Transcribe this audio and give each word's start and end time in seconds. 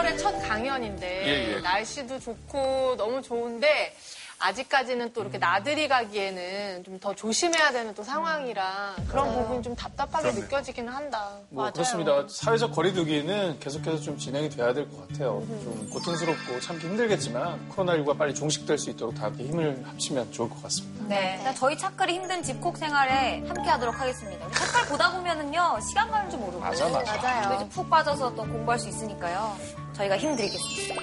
어느새 0.00 0.16
또 0.16 0.18
5월의 0.18 0.18
첫 0.18 0.48
강연인데 0.48 1.26
예, 1.26 1.54
예. 1.56 1.60
날씨도 1.60 2.18
좋고 2.20 2.96
너무 2.96 3.22
좋은데 3.22 3.94
아직까지는 4.42 5.12
또 5.12 5.20
이렇게 5.20 5.36
나들이 5.36 5.86
가기에는 5.86 6.82
좀 6.84 6.98
더 7.00 7.14
조심해야 7.14 7.70
되는 7.72 7.94
또 7.94 8.02
상황이라 8.02 8.94
그런 9.08 9.32
부분이 9.34 9.62
좀 9.62 9.74
답답하게 9.74 10.30
그럼요. 10.32 10.40
느껴지기는 10.40 10.92
한다. 10.92 11.30
뭐 11.48 11.70
그렇습니다. 11.70 12.26
사회적 12.28 12.72
거리두기는 12.74 13.58
계속해서 13.58 14.00
좀 14.02 14.18
진행이 14.18 14.50
돼야 14.50 14.72
될 14.74 14.86
것 14.90 15.08
같아요. 15.08 15.42
좀 15.62 15.88
고통스럽고 15.90 16.60
참기 16.60 16.86
힘들겠지만 16.88 17.70
코로나19가 17.70 18.18
빨리 18.18 18.34
종식될 18.34 18.76
수 18.78 18.90
있도록 18.90 19.14
다 19.14 19.24
함께 19.26 19.44
힘을 19.44 19.82
합치면 19.86 20.30
좋을 20.32 20.48
것 20.50 20.62
같습니다. 20.64 21.04
네. 21.08 21.36
일단 21.38 21.54
저희 21.54 21.76
차클이 21.78 22.12
힘든 22.14 22.42
집콕 22.42 22.76
생활에 22.76 23.42
함께 23.46 23.62
하도록 23.70 23.98
하겠습니다. 23.98 24.50
차클 24.50 24.88
보다 24.90 25.10
보면은요, 25.12 25.78
시간 25.88 26.10
가는 26.10 26.28
줄 26.30 26.38
모르고. 26.38 26.60
맞아, 26.60 26.86
맞아. 26.88 27.16
맞아요. 27.16 27.56
이제 27.56 27.68
푹 27.70 27.88
빠져서 27.88 28.34
또 28.34 28.42
공부할 28.42 28.78
수 28.78 28.88
있으니까요. 28.90 29.56
저희가 30.00 30.16
힘드리겠습니다. 30.16 30.94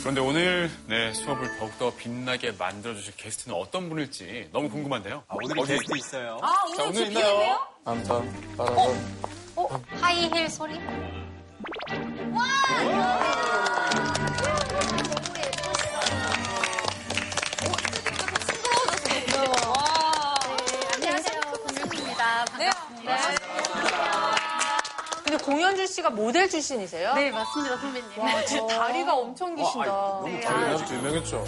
그런데 0.00 0.20
오늘 0.20 0.70
네, 0.86 1.12
수업을 1.12 1.58
더욱더 1.58 1.94
빛나게 1.94 2.52
만들어주실 2.52 3.14
게스트는 3.16 3.56
어떤 3.56 3.88
분일지 3.88 4.48
너무 4.52 4.68
궁금한데요. 4.68 5.22
아, 5.28 5.34
오늘 5.42 5.54
게스트 5.66 5.96
있어요. 5.96 6.38
아, 6.42 6.52
자, 6.76 6.84
오늘 6.84 7.02
오늘 7.02 7.08
기대되네요? 7.08 7.30
있나요? 7.30 7.60
암담, 7.84 8.56
빠라밤. 8.56 9.22
어? 9.56 9.80
하이힐 10.00 10.48
소리? 10.48 10.78
안녕하세요. 20.94 21.40
공유입니다. 21.66 22.44
반갑습니다. 22.46 23.61
근데 25.32 25.44
공연주 25.44 25.86
씨가 25.86 26.10
모델 26.10 26.46
출신이세요? 26.50 27.14
네, 27.14 27.30
맞습니다, 27.30 27.78
선배님. 27.78 28.18
와, 28.18 28.44
진짜 28.44 28.66
다리가 28.66 29.14
엄청 29.14 29.54
기신다. 29.56 29.86
너무 29.86 30.40
잘 30.42 30.56
유명했죠, 30.60 30.94
유명했죠. 30.94 31.44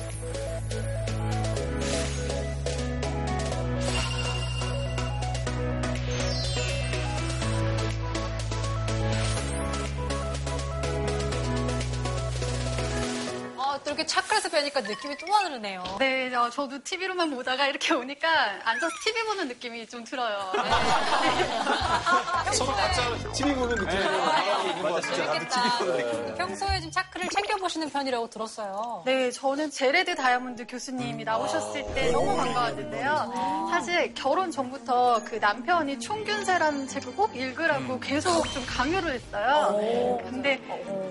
아, 13.75 13.79
또 13.83 13.91
이렇게 13.91 14.07
차클에서 14.07 14.51
뵈니까 14.51 14.83
느낌이 14.83 15.17
또 15.17 15.27
다르네요. 15.27 15.83
네, 15.99 16.33
어, 16.33 16.49
저도 16.49 16.81
TV로만 16.85 17.29
보다가 17.33 17.67
이렇게 17.67 17.93
오니까 17.93 18.29
앉아서 18.63 18.95
TV 19.05 19.23
보는 19.25 19.49
느낌이 19.49 19.89
좀 19.89 20.05
들어요. 20.05 20.53
네. 22.47 22.53
서로 22.53 22.73
각자 22.73 23.33
TV 23.33 23.53
보는 23.53 23.77
있는 23.77 24.83
것 24.83 24.93
맞아, 24.93 25.13
진짜 25.13 25.33
TV 25.49 25.71
보는 25.79 25.97
느낌이야. 25.97 26.35
평소에 26.37 26.81
좀 26.83 26.91
차클을 26.93 27.29
챙겨보시는 27.31 27.91
편이라고 27.91 28.31
들었어요. 28.31 29.03
네, 29.07 29.33
저는 29.33 29.73
제레드 29.73 30.15
다이아몬드 30.15 30.67
교수님이 30.69 31.25
나오셨을 31.25 31.85
때 31.95 32.13
너무 32.13 32.37
반가웠는데요. 32.37 33.69
사실 33.73 34.15
결혼 34.15 34.53
전부터 34.53 35.23
그 35.25 35.35
남편이 35.37 35.99
총균세라는 35.99 36.87
책을 36.87 37.17
꼭 37.17 37.35
읽으라고 37.35 37.99
계속 37.99 38.49
좀 38.53 38.65
강요를 38.67 39.15
했어요. 39.15 40.21
근데 40.23 40.61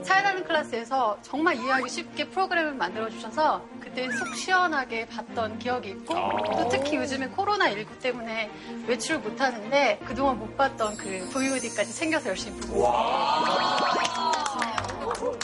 차이나는 0.05 0.45
클래스에서 0.45 1.17
정말 1.23 1.55
이해하기 1.57 1.89
쉽게 1.89 2.29
프로그램 2.29 2.52
을 2.57 2.73
만들어 2.73 3.09
주셔서 3.09 3.65
그때 3.79 4.09
속 4.11 4.35
시원하게 4.35 5.05
봤던 5.07 5.57
기억이 5.59 5.89
있고 5.89 6.13
또 6.13 6.69
특히 6.69 6.97
요즘에 6.97 7.29
코로나19 7.29 7.99
때문에 8.01 8.51
외출을 8.87 9.19
못하는데 9.21 9.99
그동안 10.05 10.37
못 10.37 10.55
봤던 10.55 10.97
그 10.97 11.27
VOD까지 11.33 11.93
챙겨서 11.93 12.29
열심히 12.29 12.59
보고 12.61 12.83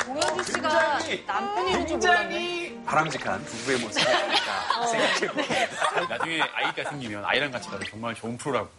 공연주 0.06 0.44
씨가 0.51 1.00
남편인 1.25 1.88
줄 1.88 1.97
몰랐네. 1.97 2.83
바람직한 2.85 3.44
부부의 3.45 3.79
모습이니까 3.79 4.88
생각해보고. 4.88 6.07
나중에 6.09 6.41
아이가 6.41 6.89
생기면 6.89 7.23
아이랑 7.25 7.51
같이 7.51 7.69
가도 7.69 7.83
정말 7.85 8.16
좋은 8.16 8.38
프로라고. 8.38 8.69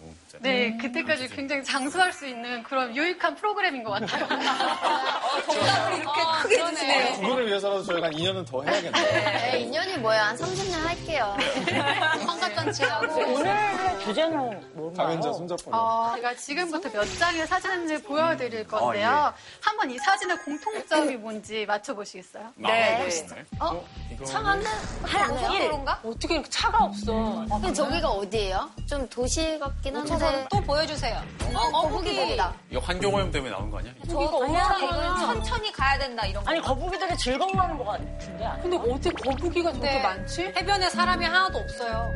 진짜. 0.42 0.48
네, 0.48 0.76
그때까지 0.78 1.28
굉장히 1.28 1.62
장수할 1.62 2.12
수 2.12 2.26
있는 2.26 2.62
그런 2.62 2.94
유익한 2.96 3.34
프로그램인 3.36 3.84
것 3.84 3.90
같아요. 3.90 4.26
정답을 5.52 5.98
이렇게 5.98 6.20
크게 6.42 6.56
주시네요. 6.66 7.14
두 7.14 7.20
분을 7.22 7.46
위해서라도 7.46 7.82
저희가 7.84 8.06
한 8.06 8.12
2년은 8.14 8.46
더 8.46 8.62
해야겠네요. 8.62 8.92
네, 8.92 9.60
인연이 9.60 9.96
뭐야? 9.98 10.28
한 10.28 10.36
30년 10.36 10.82
할게요. 10.82 11.36
환갑잔치하고. 12.26 13.20
오늘 13.34 14.00
주제는 14.04 14.70
뭔가요? 14.74 15.06
가면자 15.08 15.32
손잡고. 15.32 15.74
어, 15.74 16.12
제가 16.16 16.34
지금부터 16.36 16.90
몇 16.90 17.04
장의 17.18 17.46
사진을 17.46 18.02
보여드릴 18.02 18.66
건데요. 18.66 19.32
한번 19.60 19.90
이 19.90 19.98
사진의 19.98 20.38
공통점이 20.38 21.16
뭔지 21.16 21.66
맞춰보시겠어요? 21.66 22.52
네. 22.56 23.06
네. 23.08 23.44
어? 23.60 23.84
이거 24.10 24.24
창안은 24.24 24.64
하나요? 25.02 25.58
그런가? 25.58 26.00
어떻게 26.02 26.34
이렇게 26.34 26.48
차가 26.48 26.84
없어? 26.84 27.44
근데 27.50 27.72
저기가 27.72 28.08
어디예요? 28.08 28.70
좀 28.88 29.08
도시 29.08 29.58
같긴 29.58 29.96
한데. 29.96 30.08
또 30.50 30.60
보여주세요. 30.60 31.20
어, 31.54 31.70
거북이들이다. 31.70 32.54
이거 32.70 32.80
환경오염 32.80 33.30
때문에 33.30 33.50
나온 33.52 33.70
거 33.70 33.78
아니야? 33.78 33.92
저기가 34.08 34.36
오늘은 34.36 35.16
천천히 35.18 35.72
가야 35.72 35.98
된다, 35.98 36.26
이런 36.26 36.44
거. 36.44 36.50
아니 36.50 36.60
거북이들이 36.60 37.16
즐거워하는 37.16 37.76
것 37.78 37.84
같은데 37.84 38.44
아니? 38.44 38.62
근데 38.62 38.76
어떻게 38.76 39.10
거북이가 39.10 39.72
저렇게 39.72 39.90
네. 39.90 40.02
많지? 40.02 40.42
해변에 40.56 40.88
사람이 40.90 41.24
하나도 41.24 41.58
없어요. 41.58 42.12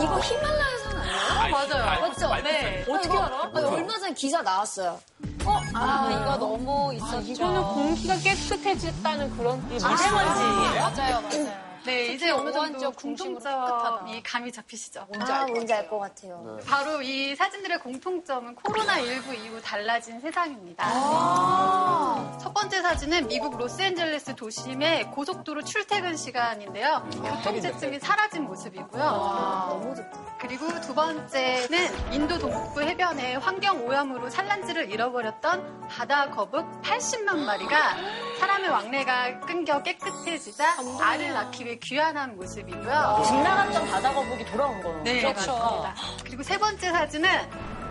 이거 0.00 0.18
히말라야산 0.20 0.96
아니에요? 0.96 1.52
맞아요. 1.52 2.00
맞죠? 2.00 2.34
네. 2.42 2.84
어떻게 2.88 3.18
알아? 3.18 3.50
얼마 3.54 3.98
전에 3.98 4.12
기사 4.14 4.42
나왔어요. 4.42 5.00
아, 5.74 6.08
이거 6.10 6.36
너무 6.36 6.92
있었죠. 6.94 7.20
이거는 7.32 7.62
공기가 7.62 8.16
깨끗해졌다는 8.16 9.36
그런 9.36 9.68
미세먼지. 9.68 10.08
맞아요, 10.10 11.20
맞아요. 11.22 11.67
네, 11.88 12.06
이제 12.12 12.26
중심으로 12.28 12.92
공통점이 12.92 14.22
감이 14.22 14.52
잡히시죠? 14.52 15.06
아, 15.18 15.46
뭔지 15.46 15.72
알 15.72 15.88
것 15.88 15.98
같아요. 15.98 16.58
바로 16.66 17.00
이 17.00 17.34
사진들의 17.34 17.78
공통점은 17.80 18.54
코로나19 18.56 19.34
이후 19.34 19.60
달라진 19.62 20.20
세상입니다. 20.20 20.84
첫 22.42 22.52
번째 22.52 22.82
사진은 22.82 23.28
미국 23.28 23.56
로스앤젤레스 23.56 24.36
도심의 24.36 25.10
고속도로 25.12 25.64
출퇴근 25.64 26.16
시간인데요. 26.16 27.08
교통체증이 27.10 28.00
사라진 28.00 28.44
모습이고요. 28.44 29.02
너무 29.02 29.94
좋다. 29.94 30.36
그리고 30.40 30.80
두 30.82 30.94
번째는 30.94 32.12
인도 32.12 32.38
동부 32.38 32.82
해변의 32.82 33.38
환경 33.38 33.86
오염으로 33.86 34.28
산란지를 34.28 34.90
잃어버렸던 34.90 35.88
바다 35.88 36.30
거북 36.30 36.64
80만 36.82 37.38
마리가 37.38 37.96
사람의 38.38 38.68
왕래가 38.68 39.40
끊겨 39.40 39.82
깨끗해지자 39.82 40.76
알을 41.00 41.32
낳기 41.32 41.64
위해 41.64 41.77
귀환한 41.80 42.36
모습이고요. 42.36 43.22
집 43.26 43.34
나갔던 43.36 43.90
바다 43.90 44.12
거북이 44.12 44.44
돌아온 44.46 44.82
거예요. 44.82 45.02
네, 45.02 45.20
그렇죠. 45.20 45.52
맞습니다. 45.52 45.94
그리고 46.24 46.42
세 46.42 46.58
번째 46.58 46.90
사진은 46.90 47.30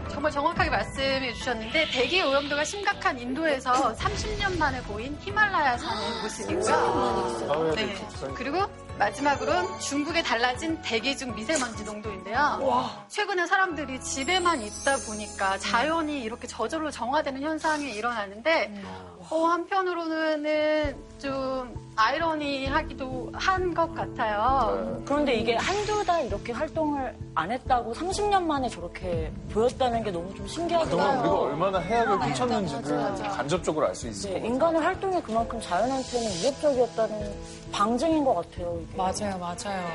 정말 0.10 0.32
정확하게 0.32 0.70
말씀해 0.70 1.34
주셨는데 1.34 1.90
대기 1.92 2.22
오염도가 2.22 2.64
심각한 2.64 3.20
인도에서 3.20 3.94
30년 3.96 4.58
만에 4.58 4.82
보인 4.84 5.18
히말라야 5.20 5.78
산의 5.78 6.22
모습이고요. 6.22 7.74
네. 7.76 7.96
그리고 8.36 8.66
마지막으로는 8.98 9.80
중국에 9.80 10.24
달라진 10.24 10.80
대기 10.82 11.16
중 11.16 11.34
미세먼지 11.36 11.84
농도인데요. 11.84 12.94
최근에 13.08 13.46
사람들이 13.46 14.00
집에만 14.02 14.62
있다 14.62 14.98
보니까 15.08 15.58
자연이 15.60 16.22
이렇게 16.24 16.48
저절로 16.48 16.90
정화되는 16.92 17.42
현상이 17.42 17.92
일어나는데 17.92 18.84
어, 19.30 19.46
한편으로는 19.46 20.96
좀 21.20 21.88
아이러니하기도 22.00 23.32
한 23.34 23.74
것 23.74 23.94
같아요. 23.94 25.02
그런데 25.06 25.34
이게 25.36 25.56
한두 25.56 26.04
달 26.06 26.26
이렇게 26.26 26.54
활동을 26.54 27.16
안 27.36 27.52
했다고 27.52 27.94
30년 27.94 28.44
만에 28.44 28.70
저렇게 28.70 29.32
보였다는 29.52 30.04
게 30.04 30.12
너무 30.12 30.34
좀 30.36 30.48
신기하더라고요. 30.48 30.98
그동안 30.98 31.20
우리가 31.20 31.40
얼마나 31.40 31.80
해악을 31.80 32.20
끼쳤는지를 32.28 33.30
간접적으로 33.30 33.88
알 33.88 33.96
수 33.96 34.08
있을 34.08 34.30
네, 34.30 34.34
것 34.34 34.40
같아요. 34.42 34.54
인간의 34.54 34.82
활동이 34.82 35.22
그만큼 35.22 35.60
자연한테는 35.60 36.28
위협적이었다는 36.42 37.34
방증인 37.78 38.26
것 38.26 38.34
같아요. 38.34 38.82
이게. 38.82 38.98
맞아요, 38.98 39.38
맞아요. 39.38 39.88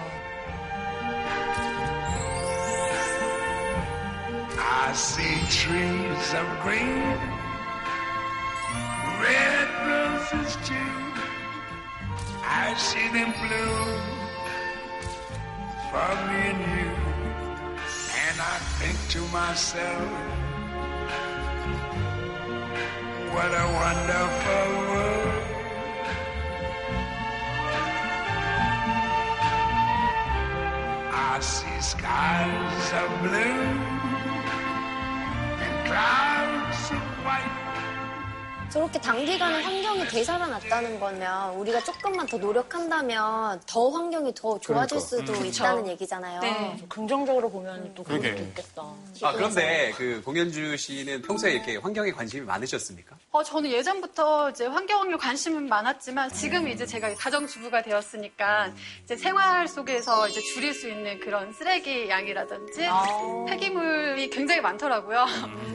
I 4.57 4.93
see 4.95 5.35
trees 5.49 6.35
of 6.35 6.47
green, 6.63 7.19
red 9.21 9.69
roses 9.85 10.57
too. 10.65 10.93
I 12.45 12.73
see 12.77 13.09
them 13.09 13.33
bloom 13.43 13.99
for 15.91 16.13
me 16.29 16.39
and 16.53 16.63
you. 16.79 16.91
And 18.23 18.37
I 18.39 18.59
think 18.79 18.97
to 19.11 19.21
myself, 19.33 20.09
what 23.35 23.51
a 23.51 23.67
wonderful 23.75 24.69
world. 24.87 25.02
I 31.25 31.39
see 31.41 31.81
skies 31.81 32.93
of 33.01 33.09
blue 33.23 33.63
and 35.65 35.87
clouds 35.87 36.91
of 36.91 37.25
white. 37.25 37.62
저렇게 38.73 38.99
단기간에 38.99 39.63
환경이 39.63 40.09
되살아났다는 40.09 40.99
거면 40.99 41.57
우리가 41.57 41.85
조금만 41.85 42.27
더 42.27 42.39
노력한다면 42.39 43.61
더 43.67 43.91
환경이 43.91 44.33
더 44.35 44.59
좋아질 44.59 44.99
수도 44.99 45.35
있다는 45.45 45.89
얘기잖아요. 45.89 46.41
네. 46.41 46.79
긍정적으로 46.89 47.51
보면 47.51 47.93
또 47.95 48.03
그럴. 48.03 48.23
수도 48.23 48.43
있겠다. 48.43 48.83
아, 49.23 49.33
그런데 49.33 49.93
그 49.99 50.23
공연주 50.25 50.75
씨는 50.79 51.21
평소에 51.21 51.53
이렇게 51.53 51.77
환경에 51.77 52.13
관심이 52.13 52.47
많으셨습니까? 52.47 53.15
어, 53.31 53.43
저는 53.43 53.71
예전부터 53.71 54.51
이제 54.51 54.65
환경에 54.65 55.17
관심은 55.17 55.69
많았지만 55.69 56.31
지금 56.31 56.67
이제 56.67 56.87
제가 56.87 57.15
가정주부가 57.15 57.83
되었으니까 57.83 58.73
이제 59.05 59.17
생활 59.19 59.69
속에서 59.69 60.29
이제 60.29 60.41
줄일 60.41 60.73
수 60.73 60.89
있는 60.89 61.21
그런 61.21 61.53
쓰레기 61.53 62.09
양이라든지 62.09 62.89
폐기물이 63.49 64.31
굉장히 64.31 64.63
많더라고요. 64.63 65.27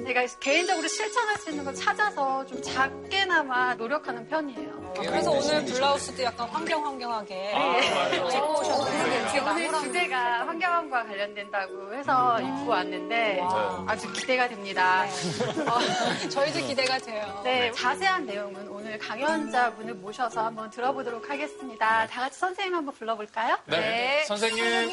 제가 0.08 0.26
개인적으로 0.40 0.88
실천할 0.88 1.38
수 1.38 1.52
있는 1.52 1.64
걸 1.64 1.76
찾아서 1.76 2.44
좀 2.48 2.60
작게나마 2.88 3.76
노력하는 3.76 4.28
편이에요. 4.28 4.94
그래서 4.96 5.32
오늘 5.32 5.66
블라우스도 5.66 6.24
약간 6.24 6.48
환경 6.50 6.86
환경하게 6.86 7.52
입고 7.52 8.60
오셨는데 8.60 9.40
오늘 9.40 9.74
주제가 9.84 10.48
환경과 10.48 11.04
관련된다고 11.06 11.94
해서 11.94 12.40
입고 12.42 12.68
왔는데 12.68 13.42
아주 13.88 14.12
기대가 14.14 14.48
됩니다. 14.48 15.04
어, 15.04 16.30
저희도 16.30 16.60
기대가 16.68 16.98
돼요. 16.98 17.42
네, 17.44 17.72
자세한 17.74 18.26
내용은 18.26 18.68
오늘 18.70 18.98
강연자분을 18.98 19.96
모셔서 19.96 20.46
한번 20.46 20.70
들어보도록 20.70 21.30
하겠습니다. 21.30 22.08
다 22.08 22.22
같이 22.22 22.40
선생님 22.40 22.74
한번 22.74 22.96
불러볼까요? 22.96 23.58
네. 23.66 24.24
선생님. 24.26 24.64
저는 24.64 24.90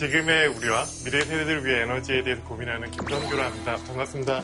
지금의 0.00 0.46
우리와 0.48 0.86
미래 1.04 1.20
세대들을 1.20 1.66
위해 1.66 1.82
에너지에 1.82 2.22
대해서 2.22 2.42
고민하는 2.44 2.90
김성규라 2.90 3.44
합니다. 3.44 3.76
반갑습니다. 3.86 4.42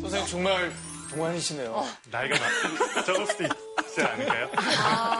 선생님 0.00 0.26
정말 0.28 0.72
동안이시네요. 1.10 1.84
나이가 2.10 2.36
많- 2.38 3.04
적을 3.04 3.26
수도 3.26 3.44
있 3.44 3.67
지 3.98 4.04
않을까요? 4.04 4.48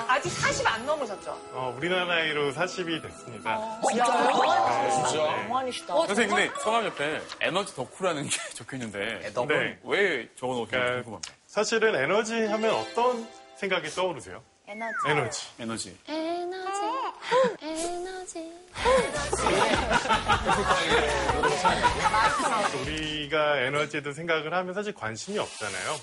아 0.08 0.20
직 0.20 0.30
40 0.30 0.66
안 0.66 0.84
넘으셨죠? 0.86 1.30
어, 1.52 1.74
우리나라 1.76 2.04
나이로 2.06 2.52
40이 2.52 3.02
됐습니다. 3.02 3.80
진짜? 3.88 5.46
동안이시다. 5.46 5.94
선생님, 6.06 6.34
근데 6.36 6.50
성함 6.60 6.84
옆에 6.86 7.20
에너지 7.40 7.74
덕후라는 7.74 8.24
게 8.28 8.36
적혀 8.54 8.76
있는데 8.76 9.30
너무 9.32 9.52
네. 9.52 9.78
왜 9.84 10.28
적어놓으셨는지 10.36 10.70
그러니까 10.70 10.94
궁금합니다. 11.02 11.34
사실은 11.46 11.94
에너지 11.94 12.34
하면 12.46 12.74
어떤 12.74 13.28
생각이 13.56 13.88
떠오르세요? 13.90 14.42
에너지. 14.66 14.94
에너지. 15.06 15.48
에너지. 15.58 15.98
에너지. 16.08 16.78
에너지. 17.62 18.52
우리가 22.82 23.60
에너지에도 23.60 24.12
생각을 24.12 24.52
하면 24.54 24.74
사실 24.74 24.94
관심이 24.94 25.38
없잖아요. 25.38 25.96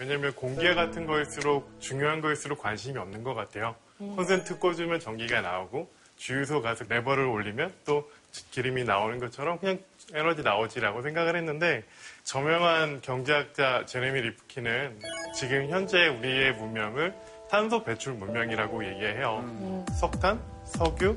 왜냐면 0.00 0.32
공기 0.32 0.74
같은 0.74 1.06
거일수록 1.06 1.78
중요한 1.78 2.22
거일수록 2.22 2.58
관심이 2.58 2.96
없는 2.98 3.22
것 3.22 3.34
같아요. 3.34 3.76
콘센트 3.98 4.58
꽂으면 4.58 4.98
전기가 4.98 5.42
나오고 5.42 5.90
주유소 6.16 6.62
가서 6.62 6.86
레버를 6.88 7.26
올리면 7.26 7.70
또 7.84 8.10
기름이 8.50 8.84
나오는 8.84 9.18
것처럼 9.18 9.58
그냥 9.58 9.78
에너지 10.14 10.42
나오지라고 10.42 11.02
생각을 11.02 11.36
했는데 11.36 11.84
저명한 12.24 13.02
경제학자 13.02 13.84
제레미 13.84 14.22
리프키는 14.22 15.00
지금 15.34 15.68
현재 15.68 16.08
우리의 16.08 16.54
문명을 16.54 17.14
탄소 17.50 17.84
배출 17.84 18.14
문명이라고 18.14 18.86
얘기해요. 18.86 19.84
석탄, 19.98 20.40
석유, 20.64 21.14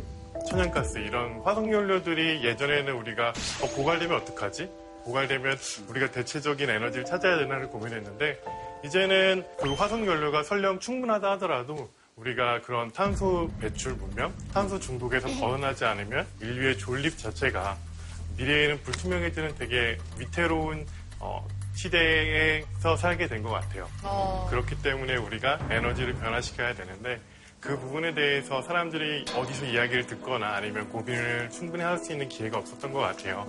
천연가스 0.49 0.97
이런 0.97 1.39
화석연료들이 1.41 2.43
예전에는 2.43 2.93
우리가 2.93 3.29
어, 3.29 3.67
고갈되면 3.75 4.17
어떡하지? 4.17 4.69
고갈되면 5.03 5.57
우리가 5.89 6.11
대체적인 6.11 6.69
에너지를 6.69 7.05
찾아야 7.05 7.37
되나를 7.37 7.67
고민했는데 7.67 8.39
이제는 8.83 9.43
그 9.59 9.73
화석 9.73 10.05
연료가 10.05 10.43
설령 10.43 10.79
충분하다 10.79 11.31
하더라도 11.31 11.89
우리가 12.15 12.61
그런 12.61 12.91
탄소 12.91 13.49
배출 13.59 13.93
문명, 13.93 14.33
탄소 14.53 14.79
중독에서 14.79 15.27
벗어나지 15.39 15.85
않으면 15.85 16.27
인류의 16.41 16.77
존립 16.77 17.17
자체가 17.17 17.77
미래에는 18.37 18.81
불투명해지는 18.83 19.55
되게 19.55 19.97
위태로운 20.19 20.85
어, 21.19 21.47
시대에서 21.75 22.95
살게 22.97 23.27
된 23.27 23.41
것 23.41 23.49
같아요. 23.51 23.87
그렇기 24.49 24.81
때문에 24.81 25.15
우리가 25.15 25.59
에너지를 25.71 26.13
변화시켜야 26.15 26.75
되는데 26.75 27.19
그 27.59 27.79
부분에 27.79 28.13
대해서 28.13 28.61
사람들이 28.61 29.25
어디서 29.35 29.65
이야기를 29.65 30.05
듣거나 30.05 30.53
아니면 30.55 30.89
고민을 30.89 31.49
충분히 31.49 31.81
할 31.83 31.97
수 31.97 32.11
있는 32.11 32.27
기회가 32.27 32.57
없었던 32.57 32.91
것 32.91 32.99
같아요. 32.99 33.47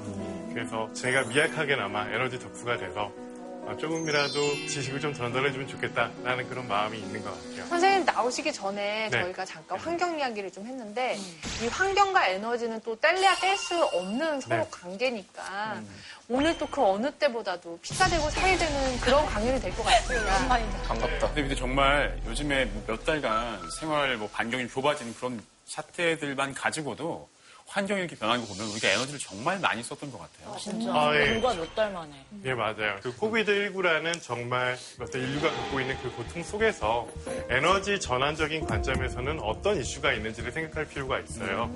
그래서 0.54 0.90
제가 0.94 1.25
미약하게나마 1.25 2.08
에너지 2.10 2.38
덕후가 2.38 2.78
돼서 2.78 3.10
어, 3.16 3.33
조금이라도 3.78 4.66
지식을 4.69 5.00
좀 5.00 5.12
전달해주면 5.14 5.66
좋겠다라는 5.69 6.49
그런 6.49 6.69
마음이 6.69 6.99
있는 6.99 7.22
것 7.22 7.31
같아요. 7.32 7.66
선생님 7.66 8.05
나오시기 8.05 8.52
전에 8.52 9.08
네. 9.11 9.22
저희가 9.22 9.44
잠깐 9.44 9.78
환경 9.78 10.19
이야기를 10.19 10.52
좀 10.52 10.66
했는데 10.66 11.16
이 11.62 11.66
환경과 11.69 12.28
에너지는 12.28 12.81
또 12.84 12.94
뗄래야 13.00 13.34
뗄 13.37 13.56
수 13.56 13.82
없는 13.84 14.40
서로 14.40 14.56
네. 14.62 14.69
관계니까 14.70 15.81
오늘 16.28 16.56
또 16.58 16.66
그 16.75 16.82
어느 16.82 17.11
때보다도 17.12 17.78
피가 17.82 18.08
되고 18.08 18.28
살이 18.31 18.56
되는 18.58 19.00
그런 19.00 19.24
강연이 19.27 19.60
될 19.60 19.70
것 19.77 19.84
같습니다. 19.84 20.48
반갑다. 20.88 21.27
근데, 21.29 21.43
근데 21.43 21.55
정말 21.55 22.19
요즘에 22.27 22.65
뭐몇 22.65 23.05
달간 23.05 23.60
생활 23.79 24.17
뭐 24.17 24.29
반경이 24.31 24.69
좁아진 24.69 25.15
그런 25.15 25.41
사태들만 25.67 26.55
가지고도 26.55 27.29
환경이 27.66 28.00
이렇게 28.02 28.14
변하는 28.16 28.40
거 28.46 28.52
보면 28.54 28.70
우리가 28.70 28.88
에너지를 28.88 29.18
정말 29.18 29.58
많이 29.58 29.82
썼던 29.82 30.12
것 30.12 30.18
같아요. 30.20 30.56
진짜. 30.58 30.92
아, 30.94 31.16
예. 31.16 31.32
불과 31.32 31.54
몇 31.54 31.74
달 31.74 31.92
만에. 31.92 32.12
예, 32.44 32.54
맞아요. 32.54 32.98
그 33.02 33.16
코비드19라는 33.16 34.22
정말 34.22 34.76
어떤 35.00 35.20
인류가 35.20 35.50
겪고 35.50 35.80
있는 35.80 35.96
그 36.00 36.10
고통 36.12 36.42
속에서 36.42 37.08
에너지 37.48 37.98
전환적인 37.98 38.66
관점에서는 38.66 39.40
어떤 39.40 39.76
이슈가 39.80 40.12
있는지를 40.12 40.52
생각할 40.52 40.86
필요가 40.86 41.18
있어요. 41.18 41.68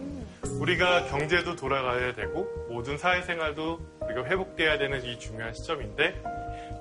우리가 0.61 1.07
경제도 1.07 1.57
돌아가야 1.57 2.15
되고 2.15 2.47
모든 2.69 2.97
사회생활도 2.97 3.99
우리가 4.03 4.25
회복돼야 4.27 4.79
되는 4.79 5.05
이 5.05 5.19
중요한 5.19 5.53
시점인데 5.53 6.23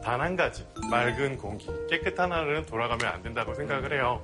단 0.03 0.21
한 0.21 0.35
가지 0.35 0.65
맑은 0.91 1.37
공기, 1.37 1.67
깨끗한 1.89 2.31
하늘은 2.31 2.65
돌아가면 2.67 3.05
안 3.07 3.23
된다고 3.23 3.55
생각을 3.55 3.93
해요. 3.93 4.23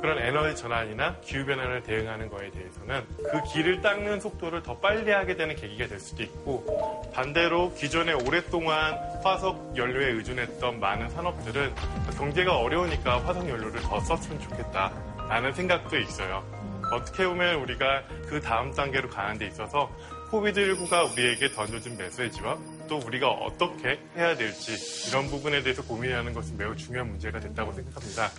그런 0.00 0.18
에너지 0.18 0.56
전환이나 0.56 1.16
기후변화를 1.20 1.82
대응하는 1.82 2.28
거에 2.28 2.50
대해서는 2.50 3.04
그 3.30 3.42
길을 3.52 3.82
닦는 3.82 4.20
속도를 4.20 4.62
더 4.62 4.78
빨리 4.78 5.10
하게 5.10 5.36
되는 5.36 5.54
계기가 5.54 5.86
될 5.86 6.00
수도 6.00 6.22
있고 6.22 7.10
반대로 7.14 7.72
기존에 7.74 8.12
오랫동안 8.12 8.98
화석 9.22 9.76
연료에 9.76 10.12
의존했던 10.12 10.80
많은 10.80 11.10
산업들은 11.10 11.74
경제가 12.16 12.58
어려우니까 12.58 13.24
화석 13.24 13.48
연료를 13.48 13.80
더 13.82 14.00
썼으면 14.00 14.40
좋겠다라는 14.40 15.52
생각도 15.52 15.98
있어요. 15.98 16.44
어떻게 16.92 17.26
보면 17.26 17.56
우리가 17.56 18.02
그 18.28 18.40
다음 18.40 18.72
단계로 18.72 19.08
가는 19.08 19.38
데 19.38 19.46
있어서 19.46 19.90
코비드19가 20.30 21.12
우리에게 21.12 21.52
던져준 21.52 21.96
메시지와 21.96 22.58
또 22.88 22.98
우리가 22.98 23.28
어떻게 23.28 24.00
해야 24.16 24.34
될지 24.36 25.08
이런 25.08 25.26
부분에 25.28 25.62
대해서 25.62 25.82
고민하는 25.82 26.32
것은 26.32 26.56
매우 26.56 26.74
중요한 26.74 27.08
문제가 27.08 27.38
됐다고 27.38 27.72
생각합니다. 27.72 28.30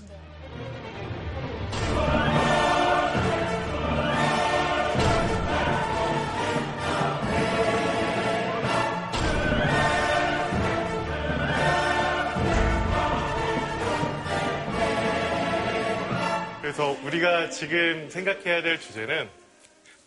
그래서 16.62 16.98
우리가 17.04 17.50
지금 17.50 18.10
생각해야 18.10 18.64
될 18.64 18.80
주제는 18.80 19.30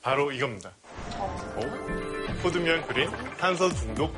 바로 0.03 0.33
이겁니다. 0.33 0.73
코드면 2.43 2.87
그린 2.89 3.09
탄소 3.39 3.73
중독 3.73 4.13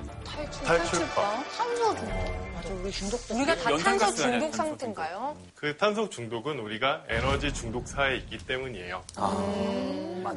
탈출법. 0.65 1.15
탄소 1.57 1.95
중독. 1.95 2.53
맞아, 2.55 2.69
우리 2.75 2.91
중독 2.91 3.21
우리가 3.31 3.55
다 3.57 3.77
탄소 3.77 4.15
중독 4.15 4.55
상태인가요? 4.55 5.37
그 5.59 5.77
탄소 5.77 6.09
중독은 6.09 6.61
우리가 6.61 7.03
에너지 7.09 7.53
중독 7.53 7.89
사에 7.89 8.15
있기 8.19 8.39
때문이에요. 8.39 9.03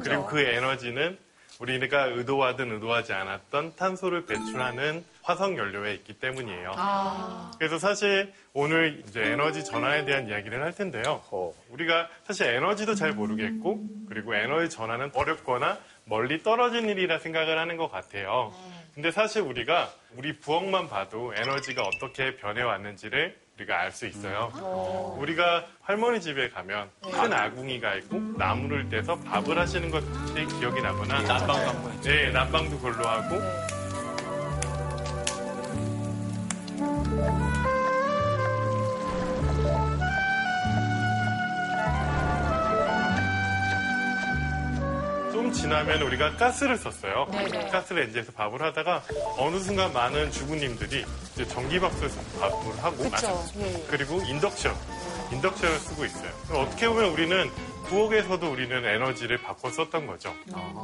그리고 0.02 0.26
그 0.26 0.40
에너지는 0.40 1.16
우리가 1.60 2.06
의도하든 2.06 2.72
의도하지 2.72 3.12
않았던 3.12 3.76
탄소를 3.76 4.26
배출하는 4.26 5.04
화석 5.22 5.56
연료에 5.56 5.94
있기 5.94 6.14
때문이에요. 6.14 6.74
그래서 7.56 7.78
사실 7.78 8.32
오늘 8.52 9.04
이제 9.06 9.22
에너지 9.22 9.64
전환에 9.64 10.04
대한 10.06 10.28
이야기를 10.28 10.60
할 10.60 10.74
텐데요. 10.74 11.22
우리가 11.68 12.08
사실 12.24 12.48
에너지도 12.48 12.96
잘 12.96 13.12
모르겠고 13.12 13.80
그리고 14.08 14.34
에너지 14.34 14.70
전환은 14.70 15.12
어렵거나 15.14 15.78
멀리 16.04 16.42
떨어진 16.42 16.88
일이라 16.88 17.20
생각을 17.20 17.58
하는 17.60 17.76
것 17.76 17.92
같아요. 17.92 18.52
근데 18.94 19.10
사실 19.10 19.42
우리가 19.42 19.90
우리 20.16 20.38
부엌만 20.38 20.88
봐도 20.88 21.32
에너지가 21.34 21.82
어떻게 21.82 22.36
변해왔는지를 22.36 23.40
우리가 23.56 23.80
알 23.80 23.92
수 23.92 24.06
있어요. 24.06 24.50
우리가 25.18 25.66
할머니 25.82 26.20
집에 26.20 26.48
가면 26.50 26.90
큰 27.02 27.32
아궁이가 27.32 27.94
있고 27.96 28.18
나무를 28.36 28.88
떼서 28.88 29.16
밥을 29.20 29.58
하시는 29.58 29.90
것들이 29.90 30.46
기억이 30.58 30.80
나거나 30.82 31.22
난방. 31.22 32.00
네, 32.02 32.30
난방도 32.30 32.78
걸로 32.80 33.06
하고 33.06 33.36
지나면 45.62 46.02
우리가 46.02 46.36
가스를 46.36 46.76
썼어요. 46.76 47.28
가스 47.70 47.92
레인지에서 47.92 48.32
밥을 48.32 48.60
하다가 48.60 49.04
어느 49.38 49.60
순간 49.60 49.92
많은 49.92 50.32
주부님들이 50.32 51.04
이제 51.34 51.46
전기밥솥에서 51.46 52.20
밥을 52.40 52.82
하고 52.82 53.04
예. 53.60 53.84
그리고 53.88 54.20
인덕션, 54.22 54.74
인덕션을 55.30 55.78
쓰고 55.78 56.04
있어요. 56.04 56.32
어떻게 56.52 56.88
보면 56.88 57.10
우리는 57.10 57.48
부엌에서도 57.88 58.50
우리는 58.50 58.84
에너지를 58.84 59.38
바꿔 59.38 59.70
썼던 59.70 60.06
거죠. 60.06 60.34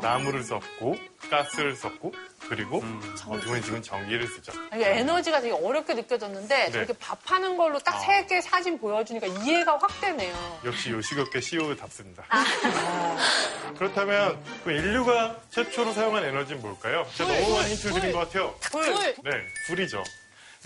나무를 0.03 0.43
썼고 0.43 0.97
가스를 1.31 1.75
썼고 1.77 2.13
그리고 2.49 2.83
어떻게 3.27 3.47
보면 3.47 3.63
지금 3.63 3.83
전기를 3.83 4.27
쓰죠. 4.27 4.53
아니, 4.71 4.83
에너지가 4.85 5.41
되게 5.41 5.53
어렵게 5.55 5.95
느껴졌는데 5.95 6.65
네. 6.67 6.71
저렇게 6.71 6.93
밥하는 6.95 7.57
걸로 7.57 7.79
딱 7.79 7.99
세 8.01 8.27
개 8.27 8.41
사진 8.41 8.79
보여주니까 8.79 9.27
이해가 9.27 9.79
확 9.79 10.01
되네요. 10.01 10.61
역시 10.65 10.91
요식업계 10.91 11.41
CEO답습니다. 11.41 12.25
그렇다면 13.79 14.43
그 14.65 14.73
인류가 14.73 15.37
최초로 15.51 15.93
사용한 15.93 16.25
에너지는 16.25 16.61
뭘까요? 16.63 17.07
제가 17.15 17.33
너무 17.33 17.55
많이 17.57 17.75
힌트를 17.75 18.01
드린 18.01 18.13
것 18.13 18.19
같아요. 18.21 18.55
불. 18.71 18.85
네, 19.25 19.31
불이죠. 19.67 20.03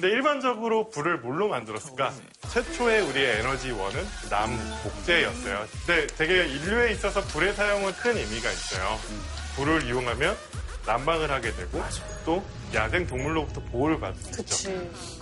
근데 0.02 0.16
일반적으로 0.16 0.90
불을 0.90 1.18
뭘로 1.18 1.46
만들었을까? 1.46 2.12
최초의 2.50 3.02
우리의 3.02 3.38
에너지 3.38 3.70
원은 3.70 4.04
나무, 4.28 4.58
목재였어요. 4.82 5.64
근데 5.86 6.08
되게 6.08 6.44
인류에 6.44 6.90
있어서 6.90 7.20
불의 7.20 7.54
사용은 7.54 7.92
큰 7.92 8.16
의미가 8.16 8.50
있어요. 8.50 8.98
불을 9.54 9.84
이용하면 9.84 10.36
난방을 10.86 11.30
하게 11.30 11.52
되고 11.52 11.80
또 12.26 12.42
야생 12.74 13.06
동물로부터 13.06 13.60
보호를 13.66 14.00
받을 14.00 14.20
수 14.20 14.40
있죠. 14.40 14.72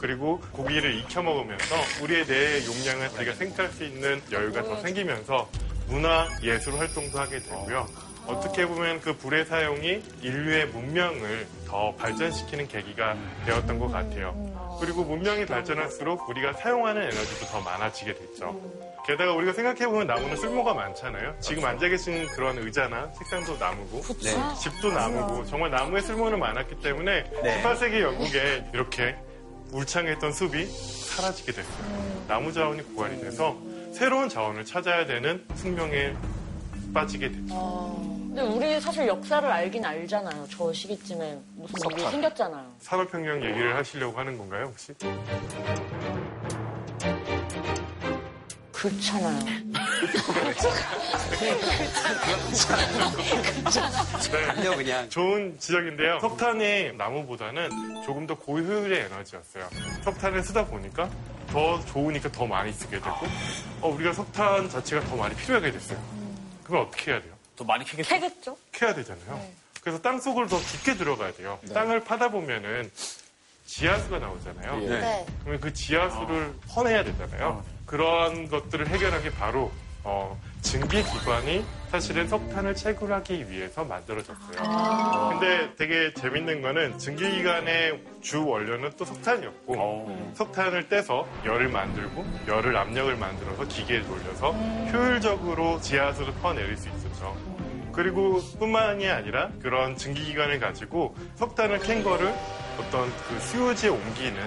그리고 0.01 0.41
고기를 0.53 0.95
익혀 1.01 1.21
먹으면서 1.21 1.77
우리의 2.03 2.25
뇌의 2.25 2.65
용량을 2.65 3.11
우리가 3.19 3.35
생각할 3.35 3.71
수 3.73 3.85
있는 3.85 4.23
여유가 4.33 4.63
더 4.63 4.81
생기면서 4.81 5.51
문화 5.89 6.27
예술 6.43 6.79
활동도 6.79 7.19
하게 7.19 7.41
되고요. 7.41 7.87
어떻게 8.27 8.65
보면 8.65 9.01
그 9.01 9.15
불의 9.17 9.45
사용이 9.45 10.03
인류의 10.23 10.69
문명을 10.69 11.47
더 11.67 11.95
발전시키는 11.97 12.69
계기가 12.69 13.17
되었던 13.45 13.79
것 13.79 13.89
같아요. 13.91 14.50
그리고 14.81 15.05
문명이 15.05 15.47
발전할수록 15.47 16.29
우리가 16.29 16.55
사용하는 16.55 17.03
에너지도 17.03 17.47
더 17.47 17.61
많아지게 17.61 18.15
됐죠. 18.15 18.59
게다가 19.07 19.33
우리가 19.35 19.53
생각해보면 19.53 20.07
나무는 20.07 20.37
쓸모가 20.37 20.75
많잖아요. 20.75 21.37
지금 21.41 21.65
앉아 21.65 21.89
계신 21.89 22.27
그런 22.29 22.59
의자나 22.59 23.13
책상도 23.13 23.57
나무고, 23.59 24.03
네. 24.23 24.37
집도 24.61 24.91
나무고, 24.91 25.45
정말 25.45 25.71
나무의 25.71 26.03
쓸모는 26.03 26.39
많았기 26.39 26.81
때문에 26.81 27.25
네. 27.43 27.63
18세기 27.63 28.01
영국에 28.01 28.71
이렇게 28.73 29.17
울창했던 29.73 30.33
숲이 30.33 30.67
사라지게 30.67 31.53
됐어요. 31.53 32.25
나무 32.27 32.53
자원이 32.53 32.83
고갈이 32.95 33.21
돼서 33.21 33.57
새로운 33.93 34.29
자원을 34.29 34.65
찾아야 34.65 35.07
되는 35.07 35.45
숙명에 35.55 36.15
빠지게 36.95 37.31
됐죠. 37.31 38.20
근데 38.41 38.55
우리 38.55 38.81
사실 38.81 39.07
역사를 39.07 39.47
알긴 39.51 39.85
알잖아요. 39.85 40.47
저 40.51 40.73
시기쯤에 40.73 41.39
무슨 41.57 41.91
일이 41.91 42.11
생겼잖아요. 42.11 42.75
산업혁명 42.79 43.45
얘기를 43.45 43.77
하시려고 43.77 44.19
하는 44.19 44.39
건가요, 44.39 44.65
혹시? 44.65 44.95
그렇잖아요. 48.73 49.41
네. 54.33 54.75
그냥 54.75 55.11
좋은 55.11 55.59
지적인데요. 55.59 56.21
석탄이 56.21 56.93
나무보다는 56.97 58.03
조금 58.07 58.27
더 58.27 58.35
고효율의 58.39 59.01
에너지였어요. 59.01 59.69
석탄을 60.03 60.43
쓰다 60.43 60.65
보니까 60.65 61.11
더 61.51 61.79
좋으니까 61.85 62.33
더 62.33 62.47
많이 62.47 62.73
쓰게 62.73 63.01
되고, 63.01 63.17
어, 63.83 63.89
우리가 63.91 64.15
석탄 64.15 64.67
자체가 64.71 65.05
더 65.09 65.17
많이 65.17 65.35
필요하게 65.35 65.73
됐어요. 65.73 65.99
그럼 66.65 66.87
어떻게 66.87 67.13
해야 67.13 67.21
돼요? 67.21 67.40
또 67.61 67.65
많이 67.67 67.85
캐겠죠. 67.85 68.09
캐겠죠? 68.09 68.57
캐야 68.73 68.95
되잖아요. 68.95 69.39
그래서 69.83 70.01
땅 70.01 70.19
속을 70.19 70.47
더 70.49 70.59
깊게 70.59 70.95
들어가야 70.95 71.33
돼요. 71.35 71.59
땅을 71.75 72.05
파다 72.05 72.31
보면은 72.31 72.91
지하수가 73.67 74.19
나오잖아요. 74.19 74.77
네. 74.81 75.27
그러면 75.41 75.61
그 75.61 75.73
지하수를 75.73 76.55
퍼내야 76.71 77.05
되잖아요. 77.05 77.63
그런 77.85 78.49
것들을 78.49 78.89
해결한 78.89 79.23
게 79.23 79.31
바로 79.31 79.71
어, 80.03 80.41
증기 80.63 81.03
기관이 81.03 81.63
사실은 81.91 82.29
석탄을 82.29 82.75
채굴하기 82.75 83.51
위해서 83.51 83.85
만들어졌어요. 83.85 85.29
근데 85.31 85.75
되게 85.77 86.15
재밌는 86.15 86.63
거는 86.63 86.99
증기 86.99 87.31
기관의 87.31 88.03
주 88.23 88.47
원료는 88.47 88.93
또 88.97 89.05
석탄이었고 89.05 90.33
석탄을 90.35 90.89
떼서 90.89 91.29
열을 91.45 91.69
만들고 91.69 92.25
열을 92.47 92.77
압력을 92.77 93.15
만들어서 93.17 93.67
기계에 93.67 94.03
돌려서 94.03 94.53
효율적으로 94.53 95.81
지하수를 95.81 96.33
퍼내릴 96.35 96.77
수 96.79 96.89
있 96.89 97.00
었죠. 97.21 97.37
그리고 97.93 98.41
뿐만이 98.59 99.09
아니라 99.09 99.51
그런 99.61 99.97
증기기관을 99.97 100.59
가지고 100.59 101.15
석탄을 101.37 101.81
캔 101.81 102.03
거를 102.03 102.33
어떤 102.79 103.11
그 103.29 103.39
수요지에 103.41 103.91
옮기는 103.91 104.41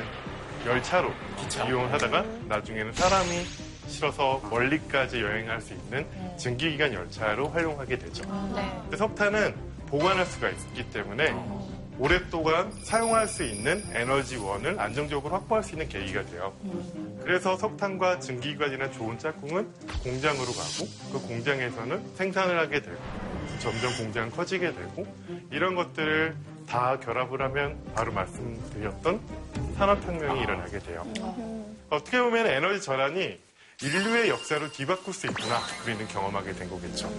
열차로 0.65 1.11
이용을 1.67 1.91
하다가 1.91 2.25
나중에는 2.47 2.93
사람이 2.93 3.45
실어서 3.87 4.41
멀리까지 4.49 5.21
여행할 5.21 5.61
수 5.61 5.73
있는 5.73 6.07
증기기관 6.37 6.93
열차로 6.93 7.49
활용하게 7.49 7.99
되죠. 7.99 8.23
근데 8.83 8.97
석탄은 8.97 9.53
보관할 9.87 10.25
수가 10.25 10.49
있기 10.49 10.89
때문에 10.89 11.35
오랫동안 11.99 12.71
사용할 12.83 13.27
수 13.27 13.43
있는 13.43 13.83
에너지원을 13.93 14.79
안정적으로 14.79 15.35
확보할 15.35 15.63
수 15.63 15.73
있는 15.73 15.87
계기가 15.87 16.25
돼요. 16.25 16.53
그래서 17.21 17.55
석탄과 17.57 18.19
증기기관이나 18.19 18.91
좋은 18.91 19.17
짝꿍은 19.19 19.71
공장으로 20.03 20.45
가고 20.45 20.87
그 21.11 21.19
공장에서는 21.27 22.15
생산을 22.15 22.59
하게 22.59 22.81
되고 22.81 22.97
점점 23.59 23.95
공장 23.97 24.29
커지게 24.31 24.73
되고 24.73 25.05
이런 25.51 25.75
것들을 25.75 26.35
다 26.67 26.99
결합을 26.99 27.41
하면 27.41 27.77
바로 27.93 28.11
말씀드렸던 28.11 29.19
산업혁명이 29.77 30.41
일어나게 30.41 30.79
돼요. 30.79 31.05
어떻게 31.89 32.19
보면 32.19 32.47
에너지 32.47 32.81
전환이 32.81 33.37
인류의 33.81 34.29
역사를 34.29 34.71
뒤바꿀 34.71 35.13
수 35.13 35.27
있구나 35.27 35.59
우리는 35.83 36.07
경험하게 36.07 36.53
된 36.53 36.69
거겠죠. 36.69 37.09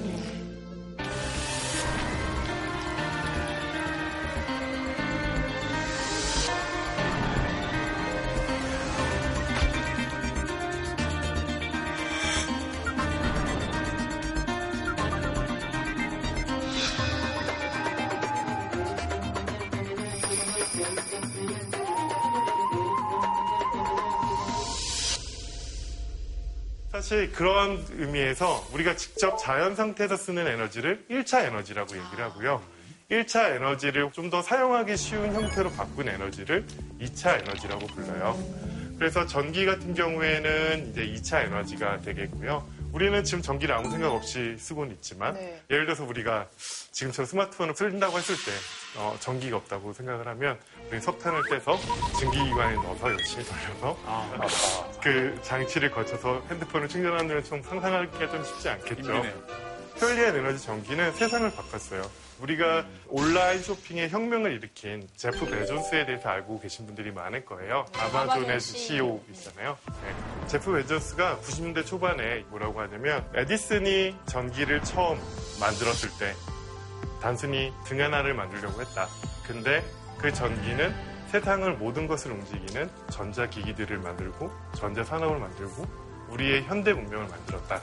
사실 27.05 27.31
그런 27.33 27.85
의미에서 27.91 28.67
우리가 28.73 28.97
직접 28.97 29.37
자연 29.37 29.77
상태에서 29.77 30.17
쓰는 30.17 30.47
에너지를 30.47 31.05
1차 31.11 31.45
에너지라고 31.45 31.99
얘기를 31.99 32.25
하고요. 32.25 32.63
1차 33.11 33.57
에너지를 33.57 34.11
좀 34.13 34.31
더 34.31 34.41
사용하기 34.41 34.97
쉬운 34.97 35.35
형태로 35.35 35.71
바꾼 35.73 36.09
에너지를 36.09 36.65
2차 37.03 37.41
에너지라고 37.41 37.87
불러요. 37.89 38.39
그래서 38.99 39.27
전기 39.27 39.67
같은 39.67 39.93
경우에는 39.93 40.93
이제 40.93 41.07
2차 41.07 41.45
에너지가 41.45 42.01
되겠고요. 42.01 42.67
우리는 42.95 43.23
지금 43.23 43.43
전기를 43.43 43.75
아무 43.75 43.91
생각 43.91 44.11
없이 44.11 44.57
쓰고는 44.57 44.93
있지만 44.95 45.35
네. 45.35 45.61
예를 45.69 45.85
들어서 45.85 46.05
우리가 46.05 46.49
지금처럼 46.93 47.27
스마트폰을 47.27 47.75
쓴다고 47.75 48.17
했을 48.17 48.35
때 48.37 48.51
어, 48.97 49.15
전기가 49.21 49.59
없다고 49.59 49.93
생각을 49.93 50.27
하면 50.29 50.59
우리 50.91 51.01
석탄을 51.01 51.43
떼서 51.51 51.79
증기기관에 52.19 52.77
넣어서 52.77 53.11
열심히 53.11 53.45
돌려서 53.45 53.99
그 55.05 55.39
장치를 55.43 55.91
거쳐서 55.91 56.43
핸드폰을 56.49 56.89
충전하는 56.89 57.45
좀 57.45 57.63
상상하기가 57.63 58.31
좀 58.31 58.43
쉽지 58.43 58.71
않겠죠. 58.71 59.23
편리한 60.01 60.35
에너지 60.35 60.65
전기는 60.65 61.13
세상을 61.13 61.53
바꿨어요. 61.55 62.03
우리가 62.41 62.87
온라인 63.09 63.63
쇼핑의 63.63 64.09
혁명을 64.09 64.53
일으킨 64.53 65.07
제프 65.15 65.45
베존스에 65.45 66.07
대해서 66.07 66.31
알고 66.31 66.59
계신 66.59 66.87
분들이 66.87 67.13
많을 67.13 67.45
거예요. 67.45 67.85
아마존의 67.99 68.59
CEO 68.59 69.23
있잖아요. 69.29 69.77
네. 69.87 70.49
제프 70.49 70.73
베존스가 70.73 71.39
90년대 71.43 71.87
초반에 71.87 72.45
뭐라고 72.49 72.81
하냐면 72.81 73.29
에디슨이 73.35 74.17
전기를 74.25 74.83
처음 74.83 75.21
만들었을 75.61 76.09
때 76.19 76.35
단순히 77.21 77.73
등 77.85 78.01
하나를 78.01 78.33
만들려고 78.33 78.81
했다. 78.81 79.07
근데 79.47 79.85
그 80.19 80.33
전기는 80.33 81.14
세상을 81.35 81.69
모든 81.79 82.07
것을 82.07 82.31
움직이는 82.31 82.89
전자기기들을 83.11 83.99
만들고 83.99 84.53
전자산업을 84.77 85.41
만들고 85.41 85.85
우리의 86.29 86.63
현대 86.63 86.93
문명을 86.93 87.27
만들었다. 87.27 87.81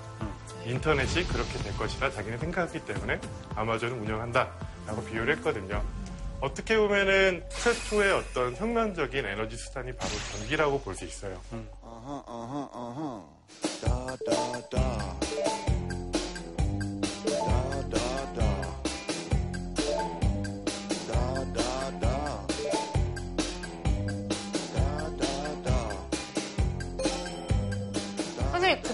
인터넷이 0.63 1.25
그렇게 1.25 1.57
될 1.59 1.75
것이라 1.75 2.11
자기는 2.11 2.37
생각했기 2.37 2.85
때문에 2.85 3.19
아마존을 3.55 3.97
운영한다. 3.97 4.49
라고 4.87 5.03
비유를 5.03 5.35
했거든요. 5.35 5.83
어떻게 6.39 6.77
보면은 6.77 7.43
최초의 7.49 8.13
어떤 8.13 8.55
혁명적인 8.55 9.25
에너지 9.25 9.57
수단이 9.57 9.97
바로 9.97 10.11
전기라고 10.31 10.79
볼 10.79 10.95
수 10.95 11.03
있어요. 11.03 11.37
Uh-huh, 11.51 12.23
uh-huh, 12.25 12.71
uh-huh. 12.73 13.21
Da, 13.81 14.15
da, 14.25 14.69
da. 14.69 14.81
Da, 14.95 15.80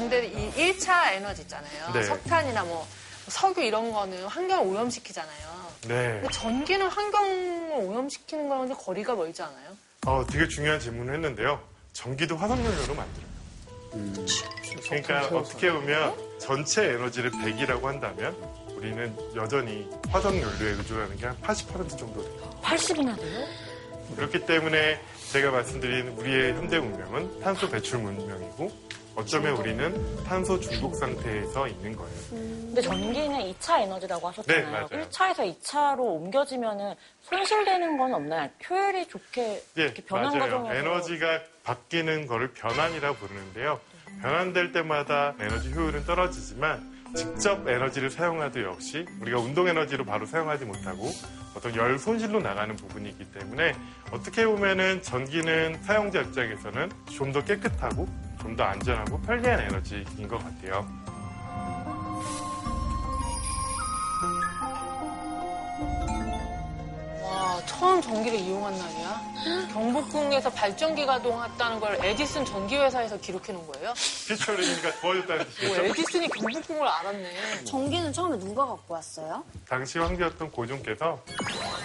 근데 0.09 0.27
이 0.27 0.51
1차 0.51 1.11
에너지 1.13 1.41
있잖아요. 1.41 1.91
네. 1.93 2.03
석탄이나 2.03 2.63
뭐 2.63 2.87
석유 3.27 3.61
이런 3.61 3.91
거는 3.91 4.25
환경을 4.25 4.65
오염시키잖아요. 4.67 5.67
네. 5.87 6.19
근데 6.21 6.27
전기는 6.31 6.87
환경을 6.87 7.71
오염시키는 7.85 8.47
거랑 8.47 8.69
거리가 8.73 9.15
멀지 9.15 9.41
않아요? 9.41 9.77
어, 10.05 10.25
되게 10.29 10.47
중요한 10.47 10.79
질문을 10.79 11.13
했는데요. 11.15 11.61
전기도 11.91 12.37
화석연료로 12.37 12.95
만들어요. 12.95 13.27
그러니까 14.83 15.27
어떻게 15.37 15.71
보면 15.71 16.15
전체 16.39 16.85
에너지를 16.91 17.31
100이라고 17.31 17.83
한다면 17.83 18.35
우리는 18.75 19.13
여전히 19.35 19.89
화석연료에 20.09 20.69
의존하는 20.71 21.17
게 21.17 21.25
한 21.25 21.35
80% 21.41 21.97
정도 21.97 22.23
돼요. 22.23 22.59
80이나 22.61 23.17
돼요? 23.19 23.45
그렇기 24.15 24.45
때문에 24.45 25.01
제가 25.33 25.51
말씀드린 25.51 26.09
우리의 26.09 26.53
현대 26.53 26.79
문명은 26.79 27.41
탄소 27.41 27.69
배출 27.69 27.99
문명이고 27.99 28.86
어쩌면 29.17 29.57
우리는 29.57 30.23
탄소 30.25 30.59
중독 30.59 30.93
상태에서 30.95 31.67
있는 31.67 31.95
거예요. 31.95 32.13
근데 32.29 32.81
전기는 32.81 33.39
2차 33.51 33.81
에너지라고 33.81 34.27
하셨잖아요. 34.27 34.65
네, 34.65 34.71
맞아요. 34.71 34.87
1차에서 35.09 35.59
2차로 35.59 35.99
옮겨지면은 35.99 36.93
손실되는 37.23 37.97
건 37.97 38.13
없나요? 38.13 38.47
효율이 38.69 39.07
좋게 39.07 39.63
예, 39.79 39.81
이렇게 39.81 40.03
변한 40.03 40.37
맞아요. 40.37 40.51
과정에서 40.63 40.75
에너지가 40.75 41.41
바뀌는 41.63 42.27
거를 42.27 42.53
변환이라고 42.53 43.17
부르는데요. 43.17 43.79
변환될 44.21 44.71
때마다 44.71 45.33
에너지 45.39 45.71
효율은 45.73 46.05
떨어지지만 46.05 46.95
직접 47.15 47.67
에너지를 47.67 48.11
사용하도 48.11 48.61
역시 48.61 49.03
우리가 49.19 49.39
운동 49.39 49.67
에너지로 49.67 50.05
바로 50.05 50.27
사용하지 50.27 50.65
못하고 50.65 51.09
어떤 51.55 51.75
열 51.75 51.97
손실로 51.97 52.39
나가는 52.39 52.75
부분이 52.75 53.09
있기 53.09 53.31
때문에 53.31 53.73
어떻게 54.11 54.45
보면은 54.45 55.01
전기는 55.01 55.81
사용자 55.81 56.21
입장에서는 56.21 56.91
좀 57.11 57.31
더 57.31 57.43
깨끗하고 57.43 58.07
좀 58.41 58.55
더 58.55 58.63
안전하고 58.63 59.19
편리한 59.21 59.59
에너지인 59.61 60.27
것 60.27 60.37
같아요. 60.43 60.85
와, 67.57 67.65
처음 67.65 67.99
전기를 67.99 68.37
이용한 68.39 68.77
날이야? 68.77 69.21
경복궁에서 69.73 70.51
발전기 70.51 71.07
가동했다는 71.07 71.79
걸 71.79 71.97
에디슨 72.05 72.45
전기회사에서 72.45 73.17
기록해 73.19 73.51
놓은 73.51 73.65
거예요? 73.71 73.93
피처링이가 74.27 74.99
도와줬다는 75.01 75.37
뭐 75.37 75.45
뜻이죠. 75.55 75.81
에디슨이 75.85 76.27
경복궁을 76.29 76.87
알았네. 76.87 77.63
전기는 77.65 78.13
처음에 78.13 78.37
누가 78.37 78.67
갖고 78.67 78.93
왔어요? 78.93 79.43
당시 79.67 79.97
황제였던 79.97 80.51
고종께서 80.51 81.19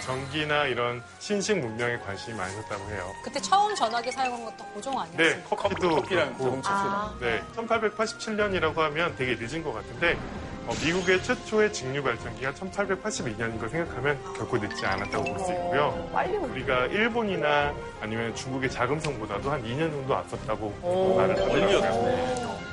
전기나 0.05 0.65
이런 0.67 1.03
신식 1.19 1.57
문명에 1.57 1.97
관심이 1.97 2.37
많으셨다고 2.37 2.89
해요. 2.91 3.11
그때 3.23 3.41
처음 3.41 3.73
전화기 3.73 4.11
사용한 4.11 4.45
것도 4.45 4.65
고종 4.75 4.99
아니었어요? 4.99 5.27
네, 5.27 5.43
커피도 5.49 5.89
커피랑 5.95 6.37
그렇고. 6.37 6.61
자동차 6.61 7.15
네, 7.19 7.41
1887년이라고 7.55 8.75
하면 8.75 9.15
되게 9.15 9.35
늦은 9.39 9.63
것 9.63 9.73
같은데 9.73 10.17
어, 10.65 10.71
미국의 10.83 11.21
최초의 11.23 11.73
직류 11.73 12.01
발전기가 12.03 12.53
1882년인 12.53 13.59
걸 13.59 13.67
생각하면 13.69 14.17
결코 14.37 14.57
늦지 14.57 14.85
않았다고 14.85 15.23
볼 15.25 15.39
수 15.39 15.51
있고요. 15.51 16.09
우리가 16.51 16.85
일본이나 16.87 17.73
아니면 17.99 18.33
중국의 18.35 18.69
자금성보다도 18.69 19.51
한 19.51 19.61
2년 19.63 19.91
정도 19.91 20.15
앞섰다고 20.15 20.73
말을 21.17 21.35
하더라고요. 21.35 22.63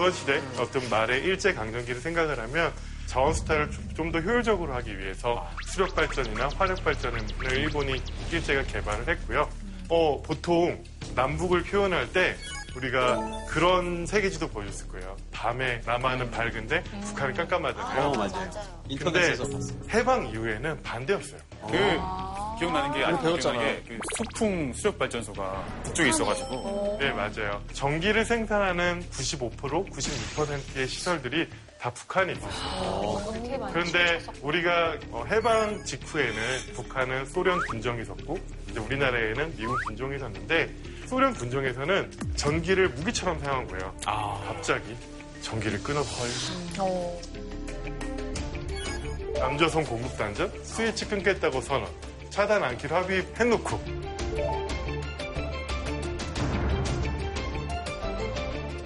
조선시대 0.00 0.40
어떤 0.58 0.88
말의 0.88 1.22
일제 1.24 1.52
강점기를 1.52 2.00
생각을 2.00 2.38
하면 2.38 2.72
자원 3.06 3.34
수탈을 3.34 3.68
좀 3.94 4.10
더 4.10 4.18
효율적으로 4.18 4.72
하기 4.76 4.98
위해서 4.98 5.46
수력 5.66 5.94
발전이나 5.94 6.48
화력 6.56 6.82
발전을 6.82 7.20
일본이 7.52 8.02
일제가 8.32 8.62
개발을 8.62 9.06
했고요. 9.06 9.48
어, 9.90 10.22
보통 10.22 10.82
남북을 11.14 11.64
표현할 11.64 12.10
때 12.12 12.34
우리가 12.76 13.46
그런 13.48 14.06
세계지도 14.06 14.48
보여줬을 14.48 14.88
거예요. 14.88 15.16
밤에 15.32 15.80
남한은 15.84 16.30
밝은데 16.30 16.82
북한은 16.82 17.34
깜깜하잖아요. 17.34 18.06
어, 18.08 18.16
맞아요. 18.16 18.50
인터넷에서 18.88 19.44
근데 19.44 19.56
봤어요. 19.56 19.78
해방 19.90 20.26
이후에는 20.28 20.82
반대였어요. 20.82 21.40
그 21.68 22.58
기억나는 22.58 22.92
게 22.92 23.04
아직 23.04 23.22
배웠잖아. 23.22 23.58
기억나는 23.58 23.84
게그 23.84 23.98
소풍 24.16 24.72
수력 24.72 24.98
발전소가 24.98 25.64
북쪽에 25.84 26.08
있어가지고 26.10 26.98
네, 27.00 27.10
맞아요. 27.12 27.62
전기를 27.72 28.24
생산하는 28.24 29.02
95%, 29.10 29.56
96%의 29.90 30.86
시설들이 30.86 31.48
다 31.80 31.90
북한에 31.90 32.32
있었어요. 32.34 33.32
그런데 33.72 34.20
우리가 34.42 34.96
어, 35.10 35.24
해방 35.26 35.82
직후에는 35.84 36.34
북한은 36.74 37.24
소련 37.24 37.58
군정이 37.70 38.04
섰고 38.04 38.38
이제 38.70 38.78
우리나라에는 38.80 39.56
미국 39.56 39.76
군정이 39.86 40.18
섰는데 40.18 40.70
소련 41.10 41.34
군정에서는 41.34 42.12
전기를 42.36 42.88
무기처럼 42.90 43.40
사용한 43.40 43.66
거예요. 43.66 43.92
갑자기 44.46 44.96
전기를 45.42 45.82
끊어서 45.82 46.08
남조선 49.34 49.84
공급단전 49.86 50.52
스위치 50.62 51.08
끊겠다고 51.08 51.60
선언 51.62 51.88
차단 52.30 52.62
않기로 52.62 52.94
합의해놓고 52.94 53.78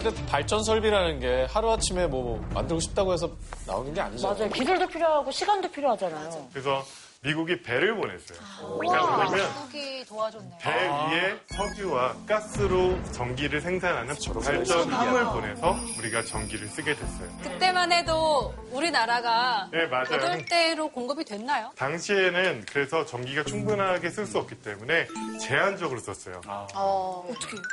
근데 0.03 0.27
발전 0.27 0.65
설비라는 0.65 1.21
게 1.21 1.45
하루아침에 1.51 2.07
뭐 2.07 2.43
만들고 2.55 2.81
싶다고 2.81 3.13
해서 3.13 3.31
나오는 3.67 3.93
게 3.93 4.01
아니잖아요. 4.01 4.35
맞아요. 4.35 4.51
기술도 4.51 4.87
필요하고 4.87 5.31
시간도 5.31 5.71
필요하잖아요. 5.71 6.49
그래서 6.53 6.83
미국이 7.25 7.63
배를 7.63 7.97
보냈어요. 7.97 8.39
그러니까 8.79 9.07
뭐냐면 9.17 9.51
한국이 9.51 10.05
도와줬네요. 10.07 10.59
배 10.61 10.71
위에 10.89 11.41
석유와 11.57 12.15
가스로 12.29 13.03
전기를 13.13 13.63
생산하는 13.63 14.15
발전함을 14.45 15.25
보내서 15.33 15.75
우리가 15.99 16.23
전기를 16.23 16.69
쓰게 16.69 16.95
됐어요. 16.95 17.29
그때만 17.43 17.91
해도 17.93 18.55
우리나라가 18.71 19.69
네, 19.73 19.87
맞아요. 19.87 20.05
고돌대로 20.09 20.89
공급이 20.91 21.25
됐나요? 21.25 21.71
당시에는 21.77 22.67
그래서 22.71 23.07
전기가 23.07 23.43
충분하게 23.43 24.11
쓸 24.11 24.27
수 24.27 24.39
없기 24.39 24.57
때문에 24.57 25.07
제한적으로 25.41 26.01
썼어요. 26.01 26.43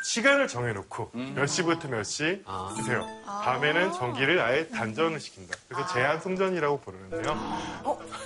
시간을 0.06 0.48
정해놓고 0.48 1.12
몇 1.36 1.46
시부터 1.48 1.88
몇 1.90 2.04
시 2.04 2.44
쓰세요. 2.78 3.06
밤에는 3.26 3.92
전기를 3.94 4.40
아예 4.42 4.68
단전을 4.68 5.20
시킨다. 5.20 5.56
그래서 5.68 5.88
제한 5.94 6.20
송전이라고 6.22 6.80
부르는데요. 6.82 7.38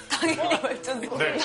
당연히 0.10 0.50
발전소. 0.62 1.15
네. 1.18 1.38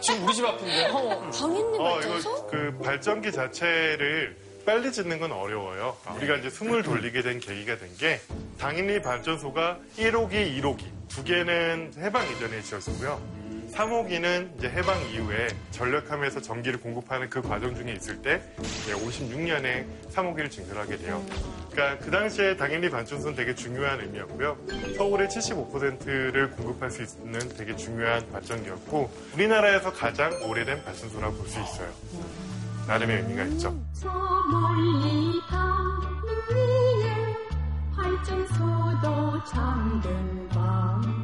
지금 0.00 0.24
우리 0.24 0.34
집 0.34 0.44
앞인데. 0.44 0.88
당연히 0.90 1.78
어, 1.78 1.94
발전소? 1.94 2.30
이거 2.30 2.46
그 2.46 2.78
발전기 2.82 3.32
자체를 3.32 4.36
빨리 4.64 4.92
짓는 4.92 5.18
건 5.18 5.32
어려워요. 5.32 5.96
우리가 6.16 6.36
이제 6.36 6.50
숨을 6.50 6.82
돌리게 6.82 7.22
된 7.22 7.40
계기가 7.40 7.78
된 7.78 7.88
게 7.98 8.20
당연히 8.58 9.00
발전소가 9.00 9.78
1호기, 9.96 10.60
2호기 10.60 10.84
두 11.08 11.24
개는 11.24 11.92
해방 11.98 12.30
이전에 12.30 12.60
지었고요. 12.62 13.20
3호기는 13.72 14.58
이제 14.58 14.68
해방 14.68 15.00
이후에 15.10 15.48
전력함에서 15.70 16.40
전기를 16.40 16.80
공급하는 16.80 17.28
그 17.30 17.40
과정 17.42 17.74
중에 17.74 17.92
있을 17.92 18.20
때 18.22 18.42
56년에 18.86 19.84
3호기를 20.12 20.50
증설하게 20.50 20.96
돼요. 20.98 21.24
그러니까 21.70 22.04
그 22.04 22.10
당시에 22.10 22.56
당연히 22.56 22.90
반춘소는 22.90 23.36
되게 23.36 23.54
중요한 23.54 24.00
의미였고요. 24.00 24.56
서울의 24.96 25.28
75%를 25.28 26.50
공급할 26.52 26.90
수 26.90 27.02
있는 27.02 27.38
되게 27.56 27.76
중요한 27.76 28.28
발전기였고 28.32 29.10
우리나라에서 29.34 29.92
가장 29.92 30.32
오래된 30.42 30.84
발전소라고 30.84 31.34
볼 31.36 31.48
수 31.48 31.60
있어요. 31.60 31.88
나름의 32.86 33.18
의미가 33.18 33.44
있죠. 33.44 33.78
발전소도 38.18 39.44
잠든 39.44 40.48
밤 40.48 41.17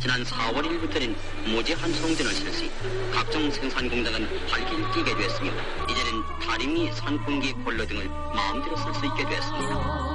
지난 0.00 0.22
4월 0.22 0.62
1일부터는 0.62 1.14
무제한 1.46 1.92
송전을 1.92 2.32
있다. 2.64 2.74
각종 3.12 3.50
생산 3.50 3.88
공장은 3.88 4.28
발길 4.48 4.78
뛰게 4.92 5.16
됐습니다. 5.16 5.56
이제는 5.88 6.22
다리미, 6.46 6.92
선풍기, 6.92 7.54
볼로 7.64 7.86
등을 7.86 8.08
마음대로 8.08 8.76
쓸 8.76 8.92
수 8.94 9.06
있게 9.06 9.24
됐습니다. 9.28 10.13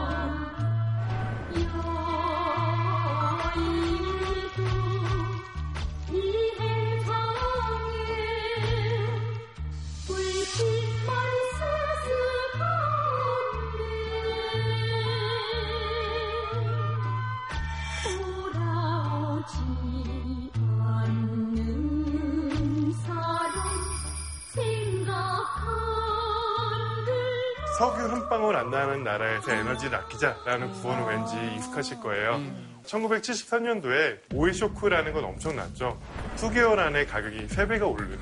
석유 27.80 28.12
한 28.12 28.28
방울 28.28 28.58
안 28.58 28.70
나는 28.70 29.06
나라에서 29.06 29.54
에너지를 29.54 30.00
아끼자라는 30.00 30.70
구호는 30.82 31.06
왠지 31.06 31.56
익숙하실 31.56 32.02
거예요. 32.02 32.42
1973년도에 32.86 34.20
오일 34.34 34.54
쇼크라는 34.54 35.14
건 35.14 35.24
엄청났죠. 35.24 35.98
수개월 36.36 36.78
안에 36.78 37.06
가격이 37.06 37.48
3배가 37.48 37.90
오르는 37.90 38.20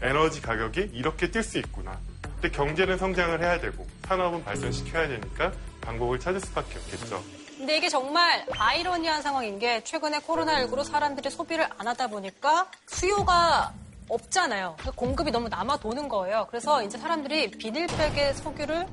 에너지 0.00 0.40
가격이 0.40 0.92
이렇게 0.94 1.30
뛸 1.30 1.42
수 1.42 1.58
있구나. 1.58 1.98
근데 2.22 2.48
경제는 2.50 2.96
성장을 2.96 3.42
해야 3.42 3.60
되고 3.60 3.86
산업은 4.08 4.42
발전시켜야 4.42 5.06
되니까 5.06 5.52
방법을 5.82 6.18
찾을 6.18 6.40
수밖에 6.40 6.78
없겠죠. 6.78 7.22
근데 7.58 7.76
이게 7.76 7.90
정말 7.90 8.46
아이러니한 8.58 9.20
상황인 9.20 9.58
게 9.58 9.84
최근에 9.84 10.20
코로나19로 10.20 10.82
사람들이 10.82 11.28
소비를 11.28 11.68
안 11.76 11.88
하다 11.88 12.06
보니까 12.06 12.70
수요가 12.86 13.70
없잖아요. 14.08 14.74
그래서 14.76 14.92
공급이 14.92 15.30
너무 15.30 15.48
남아 15.48 15.78
도는 15.78 16.08
거예요. 16.08 16.46
그래서 16.50 16.82
이제 16.82 16.98
사람들이 16.98 17.50
비닐백에 17.52 18.32
석유를 18.34 18.86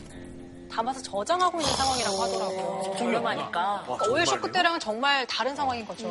담아서 0.72 1.02
저장하고 1.02 1.60
있는 1.60 1.74
상황이라고 1.74 2.18
하더라고요. 2.24 2.96
저렴하니까. 2.98 3.84
그러니까 3.84 4.08
오일 4.10 4.26
쇼크 4.26 4.52
때랑은 4.52 4.80
정말 4.80 5.28
다른 5.28 5.56
상황인 5.56 5.86
거죠. 5.86 6.08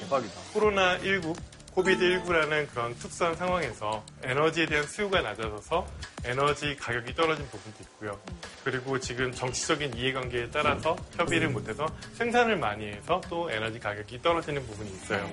대박이다. 0.00 0.34
코로나19, 0.52 1.34
코비드19라는 1.74 2.68
그런 2.70 2.94
특수한 2.98 3.34
상황에서 3.34 4.04
에너지에 4.22 4.66
대한 4.66 4.86
수요가 4.86 5.22
낮아져서 5.22 5.86
에너지 6.24 6.76
가격이 6.76 7.14
떨어진 7.14 7.46
부분도 7.48 7.78
있고요. 7.80 8.20
그리고 8.62 9.00
지금 9.00 9.32
정치적인 9.32 9.96
이해관계에 9.96 10.50
따라서 10.50 10.96
협의를 11.16 11.48
못해서 11.48 11.86
생산을 12.14 12.56
많이 12.56 12.86
해서 12.86 13.20
또 13.28 13.50
에너지 13.50 13.80
가격이 13.80 14.20
떨어지는 14.22 14.64
부분이 14.66 14.90
있어요. 14.90 15.28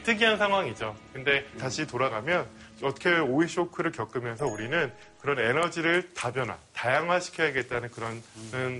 특이한 0.00 0.38
상황이죠. 0.38 0.96
근데 1.12 1.44
다시 1.58 1.86
돌아가면 1.86 2.46
어떻게 2.82 3.18
오일 3.18 3.48
쇼크를 3.48 3.92
겪으면서 3.92 4.46
우리는 4.46 4.92
그런 5.20 5.38
에너지를 5.38 6.10
다변화, 6.14 6.56
다양화시켜야겠다는 6.72 7.90
그런 7.90 8.22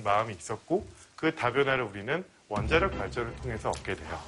마음이 0.02 0.34
있었고 0.34 0.86
그 1.16 1.34
다변화를 1.34 1.84
우리는 1.84 2.24
원자력 2.48 2.98
발전을 2.98 3.34
통해서 3.36 3.70
얻게 3.70 3.94
돼요. 3.94 4.20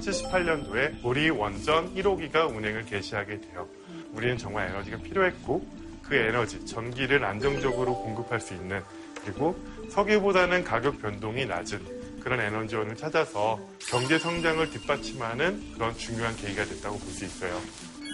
78년도에 0.00 1.04
우리 1.04 1.30
원전 1.30 1.94
1호기가 1.94 2.48
운행을 2.54 2.84
개시하게 2.86 3.40
돼요. 3.40 3.68
우리는 4.12 4.36
정말 4.36 4.68
에너지가 4.68 4.98
필요했고 4.98 5.66
그 6.02 6.14
에너지, 6.14 6.64
전기를 6.64 7.24
안정적으로 7.24 7.94
공급할 8.02 8.40
수 8.40 8.54
있는 8.54 8.82
그리고 9.22 9.56
석유보다는 9.90 10.64
가격 10.64 11.00
변동이 11.00 11.44
낮은 11.44 11.97
그런 12.20 12.40
에너지원을 12.40 12.96
찾아서 12.96 13.58
경제 13.88 14.18
성장을 14.18 14.68
뒷받침하는 14.70 15.72
그런 15.74 15.96
중요한 15.96 16.34
계기가 16.36 16.64
됐다고 16.64 16.98
볼 16.98 17.08
수 17.12 17.24
있어요. 17.24 17.58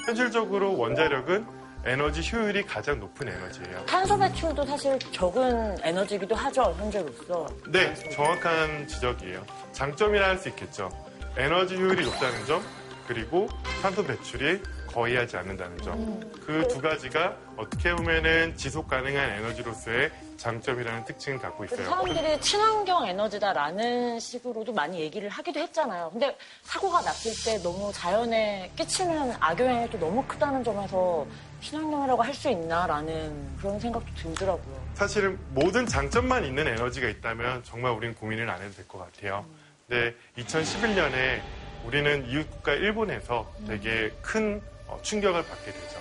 현실적으로 0.07 0.77
원자력은 0.77 1.47
에너지 1.87 2.23
효율이 2.31 2.62
가장 2.64 2.99
높은 3.01 3.29
에너지예요. 3.29 3.85
탄소 3.87 4.19
배출도 4.19 4.64
사실 4.64 4.99
적은 5.12 5.77
에너지기도 5.83 6.35
하죠, 6.35 6.75
현재로서. 6.79 7.47
네, 7.69 7.93
정확한 8.11 8.87
지적이에요. 8.88 9.45
장점이라 9.73 10.29
할 10.29 10.38
수 10.38 10.49
있겠죠. 10.51 10.90
에너지 11.37 11.75
효율이 11.77 12.05
높다는 12.05 12.47
점, 12.47 12.62
그리고 13.07 13.49
탄소 13.83 14.03
배출이 14.05 14.62
거의 14.95 15.17
하지 15.17 15.37
않는다는 15.37 15.77
점. 15.79 16.21
그 16.47 16.67
두 16.69 16.81
가지가 16.81 17.37
어떻게 17.57 17.93
보면은 17.95 18.57
지속 18.57 18.87
가능한 18.87 19.31
에너지로서의 19.39 20.11
장점이라는 20.37 21.05
특징을 21.05 21.39
갖고 21.41 21.65
있어요. 21.65 21.85
사람들이 21.89 22.41
친환경 22.41 23.07
에너지다라는 23.07 24.21
식으로도 24.21 24.73
많이 24.73 25.01
얘기를 25.01 25.29
하기도 25.29 25.59
했잖아요. 25.61 26.11
근데 26.13 26.37
사고가 26.63 27.01
났을 27.03 27.33
때 27.45 27.61
너무 27.63 27.93
자연에 27.93 28.71
끼치는 28.77 29.33
악영향이 29.41 29.91
또 29.91 29.99
너무 29.99 30.23
크다는 30.25 30.63
점에서 30.63 31.27
친환경이라고 31.61 32.23
할 32.23 32.35
수 32.35 32.49
있나라는 32.51 33.57
그런 33.59 33.81
생각도 33.81 34.07
들더라고요. 34.17 34.85
사실은 34.95 35.39
모든 35.51 35.87
장점만 35.87 36.45
있는 36.45 36.67
에너지가 36.69 37.09
있다면 37.09 37.63
정말 37.65 37.93
우리는 37.93 38.15
고민을 38.15 38.49
안 38.51 38.61
해도 38.63 38.73
될 38.75 38.87
것 38.87 38.99
같아요. 38.99 39.45
근데 39.89 40.15
2011년에 40.39 41.41
우리는 41.87 42.29
이웃 42.29 42.51
국가 42.51 42.73
일본에서 42.75 43.51
되게 43.67 44.11
큰 44.23 44.61
어, 44.61 44.74
충격을 45.03 45.44
받게 45.44 45.73
되죠. 45.73 46.01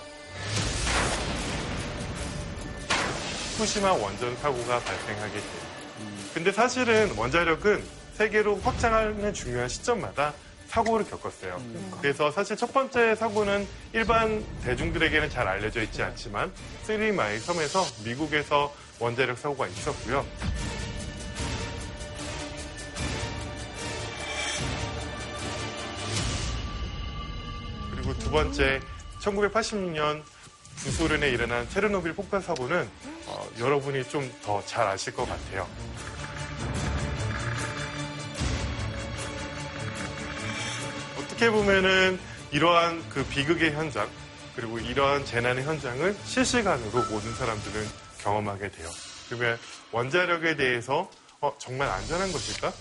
후쿠시마 3.52 3.92
원전 3.92 4.36
사고가 4.36 4.80
발생하게 4.80 5.32
돼요. 5.32 5.64
근데 6.32 6.50
사실은 6.50 7.16
원자력은 7.16 7.84
세계로 8.14 8.58
확장하는 8.60 9.32
중요한 9.32 9.68
시점마다 9.68 10.32
사고를 10.68 11.08
겪었어요. 11.08 11.60
그래서 12.00 12.32
사실 12.32 12.56
첫 12.56 12.72
번째 12.72 13.14
사고는 13.14 13.66
일반 13.92 14.44
대중들에게는 14.64 15.30
잘 15.30 15.46
알려져 15.46 15.82
있지 15.82 16.02
않지만 16.02 16.52
쓰리마일 16.82 17.38
섬에서 17.38 17.84
미국에서 18.04 18.74
원자력 18.98 19.38
사고가 19.38 19.68
있었고요. 19.68 20.26
그리고 28.18 28.18
두 28.24 28.30
번째 28.30 28.80
1986년 29.20 30.22
부소련에 30.76 31.28
일어난 31.30 31.68
체르노빌 31.70 32.14
폭발 32.14 32.42
사고는 32.42 32.88
어, 33.26 33.48
여러분이 33.58 34.08
좀 34.08 34.30
더 34.44 34.62
잘 34.66 34.86
아실 34.86 35.14
것 35.14 35.26
같아요. 35.28 35.66
어떻게 41.18 41.50
보면은 41.50 42.18
이러한 42.52 43.08
그 43.08 43.24
비극의 43.26 43.72
현장 43.72 44.08
그리고 44.54 44.78
이러한 44.78 45.24
재난의 45.24 45.64
현장을 45.64 46.16
실시간으로 46.24 47.02
모든 47.10 47.34
사람들은 47.34 47.88
경험하게 48.20 48.70
돼요. 48.70 48.88
그러면 49.28 49.58
원자력에 49.90 50.56
대해서 50.56 51.10
어, 51.40 51.52
정말 51.58 51.88
안전한 51.88 52.30
것일까? 52.30 52.72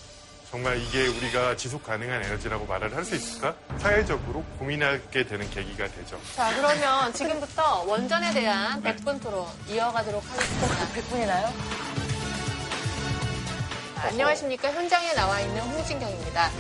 정말 0.54 0.80
이게 0.80 1.08
우리가 1.08 1.56
지속 1.58 1.82
가능한 1.84 2.26
에너지라고 2.26 2.68
말을 2.68 2.96
할 2.96 3.04
수 3.04 3.16
있을까? 3.16 3.56
사회적으로 3.80 4.44
고민하게 4.60 5.26
되는 5.26 5.50
계기가 5.50 5.88
되죠. 5.88 6.22
자, 6.36 6.54
그러면 6.56 7.12
지금부터 7.12 7.82
원전에 7.88 8.32
대한 8.36 8.80
100분 8.84 9.20
토론 9.20 9.48
이어가도록 9.68 10.24
하겠습니다. 10.24 10.88
100분이나요? 10.94 11.50
안녕하십니까. 14.04 14.72
현장에 14.72 15.14
나와 15.14 15.42
있는 15.42 15.60
홍진경입니다. 15.60 16.52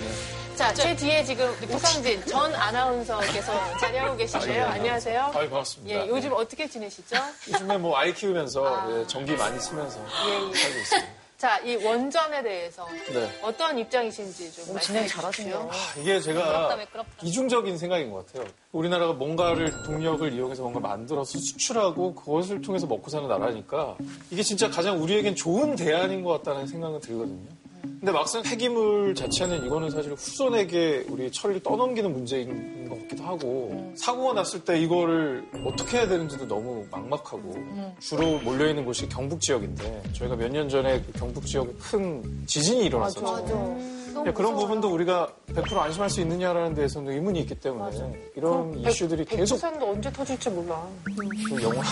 자, 0.55 0.73
제 0.73 0.95
뒤에 0.95 1.23
지금 1.23 1.55
우상진 1.69 2.25
전 2.25 2.51
아나운서께서 2.55 3.77
자리하고 3.77 4.17
계시고요. 4.17 4.65
안녕하세요. 4.65 5.21
아유, 5.35 5.49
반갑습니다. 5.51 5.95
예, 5.95 6.07
요즘 6.07 6.33
어떻게 6.33 6.67
지내시죠? 6.67 7.15
요즘에 7.47 7.77
뭐 7.77 7.95
아이 7.95 8.11
키우면서 8.11 9.01
예, 9.01 9.07
전기 9.07 9.35
많이 9.35 9.59
쓰면서 9.59 9.99
예, 9.99 10.49
예. 10.49 10.55
살고 10.55 10.79
있습니다. 10.79 11.22
자, 11.43 11.59
이 11.59 11.75
원전에 11.75 12.41
대해서 12.41 12.87
네. 13.11 13.29
어떤 13.41 13.77
입장이신지 13.77 14.49
좀 14.53 14.79
진행. 14.79 15.05
잘하시네요. 15.05 15.69
이게 15.99 16.13
매끄럽다, 16.13 16.21
제가 16.21 16.75
매끄럽다. 16.77 17.11
이중적인 17.21 17.77
생각인 17.77 18.11
것 18.11 18.25
같아요. 18.25 18.47
우리나라가 18.71 19.11
뭔가를 19.11 19.83
동력을 19.83 20.31
이용해서 20.31 20.61
뭔가 20.61 20.79
만들어서 20.79 21.37
수출하고 21.37 22.15
그것을 22.15 22.61
통해서 22.61 22.87
먹고 22.87 23.09
사는 23.09 23.27
나라니까 23.27 23.97
이게 24.31 24.41
진짜 24.41 24.69
가장 24.69 25.03
우리에겐 25.03 25.35
좋은 25.35 25.75
대안인 25.75 26.23
것 26.23 26.31
같다는 26.41 26.65
생각은 26.65 27.01
들거든요. 27.01 27.49
근데 27.83 28.11
막상 28.11 28.41
폐기물 28.43 29.13
자체는 29.13 29.65
이거는 29.65 29.89
사실 29.89 30.13
후손에게 30.13 31.05
우리 31.09 31.29
처리를 31.31 31.61
떠넘기는 31.63 32.11
문제인 32.11 32.87
것 32.87 32.97
같기도 33.01 33.23
하고 33.23 33.93
사고가 33.97 34.33
났을 34.33 34.63
때 34.63 34.79
이거를 34.79 35.43
어떻게 35.65 35.97
해야 35.97 36.07
되는지도 36.07 36.47
너무 36.47 36.85
막막하고 36.91 37.53
주로 37.99 38.39
몰려있는 38.39 38.85
곳이 38.85 39.07
경북 39.09 39.41
지역인데 39.41 40.03
저희가 40.13 40.35
몇 40.37 40.49
년 40.53 40.69
전에 40.69 41.01
그 41.01 41.11
경북 41.13 41.45
지역에 41.45 41.71
큰 41.79 42.43
지진이 42.45 42.85
일어났었죠. 42.85 43.77
네, 44.23 44.31
그런 44.31 44.55
부분도 44.55 44.93
우리가 44.93 45.33
100% 45.47 45.75
안심할 45.77 46.09
수 46.09 46.21
있느냐라는 46.21 46.75
데에서는 46.75 47.11
의문이 47.11 47.39
있기 47.41 47.55
때문에 47.55 48.31
이런 48.35 48.77
이슈들이 48.79 49.25
계속 49.25 49.55
백두산도 49.55 49.89
언제 49.89 50.11
터질지 50.11 50.49
몰라. 50.51 50.87
좀 51.49 51.61
영원 51.61 51.83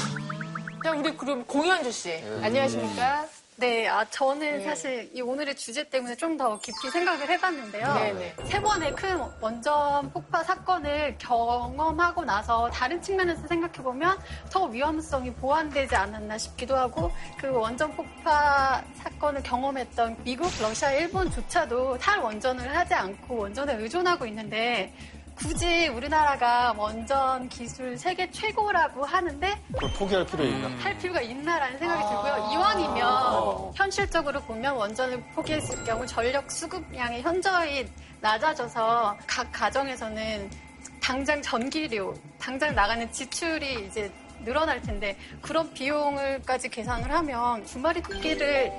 자, 0.84 0.92
우리 0.96 1.16
그럼 1.18 1.44
공현주 1.46 1.92
씨. 1.92 2.12
안녕하십니까? 2.42 3.26
네, 3.58 3.88
아, 3.88 4.04
저는 4.10 4.58
네. 4.58 4.64
사실 4.64 5.12
이 5.14 5.22
오늘의 5.22 5.56
주제 5.56 5.88
때문에 5.88 6.16
좀 6.16 6.32
더 6.38 6.58
깊이 6.60 6.90
생각을 6.90 7.30
해봤는데요. 7.30 7.94
네네. 7.94 8.36
세 8.46 8.60
번의 8.62 8.96
큰 8.96 9.20
원전 9.42 10.10
폭파 10.12 10.42
사건을 10.44 11.18
경험하고 11.20 12.24
나서 12.24 12.70
다른 12.72 13.00
측면에서 13.02 13.46
생각해보면 13.48 14.18
더 14.50 14.64
위험성이 14.66 15.32
보완되지 15.34 15.94
않았나 15.94 16.38
싶기도 16.38 16.76
하고 16.78 17.12
그 17.38 17.50
원전 17.52 17.94
폭파 17.96 18.82
사건을 18.96 19.44
경험했던 19.44 20.24
미국, 20.24 20.50
러시아, 20.62 20.92
일본조차도 20.94 21.98
탈원전을 21.98 22.76
하지 22.76 22.94
않고 22.94 23.38
원전에 23.38 23.76
의존하고 23.76 24.26
있는데 24.28 24.94
굳이 25.36 25.88
우리나라가 25.88 26.74
원전 26.78 27.50
기술 27.50 27.98
세계 27.98 28.30
최고라고 28.30 29.06
하는데 29.06 29.60
그걸 29.74 29.92
포기할 29.94 30.26
필요 30.26 30.44
있나? 30.44 30.68
할 30.84 30.98
필요가 30.98 31.22
있나라는 31.22 31.80
생각이 31.80 32.02
들고요. 32.04 32.50
이왕이면 32.54 33.72
현실적으로 33.76 34.40
보면 34.42 34.76
원전을 34.76 35.22
포기했을 35.34 35.84
경우 35.84 36.06
전력 36.06 36.50
수급량이 36.52 37.22
현저히 37.22 37.88
낮아져서 38.20 39.18
각 39.26 39.52
가정에서는 39.52 40.50
당장 41.02 41.42
전기료, 41.42 42.14
당장 42.40 42.76
나가는 42.76 43.12
지출이 43.12 43.86
이제 43.88 44.12
늘어날 44.44 44.82
텐데 44.82 45.18
그런 45.42 45.72
비용을까지 45.74 46.70
계산을 46.70 47.12
하면 47.12 47.64
두 47.66 47.80
마리 47.80 48.02
토끼를 48.02 48.72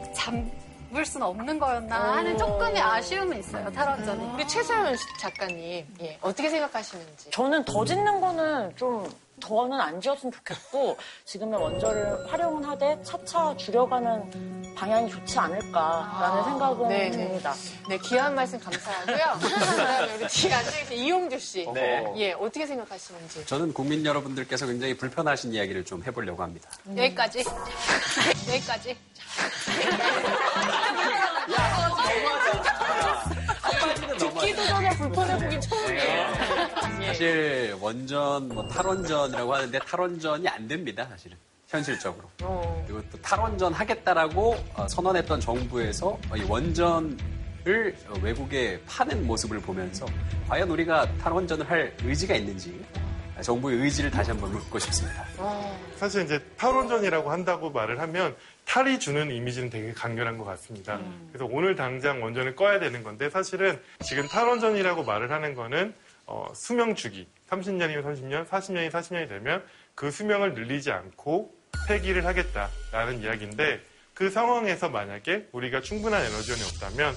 잡을 0.93 1.07
수는 1.07 1.27
없는 1.27 1.59
거였나 1.59 2.17
하는 2.17 2.37
조금의 2.37 2.81
아쉬움은 2.81 3.39
있어요. 3.39 3.73
탈원전이. 3.73 4.35
우리 4.35 4.47
최소연 4.47 4.95
작가님, 5.19 5.87
예, 6.03 6.19
어떻게 6.21 6.51
생각하시는지. 6.51 7.31
저는 7.31 7.65
더 7.65 7.85
짓는 7.85 8.21
거는 8.21 8.77
좀 8.77 9.11
더는 9.41 9.81
안 9.81 10.01
지었으면 10.01 10.31
좋겠고 10.33 10.97
지금의 11.25 11.61
원전을 11.61 12.31
활용은 12.31 12.63
하되 12.65 13.03
차차 13.03 13.57
줄여가는 13.57 14.75
방향이 14.77 15.11
좋지 15.11 15.39
않을까라는 15.39 16.45
생각은 16.45 16.89
네네. 16.89 17.11
듭니다. 17.11 17.55
네, 17.89 17.99
귀한 17.99 18.35
말씀 18.35 18.61
감사하고요. 18.61 19.39
그다음에 19.41 20.15
우리 20.15 20.27
뒤에 20.29 20.53
앉아계신 20.53 20.97
이용주 20.97 21.39
씨. 21.39 21.67
네. 21.73 22.05
예, 22.17 22.33
어떻게 22.33 22.67
생각하시는지. 22.67 23.47
저는 23.47 23.73
국민 23.73 24.05
여러분들께서 24.05 24.67
굉장히 24.67 24.97
불편하신 24.97 25.53
이야기를 25.55 25.85
좀 25.85 26.05
해보려고 26.05 26.43
합니다. 26.43 26.71
여기까지. 26.97 27.45
여기까지. 28.49 28.97
듣기도 34.19 34.65
전에 34.67 34.91
불편해 34.97 35.39
보긴 35.39 35.61
처음이에요. 35.61 36.35
사실 37.07 37.77
원전, 37.81 38.49
뭐 38.49 38.67
탈원전이라고 38.69 39.55
하는데 39.55 39.79
탈원전이 39.79 40.49
안 40.49 40.69
됩니다, 40.69 41.07
사실은. 41.09 41.37
현실적으로. 41.69 42.29
그리고 42.87 43.03
또 43.11 43.21
탈원전 43.23 43.73
하겠다라고 43.73 44.57
어, 44.75 44.87
선언했던 44.89 45.41
정부에서 45.41 46.19
이 46.37 46.43
원전을 46.43 47.17
어, 48.09 48.15
외국에 48.21 48.79
파는 48.87 49.27
모습을 49.27 49.59
보면서 49.61 50.05
과연 50.49 50.71
우리가 50.71 51.11
탈원전을 51.17 51.69
할 51.71 51.97
의지가 52.05 52.35
있는지 52.35 52.79
정부의 53.41 53.79
의지를 53.79 54.11
다시 54.11 54.31
한번 54.31 54.53
묻고 54.53 54.79
싶습니다. 54.79 55.25
사실 55.97 56.25
이제 56.25 56.39
탈원전이라고 56.59 57.31
한다고 57.31 57.71
말을 57.71 57.99
하면 58.01 58.37
탈이 58.73 58.99
주는 58.99 59.31
이미지는 59.31 59.69
되게 59.69 59.93
강렬한 59.93 60.39
것 60.39 60.45
같습니다. 60.45 60.99
그래서 61.29 61.45
오늘 61.45 61.77
당장 61.77 62.23
원전을 62.23 62.57
꺼야 62.57 62.81
되는 62.81 63.03
건데 63.03 63.29
사실은 63.29 63.79
지금 64.01 64.27
탈원전이라고 64.27 65.05
말을 65.05 65.31
하는 65.31 65.55
거는 65.55 65.93
어, 66.25 66.51
수명 66.55 66.95
주기 66.95 67.29
30년이면 67.51 68.03
30년, 68.03 68.49
40년이 68.49 68.91
40년이 68.91 69.29
되면 69.29 69.63
그 69.95 70.11
수명을 70.11 70.55
늘리지 70.55 70.91
않고 70.91 71.55
폐기를 71.87 72.25
하겠다라는 72.25 73.21
이야기인데 73.21 73.83
그 74.15 74.31
상황에서 74.31 74.89
만약에 74.89 75.49
우리가 75.53 75.83
충분한 75.83 76.25
에너지원이 76.25 76.63
없다면 76.63 77.15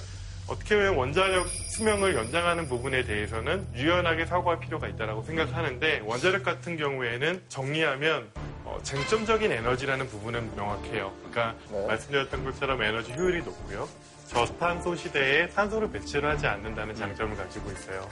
어떻게 0.48 0.76
보면 0.76 0.96
원자력 0.96 1.48
수명을 1.48 2.16
연장하는 2.16 2.68
부분에 2.68 3.04
대해서는 3.04 3.66
유연하게 3.74 4.26
사고할 4.26 4.60
필요가 4.60 4.88
있다고 4.88 5.22
생각하는데 5.22 6.02
원자력 6.04 6.42
같은 6.42 6.76
경우에는 6.76 7.44
정리하면 7.48 8.30
어, 8.66 8.80
쟁점적인 8.82 9.52
에너지라는 9.52 10.08
부분은 10.08 10.56
명확해요. 10.56 11.12
그러니까 11.30 11.54
말씀드렸던 11.86 12.44
것처럼 12.44 12.82
에너지 12.82 13.12
효율이 13.12 13.38
높고요. 13.44 13.88
저탄소 14.26 14.96
시대에 14.96 15.46
산소를 15.48 15.92
배출을 15.92 16.28
하지 16.28 16.48
않는다는 16.48 16.96
장점을 16.96 17.36
가지고 17.36 17.70
있어요. 17.70 18.08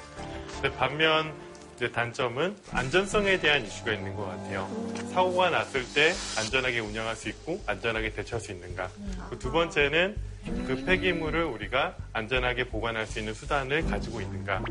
근데 0.54 0.74
반면 0.76 1.34
이제 1.74 1.90
단점은 1.90 2.56
안전성에 2.70 3.40
대한 3.40 3.64
이슈가 3.66 3.92
있는 3.94 4.14
것 4.14 4.26
같아요. 4.26 4.68
사고가 5.12 5.50
났을 5.50 5.84
때 5.92 6.12
안전하게 6.38 6.78
운영할 6.78 7.16
수 7.16 7.28
있고 7.30 7.60
안전하게 7.66 8.12
대처할 8.12 8.40
수 8.40 8.52
있는가. 8.52 8.88
그두 9.30 9.50
번째는 9.50 10.16
그 10.68 10.84
폐기물을 10.84 11.42
우리가 11.42 11.96
안전하게 12.12 12.68
보관할 12.68 13.06
수 13.08 13.18
있는 13.18 13.34
수단을 13.34 13.86
가지고 13.86 14.20
있는가. 14.20 14.62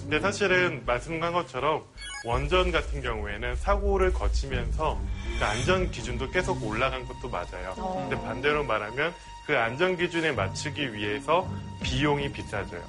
근데 0.00 0.18
사실은 0.18 0.82
말씀한 0.84 1.32
것처럼 1.32 1.84
원전 2.24 2.72
같은 2.72 3.00
경우에는 3.00 3.56
사고를 3.56 4.12
거치면서 4.12 4.98
그 5.38 5.44
안전 5.44 5.90
기준도 5.90 6.30
계속 6.30 6.62
올라간 6.64 7.06
것도 7.06 7.28
맞아요. 7.28 7.74
근데 8.08 8.16
반대로 8.22 8.64
말하면 8.64 9.14
그 9.46 9.56
안전 9.56 9.96
기준에 9.96 10.32
맞추기 10.32 10.92
위해서 10.94 11.48
비용이 11.82 12.32
비싸져요. 12.32 12.82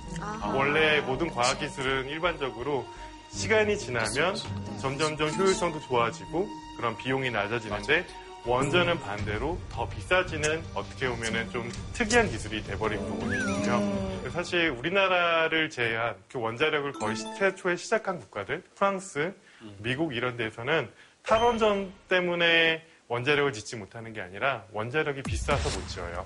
원래 0.54 1.00
모든 1.02 1.30
과학 1.30 1.60
기술은 1.60 2.08
일반적으로 2.10 2.86
시간이 3.30 3.78
지나면 3.78 4.36
점점점 4.82 5.30
효율성도 5.30 5.80
좋아지고 5.82 6.48
그런 6.78 6.98
비용이 6.98 7.30
낮아지는데 7.30 8.06
원전은 8.46 9.00
반대로 9.02 9.60
더 9.70 9.88
비싸지는 9.90 10.64
어떻게 10.74 11.08
보면은 11.10 11.50
좀 11.52 11.70
특이한 11.94 12.30
기술이 12.30 12.64
돼버린 12.64 12.98
부분이거든요. 13.00 14.30
사실 14.32 14.70
우리나라를 14.70 15.70
제외한 15.70 16.16
그 16.32 16.40
원자력을 16.40 16.92
거의 16.94 17.16
시- 17.16 17.26
최초에 17.38 17.76
시작한 17.76 18.20
국가들, 18.20 18.64
프랑스, 18.76 19.34
미국 19.80 20.16
이런 20.16 20.38
데서는 20.38 20.90
탈원전 21.24 21.92
때문에 22.08 22.86
원자력을 23.08 23.52
짓지 23.54 23.76
못하는 23.76 24.14
게 24.14 24.22
아니라 24.22 24.64
원자력이 24.72 25.24
비싸서 25.24 25.78
못 25.78 25.88
지어요. 25.90 26.26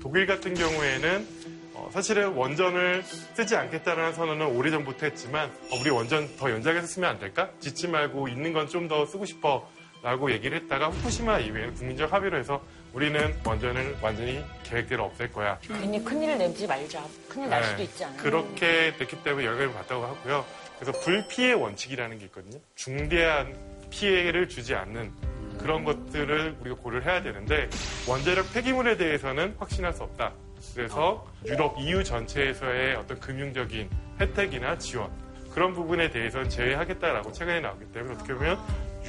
독일 0.00 0.26
같은 0.26 0.54
경우에는 0.54 1.28
어, 1.74 1.90
사실은 1.92 2.32
원전을 2.34 3.02
쓰지 3.02 3.56
않겠다는 3.56 4.12
선언은 4.12 4.46
오래전부터 4.46 5.06
했지만 5.06 5.48
어, 5.70 5.76
우리 5.80 5.90
원전 5.90 6.28
더 6.36 6.50
연장해서 6.50 6.86
쓰면 6.86 7.08
안 7.10 7.18
될까? 7.18 7.50
짓지 7.60 7.88
말고 7.88 8.28
있는 8.28 8.52
건 8.52 8.66
좀 8.66 8.88
더 8.88 9.06
쓰고 9.06 9.24
싶어 9.24 9.70
라고 10.02 10.32
얘기를 10.32 10.58
했다가 10.58 10.88
후쿠시마 10.88 11.38
이후에는 11.38 11.74
국민적 11.74 12.12
합의로 12.12 12.36
해서 12.36 12.60
우리는 12.92 13.34
원전을 13.44 13.96
완전히 14.02 14.44
계획대로 14.64 15.04
없앨 15.04 15.32
거야. 15.32 15.58
괜히 15.62 16.02
큰일을 16.04 16.38
내지 16.38 16.66
말자. 16.66 17.04
큰일 17.28 17.48
날 17.48 17.62
네, 17.62 17.68
수도 17.68 17.82
있지 17.84 18.04
않아요. 18.04 18.18
그렇게 18.20 18.96
됐기 18.98 19.22
때문에 19.22 19.46
영향을 19.46 19.72
받다고 19.72 20.04
하고요. 20.04 20.44
그래서 20.78 20.98
불피해 21.00 21.52
원칙이라는 21.52 22.18
게 22.18 22.24
있거든요. 22.26 22.58
중대한 22.74 23.56
피해를 23.90 24.48
주지 24.48 24.74
않는 24.74 25.12
그런 25.58 25.84
것들을 25.84 26.56
우리가 26.60 26.76
고려를 26.76 27.06
해야 27.06 27.22
되는데 27.22 27.68
원자력 28.08 28.52
폐기물에 28.52 28.96
대해서는 28.96 29.54
확신할 29.58 29.92
수 29.92 30.02
없다. 30.02 30.32
그래서 30.74 31.24
유럽 31.46 31.78
EU 31.78 32.02
전체에서의 32.02 32.96
어떤 32.96 33.20
금융적인 33.20 33.88
혜택이나 34.20 34.76
지원 34.78 35.10
그런 35.54 35.72
부분에 35.74 36.10
대해서는 36.10 36.48
제외하겠다라고 36.48 37.30
최근에 37.32 37.60
나왔기 37.60 37.84
때문에 37.92 38.14
어떻게 38.14 38.34
보면 38.34 38.58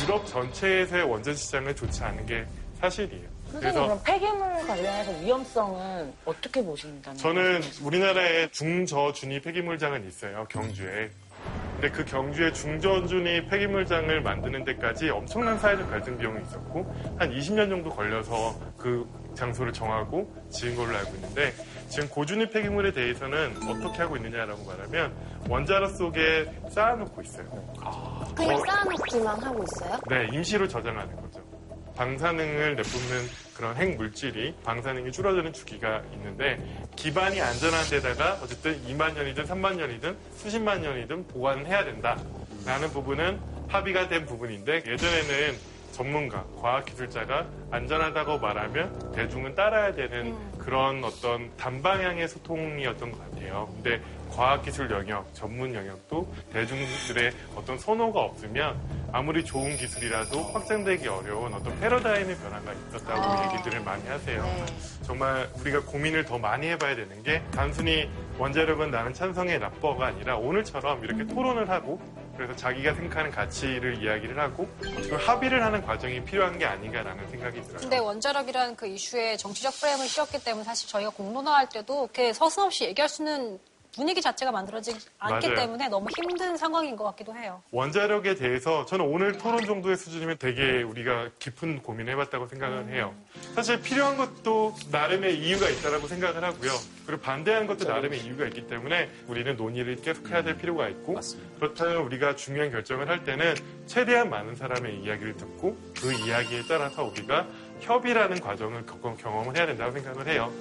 유럽 0.02 0.26
전체에서의 0.26 1.04
원전 1.04 1.36
시장은 1.36 1.76
좋지 1.76 2.04
않은 2.04 2.26
게 2.26 2.46
사실이에요. 2.80 3.34
선생님 3.52 3.84
그럼 3.84 4.02
폐기물 4.04 4.40
관련해서 4.68 5.12
위험성은 5.22 6.14
어떻게 6.26 6.64
보신다는 6.64 7.18
저는 7.20 7.62
우리나라에 7.84 8.50
중저준위 8.50 9.42
폐기물장은 9.42 10.08
있어요, 10.08 10.46
경주에. 10.50 11.12
근데 11.74 11.90
그 11.90 12.06
경주의 12.06 12.54
중저준위 12.54 13.48
폐기물장을 13.48 14.22
만드는 14.22 14.64
데까지 14.64 15.10
엄청난 15.10 15.60
사회적 15.60 15.90
갈등 15.90 16.18
비용이 16.18 16.42
있었고, 16.44 16.90
한 17.18 17.30
20년 17.30 17.70
정도 17.70 17.90
걸려서 17.90 18.56
그 18.78 19.06
장소를 19.36 19.74
정하고 19.74 20.34
지은 20.50 20.78
걸로 20.78 20.96
알고 20.96 21.16
있는데, 21.16 21.54
지금 21.90 22.08
고준위 22.08 22.50
폐기물에 22.52 22.94
대해서는 22.94 23.58
어떻게 23.68 24.02
하고 24.02 24.16
있느냐라고 24.16 24.64
말하면, 24.64 25.14
원자로 25.50 25.90
속에 25.90 26.50
쌓아놓고 26.70 27.22
있어요. 27.22 27.46
그냥 28.34 28.62
쌓아놓기만 28.66 29.44
하고 29.44 29.64
있어요? 29.64 30.00
네, 30.08 30.28
임시로 30.32 30.68
저장하는 30.68 31.14
거죠. 31.18 31.53
방사능을 31.96 32.76
내뿜는 32.76 33.28
그런 33.56 33.76
핵물질이 33.76 34.56
방사능이 34.64 35.12
줄어드는 35.12 35.54
주기가 35.54 36.02
있는데 36.14 36.60
기반이 36.96 37.40
안전한 37.42 37.86
데다가 37.90 38.40
어쨌든 38.42 38.82
2만 38.86 39.14
년이든 39.14 39.46
3만 39.46 39.76
년이든 39.76 40.18
수십만 40.36 40.82
년이든 40.82 41.28
보관을 41.28 41.68
해야 41.68 41.84
된다라는 41.86 42.90
부분은 42.92 43.40
합의가 43.68 44.08
된 44.08 44.26
부분인데 44.26 44.84
예전에는 44.88 45.74
전문가, 45.92 46.44
과학기술자가 46.60 47.46
안전하다고 47.70 48.40
말하면 48.40 49.12
대중은 49.14 49.54
따라야 49.54 49.94
되는 49.94 50.36
그런 50.66 51.04
어떤 51.04 51.56
단방향의 51.58 52.28
소통이었던 52.28 53.12
것 53.12 53.32
같아요. 53.32 53.70
근데 53.74 54.02
과학기술 54.32 54.90
영역, 54.90 55.32
전문 55.34 55.76
영역도 55.76 56.34
대중들의 56.52 57.34
어떤 57.56 57.78
선호가 57.78 58.20
없으면 58.20 58.80
아무리 59.12 59.46
좋은 59.46 59.78
기술이라도 59.78 60.42
확장되기 60.42 61.08
어려운 61.08 61.54
어떤 61.54 61.80
패러다임의 61.80 62.36
변화가 62.38 62.74
있었다고 62.74 63.54
얘기들을 63.54 63.82
많이 63.82 64.08
하세요. 64.08 64.44
정말 65.04 65.48
우리가 65.60 65.82
고민을 65.82 66.26
더 66.26 66.40
많이 66.40 66.68
해봐야 66.68 66.96
되는 66.96 67.22
게 67.22 67.44
단순히 67.52 68.10
원자력은 68.40 68.90
나는 68.90 69.14
찬성의 69.14 69.60
나빠가 69.60 70.08
아니라 70.08 70.38
오늘처럼 70.38 71.04
이렇게 71.04 71.28
토론을 71.28 71.70
하고 71.70 72.02
그래서 72.36 72.56
자기가 72.56 72.96
생각하는 72.96 73.32
가치를 73.32 74.04
이야기를 74.04 74.40
하고 74.40 74.68
그 74.80 75.16
합의를 75.16 75.64
하는 75.64 75.82
과정이 75.84 76.24
필요한 76.24 76.58
게 76.58 76.66
아닌가라는 76.66 77.30
생각이 77.30 77.62
들어요. 77.62 77.78
근데 77.78 77.98
원자력이라는 78.00 78.76
그 78.76 78.88
이슈에 78.88 79.38
정치적 79.38 79.74
프레임을 79.76 80.08
씌웠기 80.08 80.44
때문에 80.44 80.64
사실 80.64 80.90
저희가 80.90 81.12
공론화할 81.12 81.70
때도 81.70 82.06
이렇게 82.06 82.34
서슴없이 82.34 82.86
얘기할 82.86 83.08
수 83.08 83.22
있는 83.22 83.60
분위기 83.96 84.22
자체가 84.22 84.52
만들어지지 84.52 85.08
않기 85.20 85.48
맞아요. 85.48 85.60
때문에 85.60 85.88
너무 85.88 86.08
힘든 86.18 86.58
상황인 86.58 86.96
것 86.96 87.04
같기도 87.06 87.36
해요. 87.36 87.62
원자력에 87.72 88.36
대해서 88.36 88.86
저는 88.86 89.06
오늘 89.06 89.38
토론 89.38 89.64
정도의 89.66 89.96
수준이면 89.98 90.38
되게 90.40 90.82
우리가 90.82 91.30
깊은 91.38 91.84
고민을 91.84 92.14
해봤다고 92.14 92.48
생각을 92.48 92.88
해요. 92.90 93.14
사실 93.54 93.80
필요한 93.82 94.18
것도 94.18 94.74
나름의 94.92 95.38
이유가 95.40 95.70
있다라고 95.70 96.08
생각을 96.08 96.44
하고요. 96.44 96.72
그리고 97.06 97.22
반대하는 97.22 97.68
것도 97.68 97.88
나름의 97.88 98.22
이유가 98.22 98.46
있기 98.46 98.68
때문에 98.68 99.10
우리는 99.28 99.56
논의를 99.56 99.98
계속해야 99.98 100.42
될 100.44 100.58
필요가 100.58 100.90
있고 100.90 101.20
그렇다면 101.60 101.98
우리가 101.98 102.36
중요한 102.36 102.72
결정을 102.72 103.08
할 103.10 103.24
때는 103.24 103.54
최대한 103.86 104.30
많은 104.30 104.56
사람의 104.56 105.02
이야기를 105.02 105.38
듣고 105.38 105.78
그 106.02 106.12
이야기에 106.14 106.64
따라서 106.68 107.04
우리가 107.04 107.46
협의라는 107.82 108.40
과정을 108.40 108.86
겪- 108.86 109.18
경험을 109.22 109.56
해야 109.56 109.66
된다고 109.68 109.92
생각을 109.92 110.28
해요. 110.28 110.52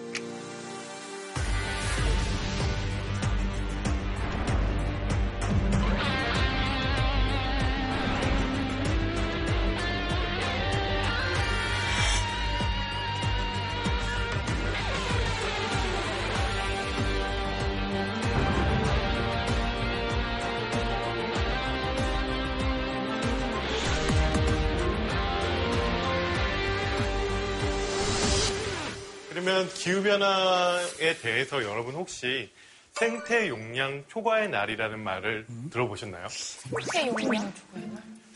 기후변화에 29.83 31.17
대해서 31.21 31.63
여러분 31.65 31.95
혹시 31.95 32.49
생태 32.93 33.49
용량 33.49 34.05
초과의 34.07 34.49
날이라는 34.49 35.01
말을 35.01 35.47
들어보셨나요? 35.71 36.29
생태 36.29 37.09
용량 37.09 37.53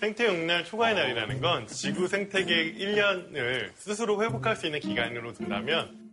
생태 0.01 0.27
용량 0.27 0.65
초과의 0.65 0.95
날이라는 0.97 1.41
건 1.41 1.67
지구 1.69 2.09
생태계 2.09 2.75
1년을 2.75 3.71
스스로 3.77 4.21
회복할 4.23 4.57
수 4.57 4.67
있는 4.67 4.81
기간으로 4.81 5.35
둔다면 5.35 6.06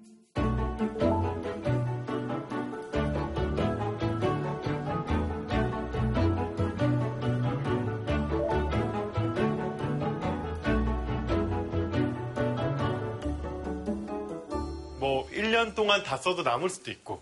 뭐 15.74 15.76
1년 15.76 15.76
동안 15.76 16.04
다 16.04 16.18
써도 16.18 16.44
남을 16.44 16.70
수도 16.70 16.92
있고 16.92 17.22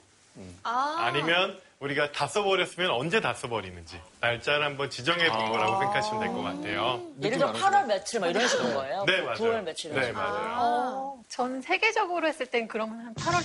아니면 0.64 1.60
우리가 1.80 2.12
다 2.12 2.28
써버렸으면 2.28 2.92
언제 2.92 3.20
다 3.22 3.34
써버리는지 3.34 4.00
날짜를 4.20 4.64
한번 4.66 4.90
지정해 4.92 5.30
본 5.32 5.50
거라고 5.50 5.80
생각하시면 5.80 6.20
될 6.20 6.30
것 6.32 6.42
같아요. 6.44 7.02
예를 7.24 7.38
들어 7.40 7.52
8월 7.54 7.88
며칠 7.88 8.20
막 8.20 8.28
이런 8.28 8.48
식으로 8.48 8.74
거예요? 8.76 9.04
네, 9.06 9.22
맞아요. 9.22 9.38
9월 9.38 9.64
며칠 9.64 9.92
네. 9.94 10.12
맞아요. 10.12 11.18
전 11.28 11.62
세계적으로 11.62 12.28
했을 12.28 12.46
땐 12.46 12.68
그러면 12.68 13.00
한 13.08 13.16
8월 13.16 13.42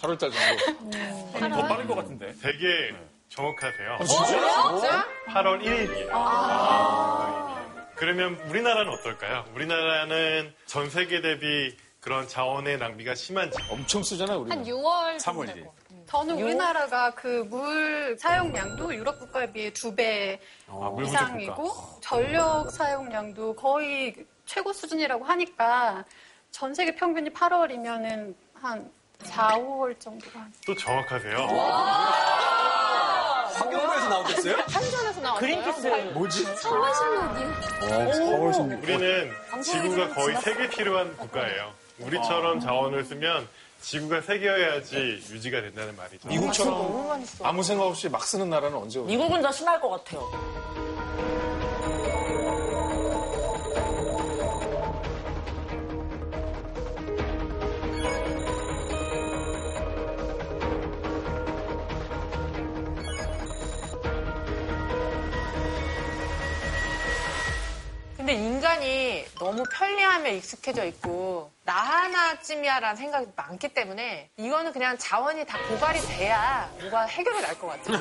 8월달 0.00 0.32
정도. 1.38 1.56
더 1.56 1.68
빠른 1.68 1.86
것 1.86 1.94
같은데. 1.94 2.32
되게 2.42 2.94
정확하세요. 3.28 3.98
진짜? 4.06 5.06
8월 5.28 5.62
1일이에요. 5.62 6.08
그러면 7.94 8.34
우리나라는 8.48 8.92
어떨까요? 8.92 9.44
우리나라는 9.54 10.52
전 10.66 10.88
세계 10.90 11.20
대비 11.20 11.76
그런 12.08 12.26
자원의 12.26 12.78
낭비가 12.78 13.14
심한지 13.14 13.58
엄청 13.70 14.02
쓰잖아요, 14.02 14.38
우리. 14.40 14.48
한 14.48 14.64
6월 14.64 15.18
3월 15.18 15.46
1일. 15.54 15.68
저는 16.06 16.40
우리나라가 16.42 17.10
그 17.14 17.44
물 17.44 18.16
사용량도 18.18 18.94
유럽 18.94 19.18
국가에 19.18 19.52
비해 19.52 19.70
두 19.74 19.94
배 19.94 20.40
아, 20.68 20.88
물 20.88 21.04
부족 21.04 21.12
이상이고 21.16 21.70
전력 22.00 22.70
사용량도 22.70 23.54
거의 23.56 24.14
최고 24.46 24.72
수준이라고 24.72 25.22
하니까 25.22 26.02
전 26.50 26.72
세계 26.72 26.94
평균이 26.94 27.28
8월이면은 27.28 28.34
한 28.54 28.90
4, 29.24 29.58
5월 29.58 30.00
정도가 30.00 30.46
또 30.66 30.74
정확하세요. 30.74 31.36
환경부에서 33.52 34.08
나오겠어요? 34.08 34.56
한전에서 34.66 35.20
나왔어요. 35.20 35.40
그린피스. 35.40 35.86
뭐지? 36.14 36.46
우리는 38.80 39.30
지구가 39.62 40.08
거의 40.14 40.36
세개 40.40 40.70
필요한 40.70 41.14
국가예요. 41.18 41.70
우리처럼 42.00 42.60
자원을 42.60 43.04
쓰면 43.04 43.48
지구가 43.80 44.20
세 44.22 44.38
개여야지 44.38 44.96
유지가 45.30 45.60
된다는 45.60 45.96
말이죠. 45.96 46.28
미국처럼 46.28 47.22
아무 47.42 47.62
생각 47.62 47.84
없이 47.84 48.08
막 48.08 48.24
쓰는 48.24 48.50
나라는 48.50 48.76
언제 48.76 48.98
오냐. 48.98 49.08
미국은 49.08 49.40
더 49.42 49.52
심할 49.52 49.80
것 49.80 49.88
같아요. 49.90 50.28
근데 68.28 68.44
인간이 68.44 69.24
너무 69.38 69.64
편리함에 69.72 70.36
익숙해져 70.36 70.84
있고 70.84 71.50
나 71.64 71.72
하나쯤이야라는 71.72 72.94
생각이 72.96 73.26
많기 73.34 73.68
때문에 73.68 74.28
이거는 74.36 74.70
그냥 74.74 74.98
자원이 74.98 75.46
다 75.46 75.56
고갈이 75.66 75.98
돼야 76.00 76.70
뭐가 76.78 77.06
해결이 77.06 77.40
날 77.40 77.58
것 77.58 77.68
같아요. 77.68 77.98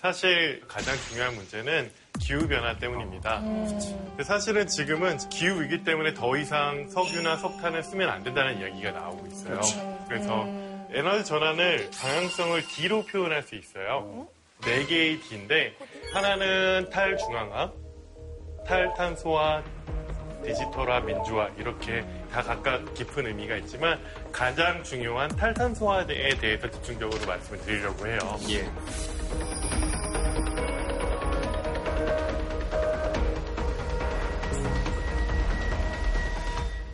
사실 0.04 0.62
가장 0.68 0.98
중요한 1.08 1.34
문제는 1.34 1.90
기후 2.20 2.46
변화 2.46 2.78
때문입니다. 2.78 3.40
근데 3.40 4.24
사실은 4.24 4.68
지금은 4.68 5.18
기후 5.30 5.62
위기 5.62 5.86
때문에 5.86 6.14
더 6.14 6.36
이상 6.36 6.90
석유나 6.90 7.38
석탄을 7.38 7.84
쓰면 7.84 8.10
안 8.10 8.22
된다는 8.22 8.60
이야기가 8.60 8.92
나오고 8.92 9.28
있어요. 9.28 9.62
그래서 10.10 10.46
에너지 10.92 11.24
전환을 11.24 11.90
방향성을 11.98 12.68
D로 12.68 13.06
표현할 13.06 13.44
수 13.44 13.56
있어요. 13.56 14.28
네 14.66 14.86
개의 14.86 15.22
D인데 15.22 15.74
하나는 16.14 16.90
탈중앙화, 16.92 17.72
탈탄소화, 18.68 19.64
디지털화, 20.44 21.00
민주화 21.00 21.50
이렇게 21.58 22.06
다 22.30 22.44
각각 22.44 22.94
깊은 22.94 23.26
의미가 23.26 23.56
있지만 23.60 23.98
가장 24.34 24.84
중요한 24.84 25.30
탈탄소화에 25.30 26.36
대해서 26.42 26.70
집중적으로 26.70 27.26
말씀을 27.26 27.62
드리려고 27.62 28.06
해요. 28.06 28.20
예. 28.50 29.83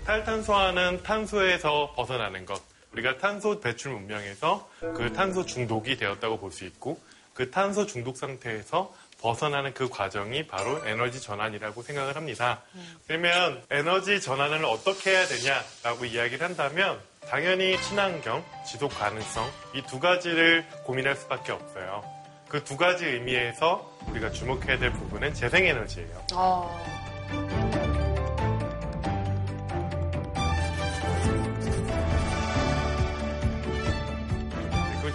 탈탄소화는 0.09 1.03
탄소에서 1.03 1.93
벗어나는 1.95 2.43
것. 2.47 2.59
우리가 2.93 3.19
탄소 3.19 3.59
배출 3.59 3.91
문명에서 3.91 4.67
그 4.95 5.13
탄소 5.13 5.45
중독이 5.45 5.97
되었다고 5.97 6.39
볼 6.39 6.51
수 6.51 6.65
있고 6.65 6.99
그 7.35 7.51
탄소 7.51 7.85
중독 7.85 8.17
상태에서 8.17 8.91
벗어나는 9.21 9.75
그 9.75 9.87
과정이 9.87 10.47
바로 10.47 10.81
에너지 10.87 11.21
전환이라고 11.21 11.83
생각을 11.83 12.15
합니다. 12.15 12.61
그러면 13.07 13.61
에너지 13.69 14.19
전환을 14.19 14.65
어떻게 14.65 15.11
해야 15.11 15.27
되냐라고 15.27 16.05
이야기를 16.05 16.43
한다면 16.43 16.99
당연히 17.29 17.79
친환경, 17.83 18.43
지속 18.65 18.89
가능성 18.97 19.47
이 19.75 19.83
두 19.83 19.99
가지를 19.99 20.65
고민할 20.85 21.15
수밖에 21.17 21.51
없어요. 21.51 22.03
그 22.47 22.63
두 22.63 22.77
가지 22.77 23.05
의미에서 23.05 23.99
우리가 24.07 24.31
주목해야 24.31 24.79
될 24.79 24.91
부분은 24.91 25.35
재생에너지예요. 25.35 26.25
어. 26.33 27.58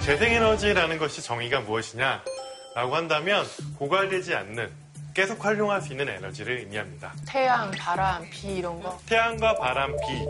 재생에너지라는 0.05 0.99
것이 0.99 1.23
정의가 1.23 1.61
무엇이냐라고 1.61 2.95
한다면 2.95 3.47
고갈되지 3.79 4.35
않는 4.35 4.71
계속 5.15 5.43
활용할 5.43 5.81
수 5.81 5.93
있는 5.93 6.09
에너지를 6.11 6.59
의미합니다. 6.59 7.15
태양, 7.27 7.71
바람, 7.71 8.29
비 8.29 8.57
이런 8.57 8.83
거. 8.83 8.99
태양과 9.07 9.55
바람, 9.55 9.93
비, 9.93 10.27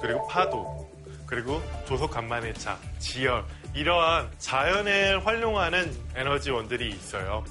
그리고 0.00 0.26
파도, 0.26 0.88
그리고 1.26 1.60
조속 1.84 2.10
간만의 2.12 2.54
차, 2.54 2.78
지열 2.98 3.44
이러한 3.74 4.30
자연을 4.38 5.26
활용하는 5.26 5.94
에너지원들이 6.16 6.88
있어요. 6.88 7.44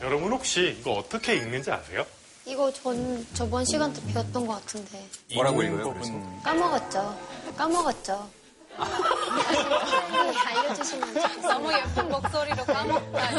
여러분 0.00 0.32
혹시 0.32 0.76
이거 0.80 0.92
어떻게 0.92 1.34
읽는지 1.34 1.70
아세요? 1.70 2.06
이거 2.46 2.72
전 2.72 3.24
저번 3.34 3.64
시간 3.64 3.92
때 3.92 4.00
배웠던 4.12 4.46
것 4.46 4.54
같은데 4.54 5.04
뭐라고 5.34 5.62
읽어요? 5.62 5.92
그래서? 5.92 6.12
까먹었죠. 6.42 7.31
까먹었죠. 7.56 8.28
네, 8.78 10.38
알려주시면 10.58 11.08
좋겠어요. 11.14 11.42
너무 11.52 11.72
예쁜 11.72 12.08
목소리로 12.08 12.64
까먹다. 12.64 13.30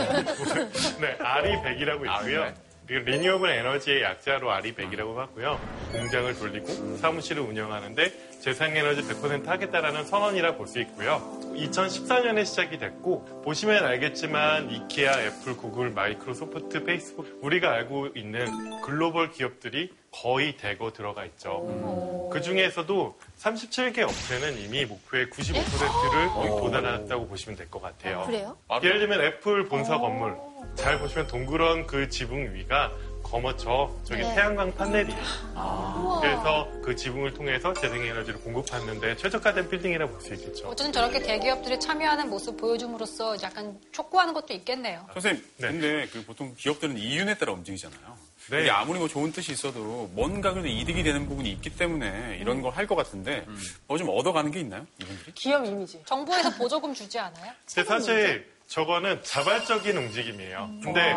네, 1.02 1.18
RE100이라고 1.18 2.06
있고요. 2.06 2.54
그리고 2.86 3.10
renewable 3.10 3.50
energy의 3.50 4.04
약자로 4.04 4.50
RE100이라고 4.52 5.16
하고요. 5.16 5.60
공장을 5.94 6.38
돌리고 6.38 6.98
사무실을 6.98 7.42
운영하는데 7.42 8.40
재생에너지 8.42 9.02
100% 9.04 9.46
하겠다라는 9.46 10.06
선언이라 10.06 10.56
볼 10.58 10.68
수 10.68 10.80
있고요. 10.82 11.22
2014년에 11.56 12.46
시작이 12.46 12.78
됐고 12.78 13.42
보시면 13.44 13.86
알겠지만 13.86 14.70
이케아, 14.70 15.14
애플, 15.22 15.56
구글, 15.56 15.92
마이크로소프트, 15.92 16.84
페이스북 16.84 17.40
우리가 17.42 17.72
알고 17.72 18.10
있는 18.16 18.82
글로벌 18.82 19.32
기업들이 19.32 19.90
거의 20.14 20.56
대거 20.58 20.94
들어가 20.94 21.26
있죠. 21.26 22.30
그 22.32 22.40
중에서도 22.42 23.18
37개 23.40 24.00
업체는 24.02 24.60
이미 24.60 24.86
목표의 24.86 25.26
95%를 25.28 26.30
거의 26.30 26.50
도달했다고 26.50 27.28
보시면 27.28 27.58
될 27.58 27.70
것 27.70 27.82
같아요. 27.82 28.24
그래요? 28.26 28.56
예를 28.84 29.00
들면 29.00 29.22
애플 29.22 29.66
본사 29.68 29.98
건물 29.98 30.36
잘 30.76 31.00
보시면 31.00 31.28
동그란 31.28 31.88
그 31.88 32.08
지붕 32.10 32.54
위가 32.54 32.92
거머져 33.24 33.92
저기 34.04 34.22
네. 34.22 34.36
태양광 34.36 34.74
판넬이에요. 34.76 36.20
그래서 36.22 36.68
그 36.84 36.96
지붕을 36.96 37.34
통해서 37.34 37.74
재생에너지를 37.74 38.40
공급하는데 38.42 39.16
최적화된 39.18 39.70
빌딩이라 39.70 40.08
볼 40.08 40.22
수 40.22 40.34
있겠죠. 40.36 40.68
어쨌든 40.68 40.94
저렇게 40.94 41.20
대기업들이 41.20 41.80
참여하는 41.80 42.30
모습 42.30 42.56
보여줌으로써 42.58 43.36
약간 43.42 43.80
촉구하는 43.92 44.34
것도 44.34 44.54
있겠네요. 44.54 45.06
선생님, 45.14 45.44
네. 45.58 45.68
근데 45.70 46.08
그 46.12 46.24
보통 46.26 46.54
기업들은 46.56 46.98
이윤에 46.98 47.36
따라 47.38 47.54
움직이잖아요. 47.54 48.23
네. 48.50 48.62
이게 48.62 48.70
아무리 48.72 49.00
뭐 49.00 49.08
좋은 49.08 49.32
뜻이 49.32 49.52
있어도 49.54 50.10
뭔가 50.14 50.52
그래도 50.52 50.68
이득이 50.68 51.02
되는 51.04 51.28
부분이 51.28 51.50
있기 51.52 51.70
때문에 51.72 52.38
이런 52.42 52.62
걸 52.62 52.74
할 52.74 52.88
것 52.88 52.96
같은데 52.96 53.46
뭐 53.88 53.98
좀 53.98 54.10
얻어가는 54.10 54.52
게 54.52 54.60
있나요? 54.60 54.86
이분들이? 55.02 55.32
기업 55.34 55.66
이미지. 55.66 56.02
정부에서 56.06 56.50
보조금 56.56 56.94
주지 56.94 57.18
않아요? 57.20 57.52
근데 57.74 57.84
사실 57.88 58.52
저거는 58.68 59.24
자발적인 59.24 59.96
움직임이에요. 59.98 60.70
근데 60.84 61.16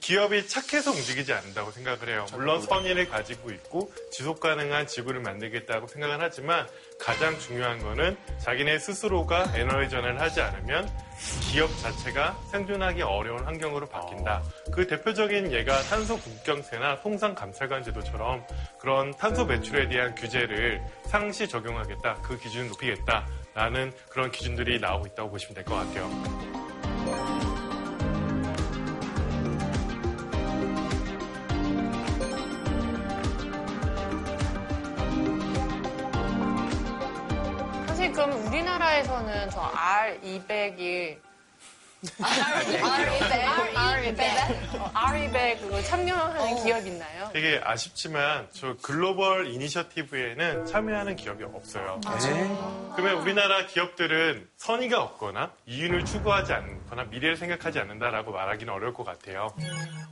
기업이 0.00 0.48
착해서 0.48 0.90
움직이지 0.90 1.32
않는다고 1.32 1.70
생각을 1.70 2.08
해요. 2.08 2.26
물론 2.32 2.60
선의를 2.62 3.08
가지고 3.08 3.50
있고 3.50 3.92
지속 4.10 4.40
가능한 4.40 4.86
지구를 4.86 5.20
만들겠다고 5.20 5.86
생각을 5.88 6.18
하지만 6.20 6.66
가장 7.02 7.36
중요한 7.38 7.82
거는 7.82 8.16
자기네 8.38 8.78
스스로가 8.78 9.52
에너지 9.56 9.90
전환을 9.90 10.20
하지 10.20 10.40
않으면 10.40 10.88
기업 11.50 11.68
자체가 11.78 12.38
생존하기 12.52 13.02
어려운 13.02 13.44
환경으로 13.44 13.86
바뀐다. 13.86 14.42
그 14.72 14.86
대표적인 14.86 15.50
예가 15.52 15.82
탄소 15.82 16.16
국경세나 16.16 17.00
통상 17.00 17.34
감찰관 17.34 17.82
제도처럼 17.82 18.46
그런 18.78 19.10
탄소 19.16 19.46
배출에 19.46 19.88
대한 19.88 20.14
규제를 20.14 20.80
상시 21.06 21.48
적용하겠다. 21.48 22.22
그 22.22 22.38
기준을 22.38 22.68
높이겠다 22.68 23.26
라는 23.54 23.92
그런 24.08 24.30
기준들이 24.30 24.78
나오고 24.78 25.06
있다고 25.08 25.30
보시면 25.30 25.54
될 25.54 25.64
것 25.64 25.74
같아요. 25.74 27.61
그럼 38.12 38.32
우리나라에서는 38.46 39.50
저 39.50 39.60
R201 39.70 41.31
R200 44.94 45.60
그거 45.60 45.80
참여하는 45.82 46.62
기업 46.64 46.86
있나요? 46.86 47.30
되게 47.32 47.60
아쉽지만 47.62 48.48
저 48.52 48.74
글로벌 48.82 49.46
이니셔티브에는 49.48 50.66
참여하는 50.66 51.16
기업이 51.16 51.44
없어요. 51.44 52.00
그러면 52.96 53.18
우리나라 53.18 53.66
기업들은 53.66 54.48
선의가 54.56 55.02
없거나 55.02 55.52
이윤을 55.66 56.04
추구하지 56.04 56.52
않거나 56.52 57.04
미래를 57.04 57.36
생각하지 57.36 57.78
않는다라고 57.78 58.32
말하기는 58.32 58.72
어려울 58.72 58.92
것 58.94 59.04
같아요. 59.04 59.52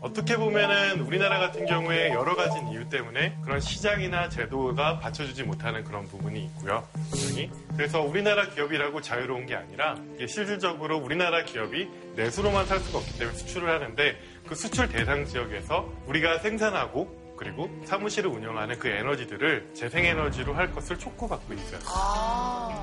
어떻게 0.01 0.37
보면은 0.37 1.01
우리나라 1.01 1.39
같은 1.41 1.67
경우에 1.67 2.11
여러 2.11 2.37
가지 2.37 2.59
이유 2.71 2.89
때문에 2.89 3.37
그런 3.43 3.61
시장이나 3.61 4.29
제도가 4.29 5.01
받쳐주지 5.01 5.43
못하는 5.43 5.83
그런 5.85 6.07
부분이 6.07 6.45
있고요. 6.47 6.87
분명히. 7.11 7.51
그래서 7.77 8.01
우리나라 8.01 8.49
기업이라고 8.49 9.01
자유로운 9.01 9.47
게 9.47 9.55
아니라 9.57 9.97
이게 10.17 10.27
실질적으로 10.27 10.99
우리나라 10.99 11.45
기업이 11.45 11.80
내수로만 12.17 12.67
살 12.67 12.81
수가 12.81 12.99
없기 12.99 13.19
때문에 13.19 13.37
수출을 13.37 13.69
하는데 13.71 14.21
그 14.47 14.55
수출 14.55 14.89
대상 14.89 15.25
지역에서 15.25 15.89
우리가 16.07 16.39
생산하고 16.39 17.21
그리고 17.37 17.71
사무실을 17.87 18.29
운영하는 18.31 18.79
그 18.79 18.89
에너지들을 18.89 19.71
재생에너지로 19.73 20.53
할 20.53 20.71
것을 20.73 20.99
촉구받고 20.99 21.55
있어요. 21.55 21.81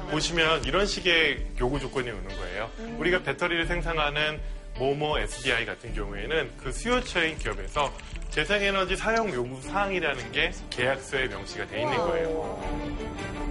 보시면 0.09 0.63
이런 0.63 0.87
식의 0.87 1.45
요구 1.59 1.79
조건이 1.79 2.09
오는 2.09 2.27
거예요. 2.27 2.71
우리가 2.97 3.21
배터리를 3.21 3.67
생산하는 3.67 4.39
모모 4.79 5.19
SDI 5.19 5.65
같은 5.65 5.93
경우에는 5.93 6.51
그 6.57 6.71
수요처인 6.71 7.37
기업에서 7.37 7.93
재생에너지 8.29 8.95
사용 8.95 9.31
요구 9.33 9.61
사항이라는 9.61 10.31
게 10.31 10.51
계약서에 10.71 11.27
명시가 11.27 11.67
돼 11.67 11.81
있는 11.81 11.95
거예요. 11.97 13.46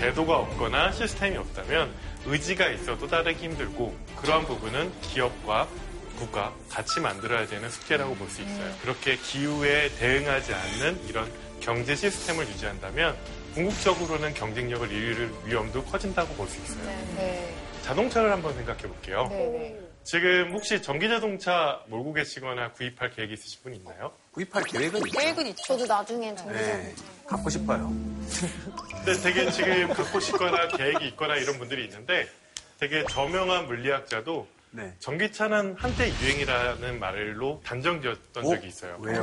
제도가 0.00 0.36
없거나 0.40 0.92
시스템이 0.92 1.38
없다면 1.38 1.90
의지가 2.26 2.68
있어도 2.68 3.06
따르기 3.08 3.44
힘들고 3.46 3.96
그러한 4.16 4.44
부분은 4.44 4.92
기업과 5.00 5.66
국가 6.18 6.52
같이 6.68 7.00
만들어야 7.00 7.46
되는 7.46 7.68
숙제라고 7.70 8.14
볼 8.14 8.28
수 8.28 8.42
있어요. 8.42 8.74
그렇게 8.82 9.16
기후에 9.16 9.88
대응하지 9.98 10.52
않는 10.54 11.08
이런 11.08 11.30
경제 11.60 11.94
시스템을 11.96 12.46
유지한다면 12.48 13.16
궁극적으로는 13.54 14.34
경쟁력을 14.34 14.90
잃을 14.92 15.30
위험도 15.46 15.84
커진다고 15.84 16.34
볼 16.34 16.46
수 16.48 16.60
있어요. 16.62 16.84
네. 17.16 17.54
자동차를 17.82 18.30
한번 18.30 18.52
생각해 18.54 18.82
볼게요. 18.82 19.26
네네. 19.30 19.80
지금 20.04 20.52
혹시 20.52 20.80
전기 20.82 21.08
자동차 21.08 21.80
몰고 21.88 22.12
계시거나 22.12 22.72
구입할 22.72 23.10
계획 23.10 23.32
있으신 23.32 23.62
분 23.62 23.74
있나요? 23.74 24.12
구입할 24.32 24.62
계획은 24.64 25.06
있죠. 25.06 25.18
계획은 25.18 25.46
있죠. 25.48 25.62
저도 25.64 25.86
나중에 25.86 26.34
정보 26.34 26.52
네. 26.52 26.94
갖고 27.26 27.50
싶어요. 27.50 27.92
근데 29.04 29.12
되게 29.22 29.50
지금 29.50 29.88
갖고 29.88 30.20
싶거나 30.20 30.68
계획이 30.68 31.08
있거나 31.08 31.36
이런 31.36 31.58
분들이 31.58 31.84
있는데 31.84 32.26
되게 32.78 33.04
저명한 33.04 33.66
물리학자도 33.66 34.46
네. 34.72 34.92
전기차는 34.98 35.76
한때 35.78 36.10
유행이라는 36.20 37.00
말로 37.00 37.60
단정지었던 37.64 38.44
어? 38.44 38.48
적이 38.48 38.66
있어요. 38.68 38.96
왜요? 39.00 39.22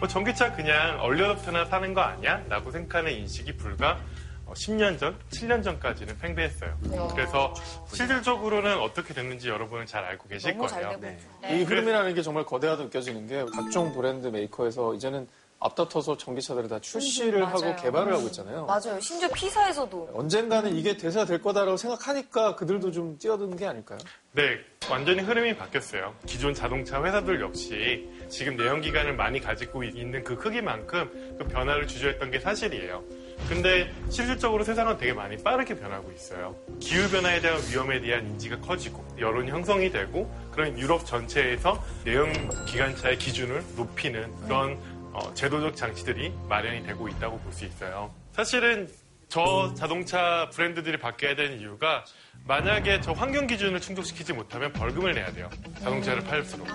뭐 0.00 0.08
전기차 0.08 0.52
그냥 0.54 1.00
얼려놓거나 1.00 1.66
사는 1.66 1.94
거 1.94 2.00
아니야? 2.00 2.42
라고 2.48 2.70
생각하는 2.72 3.12
인식이 3.12 3.56
불과 3.56 4.00
어, 4.46 4.52
10년 4.52 4.98
전, 4.98 5.16
7년 5.30 5.62
전까지는 5.62 6.18
팽배했어요. 6.18 6.76
그래서 7.14 7.54
실질적으로는 7.92 8.80
어떻게 8.80 9.14
됐는지 9.14 9.48
여러분은 9.48 9.86
잘 9.86 10.02
알고 10.02 10.28
계실 10.28 10.58
거예요. 10.58 10.98
네. 11.00 11.18
이 11.50 11.62
흐름이라는 11.62 12.14
게 12.14 12.22
정말 12.22 12.44
거대하다 12.44 12.84
느껴지는 12.84 13.28
게 13.28 13.44
각종 13.54 13.92
브랜드 13.92 14.26
메이커에서 14.26 14.94
이제는 14.94 15.28
앞다퉈서 15.60 16.16
전기차들을 16.16 16.68
다 16.68 16.78
출시를 16.80 17.46
하고 17.46 17.60
맞아요. 17.60 17.76
개발을 17.76 18.14
하고 18.14 18.26
있잖아요. 18.28 18.64
맞아요. 18.64 18.98
심지어 19.00 19.28
피사에서도. 19.28 20.10
언젠가는 20.14 20.74
이게 20.74 20.96
대세가 20.96 21.26
될 21.26 21.40
거다라고 21.42 21.76
생각하니까 21.76 22.56
그들도 22.56 22.90
좀 22.90 23.18
뛰어드는 23.18 23.56
게 23.56 23.66
아닐까요? 23.66 23.98
네, 24.32 24.58
완전히 24.90 25.20
흐름이 25.20 25.56
바뀌었어요. 25.56 26.14
기존 26.24 26.54
자동차 26.54 27.02
회사들 27.02 27.40
역시 27.40 28.08
지금 28.28 28.56
내연기관을 28.56 29.14
많이 29.16 29.40
가지고 29.40 29.84
있는 29.84 30.24
그 30.24 30.36
크기만큼 30.36 31.36
그 31.38 31.44
변화를 31.48 31.86
주저했던 31.86 32.30
게 32.30 32.40
사실이에요. 32.40 33.02
근데 33.48 33.92
실질적으로 34.08 34.62
세상은 34.64 34.96
되게 34.98 35.12
많이 35.12 35.36
빠르게 35.36 35.74
변하고 35.74 36.10
있어요. 36.12 36.54
기후변화에 36.78 37.40
대한 37.40 37.58
위험에 37.70 38.00
대한 38.00 38.26
인지가 38.26 38.58
커지고 38.60 39.04
여론이 39.18 39.50
형성이 39.50 39.90
되고 39.90 40.30
그런 40.52 40.78
유럽 40.78 41.04
전체에서 41.04 41.82
내연기관차의 42.04 43.18
기준을 43.18 43.64
높이는 43.76 44.32
그런 44.42 44.78
어, 45.20 45.34
제도적 45.34 45.76
장치들이 45.76 46.32
마련이 46.48 46.86
되고 46.86 47.08
있다고 47.08 47.38
볼 47.40 47.52
수 47.52 47.64
있어요. 47.64 48.12
사실은 48.32 48.88
저 49.28 49.72
자동차 49.74 50.48
브랜드들이 50.52 50.98
바뀌어야 50.98 51.36
되는 51.36 51.60
이유가 51.60 52.04
만약에 52.46 53.00
저 53.00 53.12
환경 53.12 53.46
기준을 53.46 53.80
충족시키지 53.80 54.32
못하면 54.32 54.72
벌금을 54.72 55.12
내야 55.14 55.32
돼요. 55.32 55.48
자동차를 55.80 56.24
팔수록. 56.24 56.66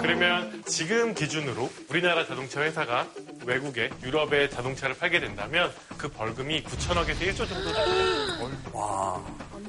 그러면 0.00 0.62
지금 0.66 1.14
기준으로 1.14 1.70
우리나라 1.90 2.26
자동차 2.26 2.62
회사가 2.62 3.06
외국에 3.44 3.90
유럽에 4.02 4.48
자동차를 4.48 4.96
팔게 4.96 5.20
된다면 5.20 5.72
그 5.96 6.08
벌금이 6.08 6.62
9천억에서 6.64 7.18
1조 7.20 7.48
정도 7.48 7.72
돼요. 7.72 8.50
와. 8.72 9.24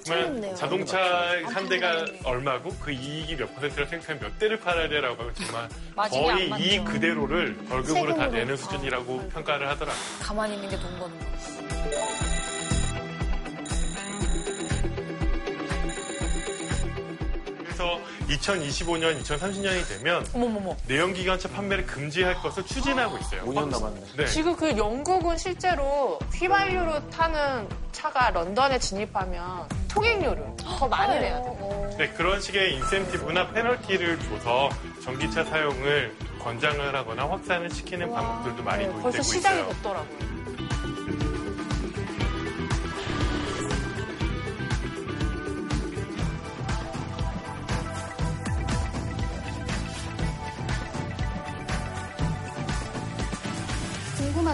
그러면 0.05 0.55
자동차 0.55 0.99
한 1.45 1.67
대가 1.67 2.05
얼마고 2.23 2.69
그 2.79 2.91
이익이 2.91 3.35
몇 3.37 3.53
퍼센트를 3.55 3.87
생각하면 3.87 4.21
몇 4.21 4.37
대를 4.39 4.59
팔아야 4.59 4.87
되라고 4.87 5.19
하면 5.21 5.33
정말 5.33 5.67
마진이 5.95 6.21
거의 6.23 6.49
맞죠. 6.49 6.63
이익 6.63 6.85
그대로를 6.85 7.55
벌금으로 7.67 8.09
다 8.13 8.23
세금으로. 8.25 8.31
내는 8.31 8.57
수준이라고 8.57 9.29
평가를 9.29 9.67
하더라고요. 9.69 10.03
가만히 10.21 10.55
있는 10.55 10.69
게 10.69 10.77
돈 10.77 10.99
버는 10.99 11.19
거. 11.19 11.25
그래서 17.63 17.99
2025년, 18.27 19.21
2030년이 19.21 19.87
되면 19.87 20.25
어머머머. 20.33 20.75
내연기관차 20.87 21.49
판매를 21.49 21.85
금지할 21.85 22.35
것을 22.35 22.65
추진하고 22.65 23.17
있어요. 23.17 23.43
5년 23.45 23.69
남았네. 23.69 24.01
네. 24.17 24.25
지금 24.27 24.55
그 24.55 24.75
영국은 24.77 25.37
실제로 25.37 26.19
휘발유로 26.33 27.09
타는 27.09 27.67
차가 27.91 28.29
런던에 28.31 28.79
진입하면 28.79 29.67
통행료를 29.89 30.43
더 30.57 30.87
많이 30.87 31.19
내야 31.19 31.41
돼요. 31.41 31.95
네, 31.97 32.09
그런 32.09 32.41
식의 32.41 32.75
인센티브나 32.75 33.51
페널티를 33.51 34.19
줘서 34.19 34.69
전기차 35.03 35.45
사용을 35.45 36.13
권장을 36.43 36.93
하거나 36.95 37.27
확산을 37.29 37.69
시키는 37.69 38.11
방법들도 38.11 38.63
많이 38.63 38.79
네, 38.85 38.91
도입되고 38.91 39.01
벌써 39.11 39.21
시작이 39.23 39.55
있어요. 39.59 39.69
됐더라고요. 39.73 40.34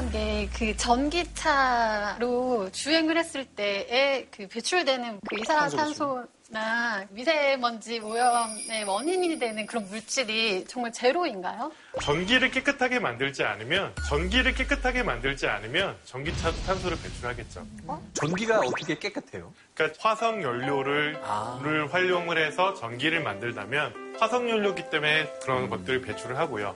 궁금한 0.01 0.11
게 0.11 0.41
그 0.57 0.75
전기차로 0.77 2.69
주행을 2.71 3.17
했을 3.17 3.45
때에 3.45 4.27
그 4.31 4.47
배출되는 4.47 5.19
그 5.27 5.39
이산화탄소나 5.39 7.05
미세먼지 7.09 7.99
오염의 7.99 8.83
원인이 8.85 9.39
되는 9.39 9.65
그런 9.65 9.87
물질이 9.89 10.65
정말 10.67 10.91
제로인가요? 10.91 11.71
전기를 12.01 12.51
깨끗하게 12.51 12.99
만들지 12.99 13.43
않으면 13.43 13.93
전기를 14.07 14.53
깨끗하게 14.53 15.03
만들지 15.03 15.47
않으면 15.47 15.95
전기차도 16.05 16.57
탄소를 16.63 16.97
배출하겠죠. 17.01 17.65
전기가 18.13 18.59
어떻게 18.59 18.97
깨끗해요? 18.99 19.53
그러니까 19.73 19.97
화석 19.99 20.41
연료를 20.41 21.19
아. 21.23 21.59
를 21.63 21.91
활용을 21.93 22.37
해서 22.37 22.73
전기를 22.75 23.21
만들다면 23.23 24.15
화석 24.19 24.49
연료기 24.49 24.89
때문에 24.89 25.31
그런 25.41 25.69
것들을 25.69 26.01
배출을 26.01 26.37
하고요. 26.37 26.75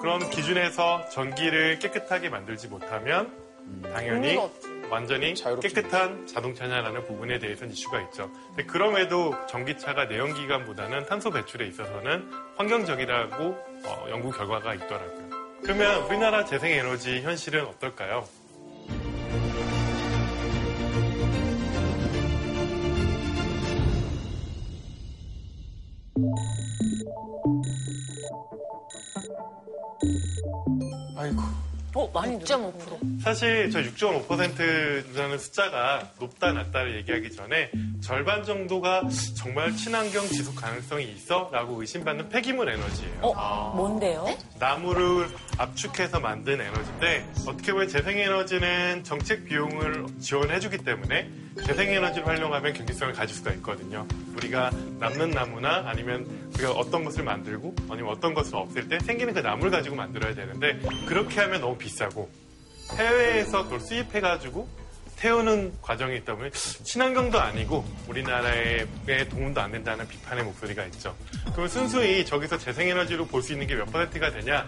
그런 0.00 0.30
기준에서 0.30 1.08
전기를 1.10 1.78
깨끗하게 1.78 2.30
만들지 2.30 2.68
못하면 2.68 3.30
당연히. 3.92 4.38
완전히 4.90 5.34
깨끗한 5.34 6.26
자동차냐라는 6.26 7.06
부분에 7.06 7.38
대해서는 7.38 7.72
이슈가 7.72 8.00
있죠. 8.02 8.28
근데 8.48 8.64
그럼에도 8.64 9.34
전기차가 9.46 10.06
내연기관보다는 10.06 11.06
탄소 11.06 11.30
배출에 11.30 11.66
있어서는 11.68 12.28
환경적이라고 12.56 13.44
어, 13.44 14.06
연구 14.08 14.30
결과가 14.32 14.74
있더라고요. 14.74 15.30
그러면 15.62 16.02
우리나라 16.04 16.44
재생에너지 16.44 17.20
현실은 17.20 17.66
어떨까요? 17.66 18.26
어, 31.94 32.08
많이 32.12 32.38
6.5%. 32.38 33.20
사실 33.22 33.70
저 33.70 33.80
6.5%라는 33.80 35.38
숫자가 35.38 36.10
높다 36.20 36.52
낮다를 36.52 36.96
얘기하기 36.98 37.32
전에 37.32 37.70
절반 38.00 38.44
정도가 38.44 39.02
정말 39.36 39.74
친환경 39.76 40.26
지속 40.28 40.54
가능성이 40.56 41.10
있어라고 41.12 41.80
의심받는 41.80 42.28
폐기물 42.28 42.68
에너지예요. 42.68 43.18
어, 43.22 43.72
뭔데요? 43.76 44.26
나무를 44.58 45.28
압축해서 45.58 46.20
만든 46.20 46.60
에너지인데 46.60 47.26
어떻게 47.48 47.72
보면 47.72 47.88
재생에너지는 47.88 49.04
정책 49.04 49.44
비용을 49.46 50.06
지원해주기 50.20 50.78
때문에 50.78 51.28
재생에너지를 51.66 52.26
활용하면 52.26 52.72
경제성을 52.72 53.12
가질 53.14 53.36
수가 53.36 53.52
있거든요. 53.54 54.06
우리가 54.36 54.70
남는 54.98 55.30
나무나 55.30 55.84
아니면 55.86 56.26
우리가 56.54 56.72
어떤 56.72 57.04
것을 57.04 57.22
만들고 57.24 57.74
아니면 57.90 58.12
어떤 58.12 58.34
것을 58.34 58.56
없앨 58.56 58.88
때 58.88 58.98
생기는 59.00 59.32
그 59.34 59.40
나무를 59.40 59.70
가지고 59.70 59.96
만들어야 59.96 60.34
되는데 60.34 60.78
그렇게 61.06 61.40
하면 61.40 61.60
너무 61.60 61.76
비싸고 61.76 62.28
해외에서 62.96 63.64
그걸 63.64 63.80
수입해가지고 63.80 64.80
태우는 65.16 65.74
과정이 65.82 66.16
있다 66.16 66.34
보니 66.34 66.50
친환경도 66.50 67.38
아니고 67.38 67.84
우리나라에 68.08 68.86
도움도 69.30 69.60
안 69.60 69.70
된다는 69.70 70.08
비판의 70.08 70.44
목소리가 70.44 70.84
있죠. 70.86 71.14
그럼 71.52 71.68
순수히 71.68 72.24
저기서 72.24 72.56
재생에너지로 72.56 73.26
볼 73.26 73.42
수 73.42 73.52
있는 73.52 73.66
게 73.66 73.74
몇 73.74 73.84
퍼센트가 73.92 74.30
되냐 74.30 74.64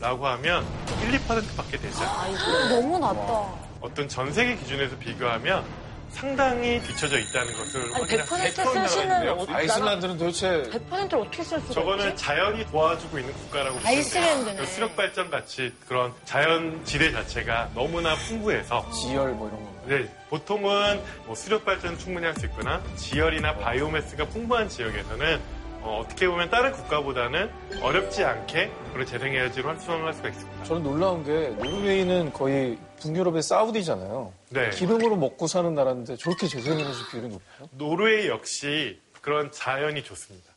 라고 0.00 0.26
하면 0.26 0.66
1, 1.08 1.20
2%밖에 1.20 1.78
되지 1.78 2.02
않아요. 2.02 2.68
너무 2.80 2.98
낮다. 2.98 3.54
어떤 3.80 4.08
전 4.08 4.32
세계 4.32 4.56
기준에서 4.56 4.98
비교하면 4.98 5.64
상당히 6.12 6.80
뒤처져 6.82 7.18
있다는 7.18 7.52
것을 7.54 7.82
아니, 7.82 7.92
확인할 8.16 8.26
100% 8.26 8.88
쓰시는 8.88 9.28
어- 9.30 9.46
아이슬란드는 9.48 10.18
도대체 10.18 10.62
100%를 10.70 11.18
어떻게 11.20 11.42
쓸 11.42 11.60
수가 11.60 11.72
저거는 11.74 12.10
있지? 12.10 12.22
자연이 12.24 12.66
도와주고 12.66 13.18
있는 13.18 13.32
국가라고 13.34 13.74
보시면 13.76 13.96
아이슬란드네. 13.96 14.56
돼요. 14.56 14.66
수력 14.66 14.96
발전 14.96 15.30
같이 15.30 15.72
그런 15.88 16.12
자연 16.24 16.84
지대 16.84 17.10
자체가 17.12 17.70
너무나 17.74 18.14
풍부해서 18.16 18.88
지열 18.92 19.30
뭐 19.32 19.48
이런 19.48 19.62
거. 19.64 19.72
네, 19.86 20.08
보통은 20.30 21.00
뭐 21.26 21.34
수력 21.34 21.64
발전 21.64 21.98
충분히 21.98 22.26
할 22.26 22.34
수 22.36 22.46
있거나 22.46 22.80
지열이나 22.96 23.54
바이오매스가 23.56 24.26
풍부한 24.26 24.68
지역에서는 24.68 25.40
어, 25.84 26.04
떻게 26.08 26.28
보면 26.28 26.48
다른 26.48 26.70
국가보다는 26.72 27.50
어렵지 27.82 28.22
않게 28.24 28.70
그런 28.92 29.06
재생에너지로 29.06 29.68
활성화할 29.70 30.14
수가 30.14 30.28
있습니다. 30.28 30.64
저는 30.64 30.82
놀라운 30.82 31.24
게 31.24 31.48
노르웨이는 31.48 32.32
거의 32.32 32.78
북유럽의 33.00 33.42
사우디잖아요. 33.42 34.32
네. 34.50 34.70
기름으로 34.70 35.16
먹고 35.16 35.46
사는 35.48 35.74
나라인데 35.74 36.16
저렇게 36.16 36.46
재생에너지 36.46 37.00
비율이 37.10 37.28
높아요? 37.28 37.68
노르웨이 37.72 38.28
역시 38.28 39.00
그런 39.20 39.50
자연이 39.50 40.02
좋습니다. 40.04 40.51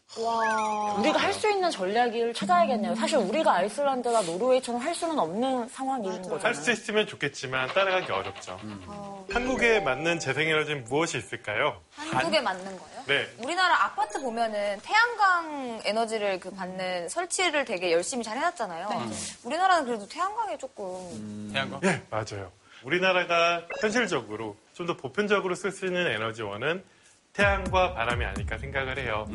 우리가 1.00 1.20
할 1.20 1.34
수 1.36 1.50
있는 1.50 1.70
전략을 1.70 2.34
찾아야겠네요. 2.34 2.96
사실 2.96 3.18
우리가 3.18 3.56
아이슬란드나 3.56 4.22
노르웨이처럼 4.22 4.80
할 4.82 4.96
수는 4.96 5.20
없는 5.20 5.68
상황인 5.68 6.10
거잖아요. 6.22 6.40
할수 6.42 6.72
있으면 6.72 7.06
좋겠지만 7.08 7.68
따라가기 7.74 8.10
어렵죠. 8.12 8.58
한국에 9.32 9.82
맞는 9.82 10.20
재생에너지는 10.20 10.86
무엇이 10.86 11.18
있을까요? 11.18 11.82
한국에 11.98 12.40
맞는 12.40 12.64
거예요? 12.64 13.04
네. 13.08 13.28
우리나라 13.44 13.84
아파트 13.84 14.22
보면은 14.22 14.80
태양광 14.82 15.82
에너지를 15.84 16.40
그 16.40 16.52
받는 16.52 17.10
설치를 17.10 17.66
되게 17.66 17.92
열심히 17.92 18.24
잘 18.24 18.38
해놨잖아요. 18.38 18.88
우리나라는 19.44 19.86
그래도 19.86 20.08
태양광에 20.08 20.58
조금 20.58 21.50
태양광? 21.52 21.82
네, 21.82 22.02
맞아요. 22.10 22.50
우리나라가 22.84 23.66
현실적으로 23.82 24.56
좀 24.74 24.88
더 24.88 24.96
보편적으로 24.96 25.54
쓸 25.56 25.72
수 25.72 25.86
있는 25.88 26.08
에너지원은 26.08 26.84
태양과 27.34 27.94
바람이 27.96 28.24
아닐까 28.24 28.58
생각을 28.58 28.98
해요. 29.00 29.28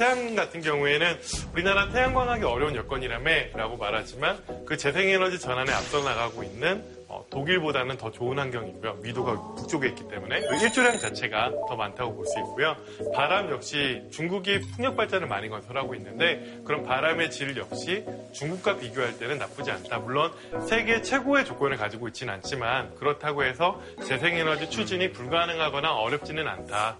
태양 0.00 0.34
같은 0.34 0.62
경우에는 0.62 1.18
우리나라 1.52 1.90
태양광하기 1.90 2.42
어려운 2.44 2.74
여건이라며 2.74 3.30
라고 3.52 3.76
말하지만 3.76 4.38
그 4.64 4.78
재생에너지 4.78 5.38
전환에 5.38 5.70
앞서 5.72 6.02
나가고 6.02 6.42
있는 6.42 6.82
어, 7.06 7.26
독일보다는 7.28 7.98
더 7.98 8.10
좋은 8.10 8.38
환경이고요. 8.38 9.00
위도가 9.02 9.56
북쪽에 9.56 9.88
있기 9.88 10.08
때문에 10.08 10.40
그 10.40 10.54
일조량 10.54 10.96
자체가 10.98 11.50
더 11.68 11.76
많다고 11.76 12.14
볼 12.14 12.24
수 12.24 12.38
있고요. 12.38 12.76
바람 13.14 13.50
역시 13.50 14.00
중국이 14.10 14.60
풍력 14.60 14.96
발전을 14.96 15.26
많이 15.26 15.50
건설하고 15.50 15.94
있는데 15.96 16.60
그런 16.64 16.82
바람의 16.84 17.30
질 17.30 17.54
역시 17.58 18.04
중국과 18.32 18.78
비교할 18.78 19.18
때는 19.18 19.36
나쁘지 19.38 19.70
않다. 19.70 19.98
물론 19.98 20.32
세계 20.66 21.02
최고의 21.02 21.44
조건을 21.44 21.76
가지고 21.76 22.08
있지는 22.08 22.32
않지만 22.34 22.94
그렇다고 22.94 23.44
해서 23.44 23.82
재생에너지 24.06 24.70
추진이 24.70 25.12
불가능하거나 25.12 25.92
어렵지는 25.92 26.46
않다. 26.48 26.96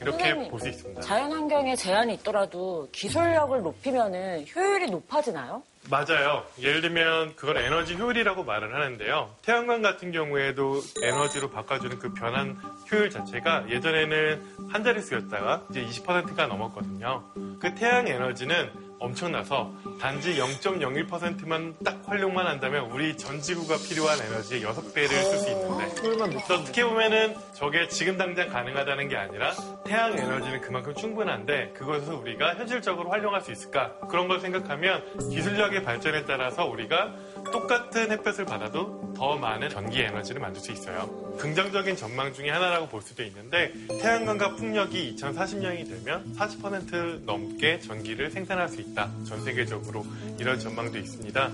이렇게 0.00 0.34
볼 0.48 0.60
수 0.60 0.68
있습니다. 0.68 1.00
자연 1.02 1.32
환경에 1.32 1.76
제한이 1.76 2.14
있더라도 2.14 2.88
기술력을 2.92 3.60
높이면은 3.62 4.44
효율이 4.54 4.90
높아지나요? 4.90 5.62
맞아요. 5.88 6.44
예를 6.60 6.82
들면 6.82 7.36
그걸 7.36 7.56
에너지 7.58 7.94
효율이라고 7.96 8.44
말을 8.44 8.74
하는데요. 8.74 9.34
태양광 9.42 9.80
같은 9.82 10.12
경우에도 10.12 10.80
에너지로 11.02 11.50
바꿔주는 11.50 11.98
그 11.98 12.12
변환 12.12 12.56
효율 12.92 13.08
자체가 13.10 13.70
예전에는 13.70 14.68
한 14.70 14.84
자릿수였다가 14.84 15.66
이제 15.70 15.84
20%가 15.84 16.46
넘었거든요. 16.46 17.24
그 17.60 17.74
태양 17.74 18.06
에너지는 18.06 18.70
엄청나서 19.00 19.72
단지 19.98 20.36
0.01%만 20.36 21.74
딱 21.84 22.00
활용만 22.04 22.46
한다면 22.46 22.90
우리 22.90 23.16
전 23.16 23.40
지구가 23.40 23.76
필요한 23.88 24.20
에너지의 24.20 24.62
6배를 24.62 25.08
쓸 25.08 25.38
수 25.38 25.50
있는데 25.50 25.88
그래서 26.00 26.54
어떻게 26.54 26.84
보면은 26.84 27.34
저게 27.54 27.88
지금 27.88 28.16
당장 28.16 28.48
가능하다는 28.48 29.08
게 29.08 29.16
아니라 29.16 29.52
태양 29.84 30.16
에너지는 30.16 30.60
그만큼 30.60 30.94
충분한데 30.94 31.72
그것을 31.72 32.14
우리가 32.14 32.54
현실적으로 32.54 33.10
활용할 33.10 33.40
수 33.40 33.50
있을까? 33.50 33.94
그런 34.08 34.28
걸 34.28 34.40
생각하면 34.40 35.02
기술력의 35.30 35.82
발전에 35.82 36.24
따라서 36.26 36.66
우리가 36.66 37.14
똑같은 37.50 38.10
햇볕을 38.10 38.44
받아도 38.44 39.12
더 39.16 39.36
많은 39.36 39.70
전기 39.70 40.00
에너지를 40.00 40.40
만들 40.40 40.60
수 40.60 40.72
있어요. 40.72 41.08
긍정적인 41.38 41.96
전망 41.96 42.32
중에 42.32 42.50
하나라고 42.50 42.88
볼 42.88 43.02
수도 43.02 43.22
있는데 43.22 43.72
태양광과 43.88 44.56
풍력이 44.56 45.16
2040년이 45.16 45.88
되면 45.88 46.34
40% 46.34 47.24
넘게 47.24 47.80
전기를 47.80 48.30
생산할 48.30 48.68
수 48.68 48.80
있다. 48.80 49.10
전 49.24 49.42
세계적으로 49.44 50.04
이런 50.38 50.58
전망도 50.58 50.98
있습니다. 50.98 51.50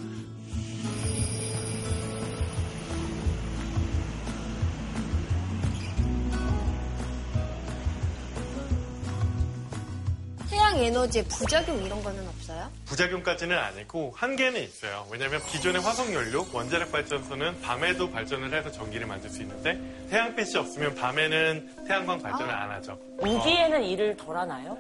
태양 10.51 10.79
에너지의 10.79 11.25
부작용 11.25 11.83
이런 11.85 12.03
거는 12.03 12.25
없어요? 12.47 12.71
부작용까지는 12.87 13.57
아니고 13.57 14.13
한계는 14.17 14.63
있어요. 14.63 15.07
왜냐하면 15.11 15.41
기존의 15.47 15.83
화석 15.83 16.13
연료 16.15 16.47
원자력 16.53 16.93
발전소는 16.93 17.61
밤에도 17.61 18.11
발전을 18.11 18.53
해서 18.53 18.71
전기를 18.71 19.07
만들 19.07 19.29
수 19.31 19.43
있는데 19.43 19.79
태양빛이 20.11 20.57
없으면 20.57 20.95
밤에는 20.95 21.87
태양광 21.87 22.21
발전을 22.23 22.55
안 22.55 22.71
하죠. 22.71 22.99
우기에는 23.19 23.83
일을 23.83 24.17
덜 24.17 24.37
하나요? 24.37 24.79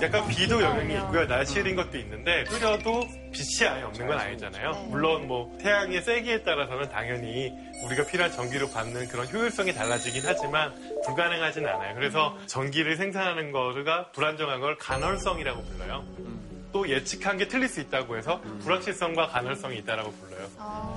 약간 0.00 0.26
비도 0.28 0.62
영향이 0.62 0.94
있고요. 0.94 1.26
날씨 1.26 1.58
흐린 1.58 1.74
것도 1.74 1.98
있는데 1.98 2.44
흐려도 2.46 3.00
빛이 3.32 3.68
아예 3.68 3.82
없는 3.82 4.06
건 4.06 4.18
아니잖아요. 4.20 4.86
물론 4.88 5.26
뭐 5.26 5.58
태양의 5.60 6.02
세기에 6.02 6.44
따라서는 6.44 6.88
당연히 6.90 7.50
우리가 7.84 8.06
필요한 8.06 8.30
전기를 8.30 8.70
받는 8.72 9.08
그런 9.08 9.26
효율성이 9.26 9.74
달라지긴 9.74 10.22
하지만 10.24 10.72
불가능하진 11.06 11.66
않아요. 11.66 11.94
그래서 11.96 12.38
전기를 12.46 12.96
생산하는 12.96 13.50
거가 13.50 14.12
불안정한 14.12 14.60
걸 14.60 14.76
간헐성이라고 14.78 15.64
불러요. 15.64 16.04
또 16.72 16.88
예측한 16.88 17.36
게 17.36 17.48
틀릴 17.48 17.68
수 17.68 17.80
있다고 17.80 18.16
해서 18.16 18.40
불확실성과 18.62 19.28
간헐성이 19.28 19.78
있다라고 19.78 20.12
불러요. 20.12 20.48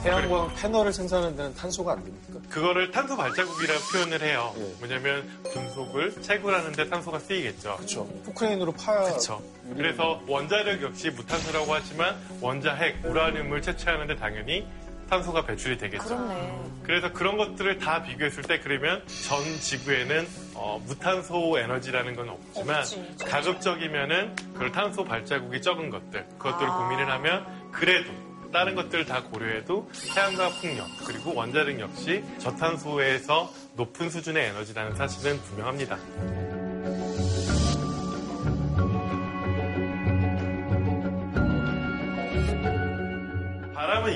태양광 0.01 0.53
패널을 0.55 0.93
생산하는 0.93 1.35
데는 1.35 1.53
탄소가 1.55 1.93
안 1.93 2.03
됩니까? 2.03 2.39
그거를 2.49 2.91
탄소 2.91 3.15
발자국이라고 3.17 3.79
표현을 3.91 4.21
해요. 4.21 4.53
뭐냐면 4.79 5.27
금속을 5.51 6.21
채굴하는데 6.21 6.89
탄소가 6.89 7.19
쓰이겠죠. 7.19 7.75
그렇죠. 7.77 8.05
포크레인으로 8.25 8.71
파야. 8.73 9.03
그렇죠. 9.03 9.41
그래서 9.75 10.21
원자력 10.27 10.81
역시 10.81 11.09
무탄소라고 11.09 11.73
하지만 11.73 12.15
원자핵, 12.41 13.03
우라늄을 13.05 13.61
채취하는데 13.61 14.15
당연히 14.17 14.67
탄소가 15.09 15.45
배출이 15.45 15.77
되겠죠. 15.77 16.07
그렇네. 16.07 16.63
그래서 16.83 17.11
그런 17.13 17.37
것들을 17.37 17.77
다 17.79 18.03
비교했을 18.03 18.43
때 18.43 18.59
그러면 18.59 19.03
전 19.07 19.43
지구에는 19.59 20.27
어, 20.55 20.81
무탄소 20.85 21.57
에너지라는 21.57 22.15
건 22.15 22.29
없지만 22.29 22.79
없지. 22.79 23.15
가급적이면은 23.25 24.35
그 24.53 24.71
탄소 24.71 25.03
발자국이 25.03 25.61
적은 25.61 25.89
것들 25.89 26.25
그것들을 26.37 26.69
아. 26.69 26.77
고민을 26.77 27.09
하면 27.11 27.71
그래도 27.71 28.11
다른 28.51 28.75
것들을 28.75 29.05
다 29.05 29.23
고려해도 29.23 29.89
태양과 30.13 30.49
풍력 30.61 30.87
그리고 31.07 31.33
원자력 31.33 31.79
역시 31.79 32.23
저탄소에서 32.37 33.51
높은 33.75 34.11
수준의 34.11 34.49
에너지라는 34.49 34.95
사실은 34.95 35.39
분명합니다. 35.41 35.97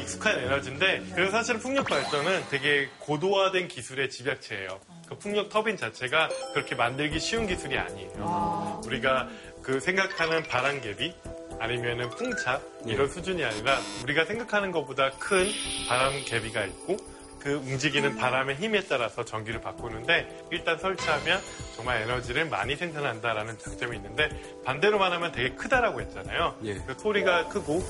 익숙한 0.07 0.39
에너지인데 0.39 1.03
그래서 1.13 1.31
사실은 1.31 1.59
풍력 1.59 1.85
발전은 1.87 2.45
되게 2.49 2.89
고도화된 2.99 3.67
기술의 3.67 4.09
집약체예요. 4.09 4.79
그 5.07 5.17
풍력 5.17 5.49
터빈 5.49 5.77
자체가 5.77 6.29
그렇게 6.53 6.75
만들기 6.75 7.19
쉬운 7.19 7.45
기술이 7.45 7.77
아니에요. 7.77 8.81
우리가 8.85 9.27
그 9.61 9.79
생각하는 9.79 10.43
바람개비 10.43 11.13
아니면은 11.59 12.09
풍차 12.11 12.61
이런 12.85 13.09
수준이 13.09 13.43
아니라 13.43 13.79
우리가 14.03 14.25
생각하는 14.25 14.71
것보다 14.71 15.11
큰 15.11 15.49
바람개비가 15.89 16.65
있고 16.65 16.97
그 17.39 17.53
움직이는 17.53 18.15
바람의 18.17 18.57
힘에 18.57 18.81
따라서 18.89 19.23
전기를 19.23 19.61
바꾸는데 19.61 20.47
일단 20.51 20.77
설치하면 20.77 21.39
정말 21.75 22.01
에너지를 22.01 22.45
많이 22.49 22.75
생산한다라는 22.75 23.57
장점이 23.59 23.95
있는데 23.97 24.29
반대로 24.65 24.97
말하면 24.99 25.31
되게 25.31 25.53
크다라고 25.55 26.01
했잖아요. 26.01 26.57
그 26.85 26.95
소리가 26.97 27.47
크고 27.47 27.81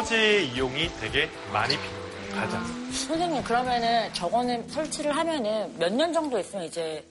호재 0.00 0.42
이용이 0.42 0.90
되게 1.00 1.30
많이 1.50 1.74
필요해요. 1.74 2.34
가장. 2.34 2.62
선생님 2.92 3.42
그러면은 3.42 4.12
저거는 4.12 4.68
설치를 4.68 5.16
하면은 5.16 5.74
몇 5.78 5.90
년 5.90 6.12
정도 6.12 6.38
있으면 6.38 6.66
이제 6.66 7.02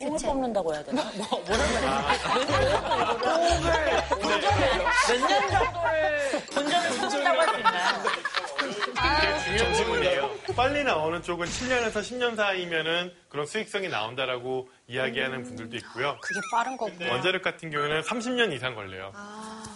꿈을 0.00 0.18
뽑는다고 0.20 0.74
해야 0.74 0.82
되나? 0.82 1.02
뭐 1.14 1.28
뭐라고 1.46 1.62
해야 1.62 1.80
되나? 1.80 2.02
몇년 5.08 5.48
정도를 5.48 6.40
본전을 6.52 6.90
뽑는다고 6.90 7.40
할 7.40 7.48
수 7.54 7.58
있나요? 7.60 8.02
중요한 9.44 9.74
질문이에요. 9.74 10.30
빨리 10.56 10.82
나오는 10.82 11.22
쪽은 11.22 11.46
7년에서 11.46 11.92
10년 12.00 12.34
사이면은 12.34 13.12
그런 13.28 13.46
수익성이 13.46 13.88
나온다라고 13.88 14.68
이야기하는 14.88 15.44
분들도 15.44 15.76
있고요. 15.76 16.16
그게 16.20 16.40
빠른 16.50 16.76
거구나. 16.76 17.12
원자력 17.12 17.42
같은 17.42 17.70
경우에는 17.70 18.00
30년 18.00 18.52
이상 18.52 18.74
걸려요. 18.74 19.12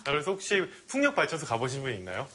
그래서 0.04 0.32
혹시 0.32 0.64
풍력 0.88 1.14
발전소 1.14 1.46
가보신 1.46 1.82
분 1.82 1.92
있나요? 1.94 2.26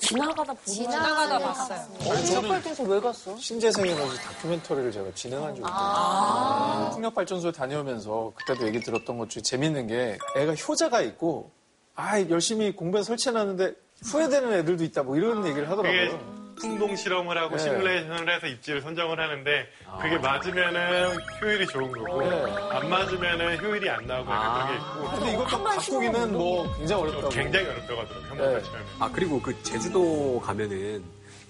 지나가다 0.00 0.52
보고 0.54 0.64
지나가다 0.64 1.38
봤어요. 1.38 1.86
풍력 1.98 2.48
발전소 2.48 2.82
왜 2.84 3.00
갔어? 3.00 3.36
신재생 3.36 3.86
에너지 3.86 4.16
다큐멘터리를 4.22 4.92
제가 4.92 5.10
진행한 5.14 5.54
적이 5.54 5.60
있어요. 5.66 6.90
풍력 6.92 7.14
발전소에 7.14 7.52
다녀오면서 7.52 8.32
그때도 8.34 8.66
얘기 8.66 8.80
들었던 8.80 9.18
것 9.18 9.28
중에 9.30 9.42
재밌는 9.42 9.86
게 9.86 10.18
애가 10.36 10.54
효자가 10.54 11.02
있고 11.02 11.50
아 11.94 12.20
열심히 12.28 12.74
공부해 12.74 13.02
설치해놨는데 13.02 13.74
후회되는 14.04 14.52
애들도 14.54 14.84
있다 14.84 15.02
뭐 15.02 15.16
이런 15.16 15.46
얘기를 15.46 15.68
하더라고요. 15.70 16.39
풍동 16.60 16.94
실험을 16.94 17.38
하고 17.38 17.56
네. 17.56 17.62
시뮬레이션을 17.62 18.34
해서 18.34 18.46
입지를 18.46 18.82
선정을 18.82 19.18
하는데 19.18 19.66
그게 20.00 20.18
맞으면은 20.18 21.16
효율이 21.40 21.66
좋은 21.66 21.90
거고 21.90 22.20
네. 22.22 22.54
안 22.70 22.88
맞으면은 22.88 23.58
효율이 23.60 23.88
안 23.88 24.06
나오고 24.06 24.30
약간 24.30 24.66
그런 24.66 24.68
게 24.68 24.74
있고 24.76 25.10
근데 25.16 25.32
이것도 25.32 25.64
바꾸기는 25.64 26.32
뭐 26.32 26.76
굉장히 26.76 27.02
어렵다고. 27.02 27.28
굉장히 27.30 27.66
어렵다고 27.66 28.00
하더라고요. 28.02 28.46
네. 28.48 28.54
같이 28.54 28.70
하면. 28.70 28.86
아 28.98 29.10
그리고 29.12 29.40
그 29.40 29.62
제주도 29.62 30.40
가면은 30.40 31.02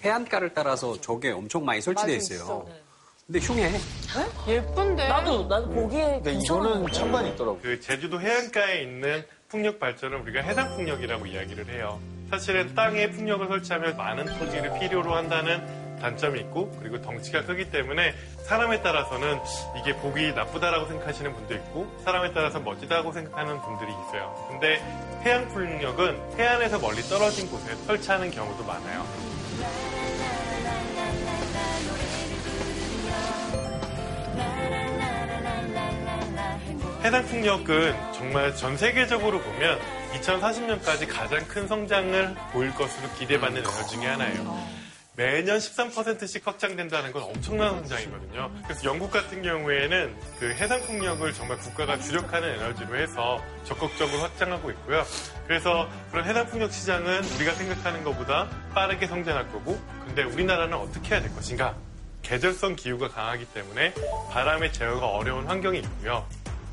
해안가를 0.03 0.53
따라서 0.53 0.99
저게 0.99 1.31
엄청 1.31 1.65
많이 1.65 1.81
설치돼 1.81 2.15
있어요. 2.15 2.65
근데 3.27 3.39
흉해. 3.39 3.71
예쁜데? 4.47 5.07
나도 5.07 5.45
나도 5.47 5.69
보기에 5.69 6.21
근데 6.23 6.33
이거는 6.33 6.91
찬반이 6.91 7.29
있더라고. 7.31 7.59
그 7.61 7.79
제주도 7.79 8.19
해안가에 8.19 8.81
있는 8.81 9.23
풍력 9.47 9.79
발전을 9.79 10.17
우리가 10.21 10.41
해상 10.41 10.69
풍력이라고 10.75 11.25
이야기를 11.27 11.69
해요. 11.69 11.99
사실은 12.31 12.73
땅에 12.73 13.11
풍력을 13.11 13.45
설치하면 13.45 13.97
많은 13.97 14.25
토지를 14.39 14.79
필요로 14.79 15.13
한다는 15.13 15.61
단점이 15.99 16.39
있고 16.39 16.71
그리고 16.79 16.99
덩치가 17.01 17.43
크기 17.43 17.69
때문에 17.69 18.15
사람에 18.45 18.81
따라서는 18.81 19.37
이게 19.77 19.95
보기 19.97 20.31
나쁘다라고 20.31 20.87
생각하시는 20.87 21.33
분도 21.33 21.53
있고 21.55 21.91
사람에 22.05 22.31
따라서 22.33 22.59
멋지다고 22.61 23.11
생각하는 23.11 23.61
분들이 23.61 23.91
있어요. 23.91 24.33
근데 24.49 24.81
해양 25.23 25.47
풍력은 25.49 26.39
해안에서 26.39 26.79
멀리 26.79 27.01
떨어진 27.03 27.49
곳에 27.51 27.75
설치하는 27.85 28.31
경우도 28.31 28.63
많아요. 28.63 29.30
해상 37.03 37.25
풍력은 37.25 37.95
정말 38.13 38.55
전 38.55 38.77
세계적으로 38.77 39.41
보면 39.41 39.79
2040년까지 40.13 41.07
가장 41.07 41.47
큰 41.47 41.67
성장을 41.67 42.35
보일 42.53 42.71
것으로 42.75 43.09
기대받는 43.17 43.61
에너지 43.61 43.95
중에 43.95 44.05
하나예요. 44.05 44.81
매년 45.15 45.57
13%씩 45.57 46.45
확장된다는 46.45 47.11
건 47.11 47.23
엄청난 47.23 47.71
성장이거든요. 47.71 48.51
그래서 48.63 48.83
영국 48.85 49.09
같은 49.09 49.41
경우에는 49.41 50.15
그 50.39 50.51
해상 50.51 50.79
풍력을 50.81 51.33
정말 51.33 51.57
국가가 51.57 51.97
주력하는 51.97 52.47
에너지로 52.55 52.95
해서 52.95 53.43
적극적으로 53.63 54.21
확장하고 54.21 54.69
있고요. 54.69 55.03
그래서 55.47 55.89
그런 56.11 56.25
해상 56.25 56.45
풍력 56.45 56.71
시장은 56.71 57.23
우리가 57.35 57.53
생각하는 57.55 58.03
것보다 58.03 58.47
빠르게 58.75 59.07
성장할 59.07 59.51
거고, 59.51 59.79
근데 60.05 60.21
우리나라는 60.23 60.77
어떻게 60.77 61.15
해야 61.15 61.21
될 61.21 61.33
것인가? 61.33 61.75
계절성 62.21 62.75
기후가 62.75 63.09
강하기 63.09 63.45
때문에 63.45 63.93
바람의 64.31 64.71
제어가 64.71 65.07
어려운 65.07 65.47
환경이 65.47 65.79
있고요. 65.79 66.25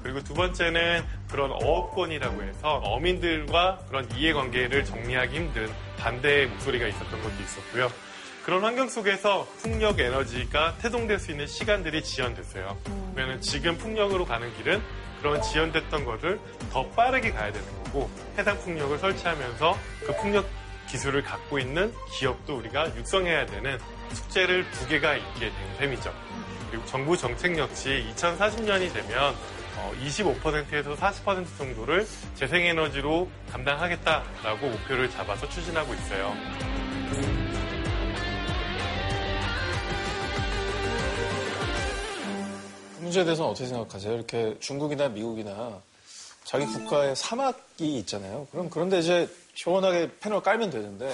그리고 0.08 0.24
두 0.24 0.32
번째는 0.32 1.04
그런 1.30 1.52
어업권이라고 1.52 2.42
해서 2.42 2.76
어민들과 2.76 3.80
그런 3.88 4.10
이해관계를 4.16 4.86
정리하기 4.86 5.36
힘든 5.36 5.70
반대의 5.98 6.46
목소리가 6.46 6.86
있었던 6.86 7.10
것도 7.10 7.34
있었고요. 7.42 7.92
그런 8.42 8.64
환경 8.64 8.88
속에서 8.88 9.46
풍력 9.58 10.00
에너지가 10.00 10.78
태동될 10.78 11.18
수 11.18 11.30
있는 11.30 11.46
시간들이 11.46 12.02
지연됐어요. 12.02 12.78
그러면 13.14 13.38
지금 13.42 13.76
풍력으로 13.76 14.24
가는 14.24 14.50
길은 14.56 14.80
그런 15.20 15.42
지연됐던 15.42 16.06
것을 16.06 16.40
더 16.72 16.88
빠르게 16.88 17.30
가야 17.30 17.52
되는 17.52 17.84
거고 17.84 18.08
해상 18.38 18.58
풍력을 18.60 18.96
설치하면서 18.96 19.78
그 20.06 20.16
풍력 20.16 20.46
기술을 20.88 21.22
갖고 21.22 21.58
있는 21.58 21.92
기업도 22.18 22.56
우리가 22.56 22.96
육성해야 22.96 23.44
되는 23.44 23.78
숙제를 24.14 24.70
두 24.70 24.88
개가 24.88 25.16
있게 25.16 25.40
된 25.50 25.76
셈이죠. 25.78 26.14
그리고 26.70 26.86
정부 26.86 27.14
정책 27.14 27.58
역시 27.58 28.06
2040년이 28.16 28.90
되면 28.94 29.34
25%에서 30.02 30.94
40% 30.94 31.58
정도를 31.58 32.06
재생에너지로 32.34 33.28
감당하겠다라고 33.50 34.68
목표를 34.68 35.10
잡아서 35.10 35.48
추진하고 35.48 35.94
있어요. 35.94 36.34
그 37.10 37.48
문제에 43.00 43.24
대해서는 43.24 43.50
어떻게 43.50 43.66
생각하세요? 43.66 44.14
이렇게 44.14 44.56
중국이나 44.60 45.08
미국이나 45.08 45.80
자기 46.44 46.66
국가에 46.66 47.14
사막이 47.14 47.98
있잖아요. 47.98 48.46
그럼 48.50 48.70
그런데 48.70 48.98
이제 48.98 49.28
시원하게 49.54 50.10
패널 50.20 50.42
깔면 50.42 50.70
되는데 50.70 51.12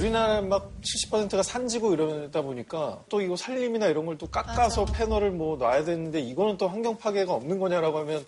우리나라 0.00 0.40
막 0.40 0.70
70%가 0.82 1.42
산지고 1.42 1.92
이러다 1.94 2.42
보니까 2.42 3.02
또 3.08 3.20
이거 3.20 3.34
산림이나 3.34 3.86
이런 3.88 4.06
걸 4.06 4.16
또 4.20 4.26
깎아서 4.28 4.84
패널을 4.84 5.30
뭐 5.30 5.56
놔야 5.56 5.84
되는데 5.84 6.20
이거는 6.20 6.58
또 6.58 6.68
환경 6.68 6.96
파괴가 6.98 7.32
없는 7.32 7.58
거냐라고 7.58 7.98
하면 8.00 8.24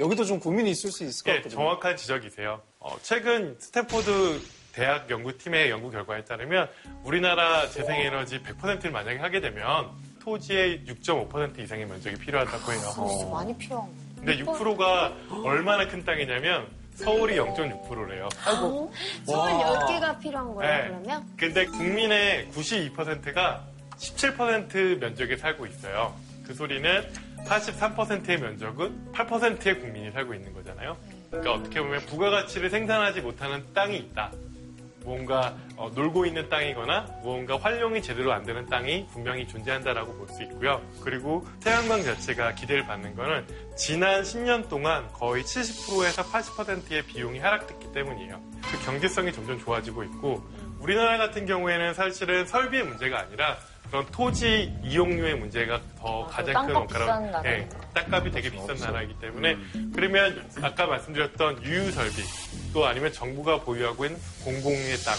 여기도 0.00 0.24
좀 0.24 0.40
고민이 0.40 0.70
있을 0.70 0.90
수 0.90 1.04
있을 1.04 1.24
것 1.24 1.30
예, 1.30 1.36
같거든요. 1.36 1.58
정확한 1.60 1.96
지적이세요. 1.96 2.60
어, 2.80 2.96
최근 3.02 3.56
스탠포드 3.60 4.40
대학 4.72 5.08
연구팀의 5.08 5.70
연구 5.70 5.90
결과에 5.90 6.24
따르면 6.24 6.68
우리나라 7.04 7.68
재생에너지 7.70 8.40
100%를 8.42 8.90
만약에 8.90 9.18
하게 9.20 9.40
되면 9.40 9.90
토지의 10.20 10.82
6.5% 10.86 11.60
이상의 11.60 11.86
면적이 11.86 12.16
필요하다고 12.16 12.72
해요. 12.72 12.80
진짜 13.08 13.26
많이 13.30 13.56
필요한 13.56 13.86
거. 13.86 13.92
근데 14.16 14.36
6%가 14.36 15.12
얼마나 15.44 15.86
큰 15.88 16.04
땅이냐면 16.04 16.66
서울이 17.04 17.36
0.6%래요. 17.36 18.28
아이고. 18.44 18.92
서울 19.24 19.50
10개가 19.50 20.20
필요한 20.20 20.54
거예요, 20.54 20.82
네. 20.82 20.88
그러면? 20.88 21.24
근데 21.36 21.64
국민의 21.66 22.48
92%가 22.52 23.64
17% 23.96 24.98
면적에 24.98 25.36
살고 25.36 25.66
있어요. 25.66 26.14
그 26.46 26.54
소리는 26.54 27.04
83%의 27.46 28.38
면적은 28.38 29.12
8%의 29.12 29.80
국민이 29.80 30.10
살고 30.10 30.34
있는 30.34 30.52
거잖아요. 30.52 30.96
그러니까 31.30 31.54
어떻게 31.54 31.80
보면 31.80 32.00
부가가치를 32.06 32.70
생산하지 32.70 33.20
못하는 33.20 33.64
땅이 33.72 33.96
있다. 33.96 34.32
뭔가 35.04 35.56
어, 35.76 35.90
놀고 35.94 36.26
있는 36.26 36.48
땅이거나 36.48 37.06
무언가 37.22 37.58
활용이 37.58 38.02
제대로 38.02 38.32
안 38.32 38.44
되는 38.44 38.66
땅이 38.66 39.06
분명히 39.12 39.46
존재한다라고 39.48 40.14
볼 40.14 40.28
수 40.30 40.42
있고요. 40.44 40.80
그리고 41.02 41.44
태양광 41.60 42.02
자체가 42.02 42.54
기대를 42.54 42.86
받는 42.86 43.16
거는 43.16 43.46
지난 43.76 44.22
10년 44.22 44.68
동안 44.68 45.08
거의 45.12 45.42
70%에서 45.42 46.22
80%의 46.24 47.02
비용이 47.06 47.38
하락됐기 47.40 47.92
때문이에요. 47.92 48.40
그 48.62 48.84
경제성이 48.84 49.32
점점 49.32 49.58
좋아지고 49.58 50.04
있고 50.04 50.42
우리나라 50.78 51.18
같은 51.18 51.46
경우에는 51.46 51.94
사실은 51.94 52.46
설비의 52.46 52.84
문제가 52.84 53.20
아니라 53.20 53.56
그런 53.90 54.06
토지 54.12 54.72
이용료의 54.84 55.34
문제가 55.34 55.80
더 55.98 56.24
가장 56.26 56.66
큰 56.66 56.74
땅값 56.74 56.86
비싼 56.88 57.08
원가라고. 57.08 57.48
예, 57.48 57.68
땅값이 57.92 58.30
되게 58.30 58.50
비싼 58.50 58.76
나라이기 58.76 59.18
때문에 59.20 59.56
그러면 59.92 60.48
아까 60.62 60.86
말씀드렸던 60.86 61.64
유유 61.64 61.90
설비 61.90 62.22
또 62.72 62.86
아니면 62.86 63.12
정부가 63.12 63.60
보유하고 63.60 64.06
있는 64.06 64.20
공공의 64.44 64.96
땅 65.04 65.16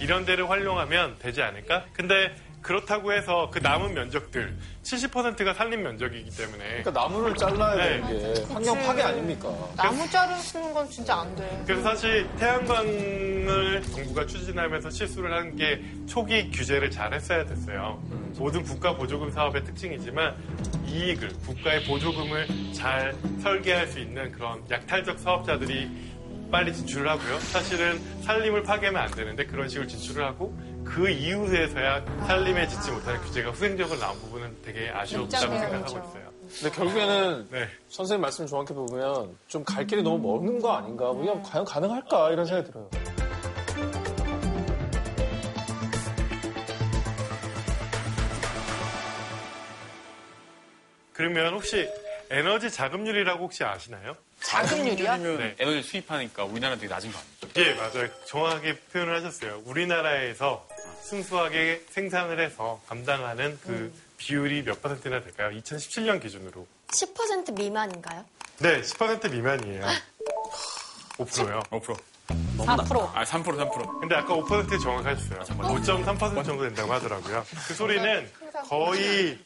이런 0.00 0.24
데를 0.24 0.48
활용하면 0.48 1.16
되지 1.18 1.42
않을까? 1.42 1.84
근데 1.92 2.32
그렇다고 2.62 3.12
해서 3.12 3.50
그 3.52 3.58
남은 3.58 3.92
면적들 3.94 4.56
70%가 4.84 5.52
산림 5.54 5.82
면적이기 5.82 6.30
때문에 6.36 6.64
그러니까 6.82 6.90
나무를 6.92 7.34
잘라야 7.34 7.74
네. 7.76 8.00
되는 8.00 8.34
게 8.34 8.52
환경 8.52 8.82
파괴 8.82 9.02
아닙니까? 9.02 9.48
나무 9.76 10.08
자르는 10.08 10.72
건 10.72 10.88
진짜 10.88 11.16
안 11.20 11.34
돼. 11.34 11.62
그래서 11.66 11.82
사실 11.82 12.28
태양광을 12.38 13.82
정부가 13.82 14.26
추진하면서 14.26 14.90
실수를 14.90 15.32
한 15.32 15.52
게 15.56 15.82
초기 16.06 16.50
규제를 16.50 16.90
잘 16.90 17.12
했어야 17.12 17.44
됐어요. 17.44 18.00
모든 18.38 18.62
국가 18.62 18.96
보조금 18.96 19.30
사업의 19.30 19.64
특징이지만 19.64 20.34
이익을 20.86 21.28
국가의 21.46 21.84
보조금을 21.84 22.46
잘 22.72 23.14
설계할 23.42 23.86
수 23.88 23.98
있는 23.98 24.32
그런 24.32 24.62
약탈적 24.70 25.18
사업자들이 25.18 25.90
빨리 26.50 26.72
진출을 26.72 27.08
하고요. 27.08 27.38
사실은 27.40 28.00
산림을 28.22 28.62
파괴하면 28.62 29.02
안 29.02 29.10
되는데 29.10 29.44
그런 29.44 29.68
식으로 29.68 29.86
진출을 29.86 30.24
하고 30.24 30.56
그 30.84 31.08
이후에서야 31.08 32.04
산림에 32.26 32.66
짓지 32.68 32.90
못하는 32.90 33.20
규제가 33.22 33.50
후생적으로 33.50 33.98
나온 33.98 34.18
부분은 34.20 34.56
되게 34.64 34.90
아쉬웠다고 34.90 35.58
생각하고 35.58 35.86
있어요. 36.08 36.32
근데 36.60 36.70
결국에는 36.76 37.48
네. 37.50 37.68
선생님 37.88 38.20
말씀 38.20 38.46
정확히 38.46 38.74
보면 38.74 39.36
좀 39.48 39.64
갈 39.64 39.86
길이 39.86 40.02
너무 40.02 40.18
먼거 40.18 40.72
아닌가? 40.72 41.12
그냥 41.12 41.40
과연 41.42 41.64
가능할까? 41.64 42.30
이런 42.30 42.44
생각이 42.44 42.68
들어요. 42.70 42.90
그러면 51.12 51.54
혹시 51.54 51.88
에너지 52.30 52.70
자금률이라고 52.70 53.44
혹시 53.44 53.62
아시나요? 53.64 54.16
자금률이요? 54.40 55.16
네. 55.18 55.54
에너지 55.58 55.82
수입하니까 55.82 56.44
우리나라는 56.44 56.80
되게 56.80 56.92
낮은 56.92 57.12
거 57.12 57.18
아니에요? 57.54 57.68
예, 57.70 57.74
맞아요. 57.74 58.08
정확하게 58.24 58.76
표현을 58.92 59.16
하셨어요. 59.16 59.60
우리나라에서 59.66 60.66
순수하게 61.02 61.84
생산을 61.90 62.40
해서 62.40 62.80
감당하는 62.88 63.58
그 63.62 63.92
비율이 64.18 64.62
몇 64.64 64.80
퍼센트나 64.80 65.20
될까요? 65.20 65.50
2017년 65.60 66.20
기준으로. 66.22 66.66
10% 66.88 67.54
미만인가요? 67.54 68.24
네, 68.58 68.80
10% 68.80 69.30
미만이에요. 69.30 69.84
5%요. 71.18 71.62
5%. 71.70 71.96
4%. 72.58 73.10
아, 73.14 73.24
3% 73.24 73.44
3%. 73.44 74.00
근데 74.00 74.14
아까 74.14 74.34
5% 74.34 74.80
정확하셨어요. 74.82 75.40
5.3% 75.40 76.44
정도 76.44 76.62
된다고 76.64 76.92
하더라고요. 76.92 77.44
그 77.66 77.74
소리는 77.74 78.30
거의 78.68 79.38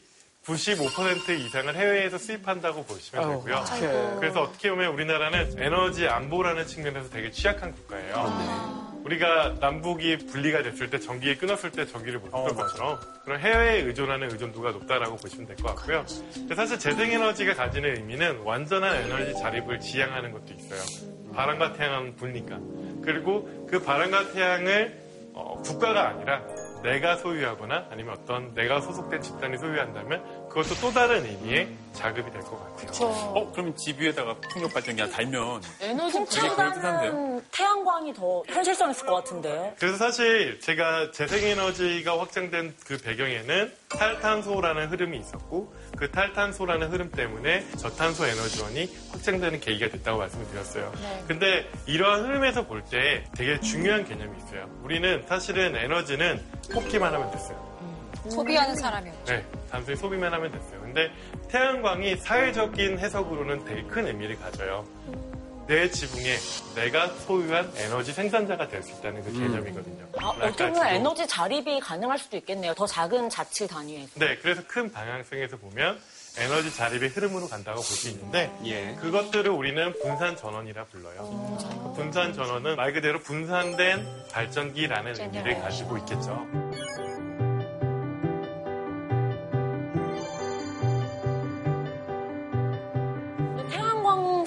95% 0.45 1.29
이상을 1.39 1.75
해외에서 1.75 2.17
수입한다고 2.17 2.85
보시면 2.85 3.29
되고요. 3.29 3.55
어떡해. 3.55 4.15
그래서 4.19 4.43
어떻게 4.43 4.69
보면 4.69 4.93
우리나라는 4.93 5.55
에너지 5.61 6.07
안보라는 6.07 6.67
측면에서 6.67 7.09
되게 7.09 7.31
취약한 7.31 7.73
국가예요. 7.73 8.76
우리가 9.11 9.55
남북이 9.61 10.17
분리가 10.17 10.63
됐을 10.63 10.89
때 10.89 10.99
전기가 10.99 11.39
끊었을 11.39 11.71
때 11.71 11.85
전기를 11.85 12.19
못 12.19 12.25
쓰던 12.27 12.55
것처럼 12.55 12.99
그런 13.23 13.39
해외에 13.39 13.81
의존하는 13.83 14.29
의존도가 14.31 14.71
높다라고 14.71 15.15
보시면 15.15 15.47
될 15.47 15.55
것 15.55 15.75
같고요. 15.75 16.05
근데 16.33 16.55
사실 16.55 16.77
재생에너지가 16.77 17.53
가지는 17.53 17.95
의미는 17.95 18.39
완전한 18.41 18.95
에너지 18.95 19.33
자립을 19.39 19.79
지향하는 19.79 20.31
것도 20.31 20.53
있어요. 20.53 20.81
바람과 21.33 21.73
태양은 21.73 22.15
불니까. 22.17 22.59
그리고 23.03 23.65
그 23.69 23.81
바람과 23.81 24.31
태양을 24.33 25.07
어, 25.33 25.61
국가가 25.61 26.09
아니라 26.09 26.41
내가 26.83 27.15
소유하거나 27.17 27.87
아니면 27.91 28.17
어떤 28.19 28.53
내가 28.53 28.81
소속된 28.81 29.21
집단이 29.21 29.57
소유한다면 29.57 30.36
그것도 30.49 30.75
또 30.81 30.91
다른 30.91 31.23
의미의 31.25 31.67
자급이 31.93 32.31
될 32.31 32.41
것 32.41 32.51
같아요. 32.77 33.07
어, 33.09 33.51
그러면 33.51 33.75
집 33.75 33.99
위에다가 33.99 34.35
풍력 34.51 34.71
발전기 34.73 35.01
하나 35.01 35.11
달면 35.13 35.61
에너지 35.81 36.23
되게 36.25 36.47
그럴듯한데요? 36.49 37.11
음, 37.11 37.41
태양광이 37.51 38.13
더 38.13 38.43
현실성 38.47 38.91
있을 38.91 39.05
것 39.05 39.15
같은데요. 39.15 39.73
그래서 39.79 39.97
사실 39.97 40.59
제가 40.59 41.11
재생에너지가 41.11 42.19
확장된 42.19 42.75
그 42.85 42.97
배경에는 42.97 43.73
탈탄소라는 43.89 44.87
흐름이 44.89 45.17
있었고 45.17 45.73
그 45.97 46.11
탈탄소라는 46.11 46.91
흐름 46.91 47.11
때문에 47.11 47.67
저탄소 47.77 48.25
에너지원이 48.25 48.89
확장되는 49.11 49.59
계기가 49.59 49.89
됐다고 49.89 50.19
말씀을 50.19 50.47
드렸어요. 50.47 50.91
근데 51.27 51.67
이러한 51.87 52.25
흐름에서 52.25 52.65
볼 52.67 52.83
때 52.89 53.25
되게 53.35 53.59
중요한 53.59 54.05
개념이 54.05 54.37
있어요. 54.37 54.69
우리는 54.83 55.25
사실은 55.27 55.75
에너지는 55.75 56.41
뽑기만 56.71 57.13
하면 57.13 57.31
됐어요. 57.31 57.76
소비하는 58.29 58.75
사람이요. 58.75 59.13
네, 59.25 59.45
단순히 59.71 59.97
소비만 59.97 60.33
하면 60.33 60.51
됐어요. 60.51 60.81
근데 60.81 61.09
태양광이 61.49 62.15
사회적인 62.17 62.99
해석으로는 62.99 63.65
되게 63.65 63.83
큰 63.83 64.07
의미를 64.07 64.39
가져요. 64.39 64.85
내 65.67 65.89
지붕에 65.89 66.37
내가 66.75 67.07
소유한 67.09 67.69
에너지 67.75 68.13
생산자가 68.13 68.69
될 68.69 68.81
수 68.81 68.93
있다는 68.93 69.21
그 69.21 69.33
개념이거든요. 69.33 70.05
아, 70.17 70.25
뭐랄까, 70.27 70.45
어떻게 70.47 70.69
보면 70.71 70.87
에너지 70.87 71.27
자립이 71.27 71.81
가능할 71.81 72.17
수도 72.17 72.37
있겠네요. 72.37 72.73
더 72.73 72.85
작은 72.87 73.29
자치 73.29 73.67
단위에서. 73.67 74.17
네, 74.17 74.37
그래서 74.37 74.61
큰 74.65 74.89
방향성에서 74.89 75.57
보면 75.57 75.99
에너지 76.37 76.73
자립의 76.73 77.09
흐름으로 77.09 77.49
간다고 77.49 77.77
볼 77.81 77.83
수 77.83 78.07
있는데 78.11 78.49
예. 78.63 78.95
그것들을 79.01 79.51
우리는 79.51 79.91
분산 80.01 80.37
전원이라 80.37 80.85
불러요. 80.85 81.57
그 81.83 82.01
분산 82.01 82.31
전원은 82.31 82.77
말 82.77 82.93
그대로 82.93 83.19
분산된 83.19 84.05
발전기라는 84.31 85.19
의미를 85.19 85.59
가지고 85.59 85.97
있겠죠. 85.97 86.47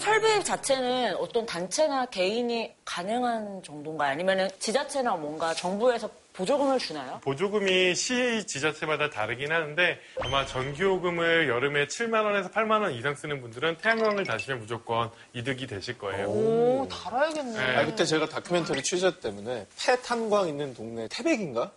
설비 0.00 0.42
자체는 0.42 1.16
어떤 1.16 1.44
단체나 1.44 2.06
개인이 2.06 2.72
가능한 2.84 3.62
정도인가요? 3.62 4.12
아니면 4.12 4.50
지자체나 4.58 5.14
뭔가 5.16 5.52
정부에서 5.52 6.08
보조금을 6.32 6.78
주나요? 6.78 7.20
보조금이 7.22 7.94
시 7.94 8.46
지자체마다 8.46 9.10
다르긴 9.10 9.52
하는데 9.52 9.98
아마 10.20 10.46
전기요금을 10.46 11.48
여름에 11.50 11.86
7만 11.86 12.24
원에서 12.24 12.50
8만 12.50 12.80
원 12.80 12.94
이상 12.94 13.14
쓰는 13.14 13.42
분들은 13.42 13.76
태양광을 13.76 14.24
다시면 14.24 14.60
무조건 14.60 15.10
이득이 15.34 15.66
되실 15.66 15.98
거예요. 15.98 16.28
오, 16.28 16.88
달아야겠네. 16.88 17.52
네. 17.52 17.76
아, 17.76 17.84
그때 17.84 18.06
제가 18.06 18.26
다큐멘터리 18.26 18.82
취재 18.82 19.20
때문에 19.20 19.66
폐탄광 19.78 20.48
있는 20.48 20.72
동네 20.72 21.08
태백인가? 21.08 21.72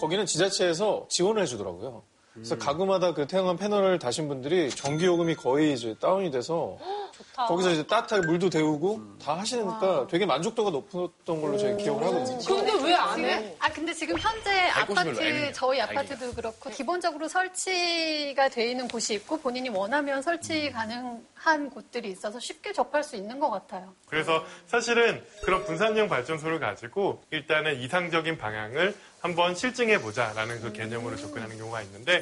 거기는 0.00 0.24
지자체에서 0.26 1.06
지원을 1.10 1.42
해주더라고요. 1.42 2.04
그래서 2.34 2.58
가구마다 2.58 3.14
그 3.14 3.26
태양광 3.28 3.56
패널을 3.56 3.98
다신 4.00 4.26
분들이 4.26 4.68
전기 4.68 5.06
요금이 5.06 5.36
거의 5.36 5.72
이제 5.72 5.94
다운이 6.00 6.32
돼서 6.32 6.76
좋다. 7.12 7.46
거기서 7.46 7.70
이제 7.70 7.86
따뜻하게 7.86 8.26
물도 8.26 8.50
데우고 8.50 9.00
다 9.24 9.38
하시니까 9.38 10.08
되게 10.10 10.26
만족도가 10.26 10.70
높았던 10.70 11.40
걸로 11.40 11.56
제가 11.56 11.76
기억을 11.76 12.04
하거든요. 12.04 12.38
근데 12.44 12.72
왜 12.84 12.94
안 12.94 13.20
해? 13.24 13.54
아 13.60 13.68
근데 13.72 13.92
지금 13.92 14.18
현재 14.18 14.50
아파트. 14.70 15.52
저희 15.52 15.80
아파트도 15.80 16.32
그렇고 16.34 16.70
기본적으로 16.70 17.28
설치가 17.28 18.48
돼 18.48 18.70
있는 18.70 18.88
곳이 18.88 19.14
있고 19.14 19.38
본인이 19.38 19.68
원하면 19.68 20.20
설치 20.22 20.70
가능한 20.72 21.70
곳들이 21.70 22.10
있어서 22.10 22.40
쉽게 22.40 22.72
접할 22.72 23.04
수 23.04 23.14
있는 23.14 23.38
것 23.38 23.50
같아요. 23.50 23.92
그래서 24.08 24.44
사실은 24.66 25.22
그런 25.44 25.64
분산형 25.64 26.08
발전소를 26.08 26.58
가지고 26.58 27.22
일단은 27.30 27.80
이상적인 27.80 28.38
방향을 28.38 28.94
한번 29.24 29.54
실증해 29.54 30.02
보자라는 30.02 30.60
그 30.60 30.70
개념으로 30.70 31.16
접근하는 31.16 31.56
경우가 31.56 31.80
있는데 31.80 32.20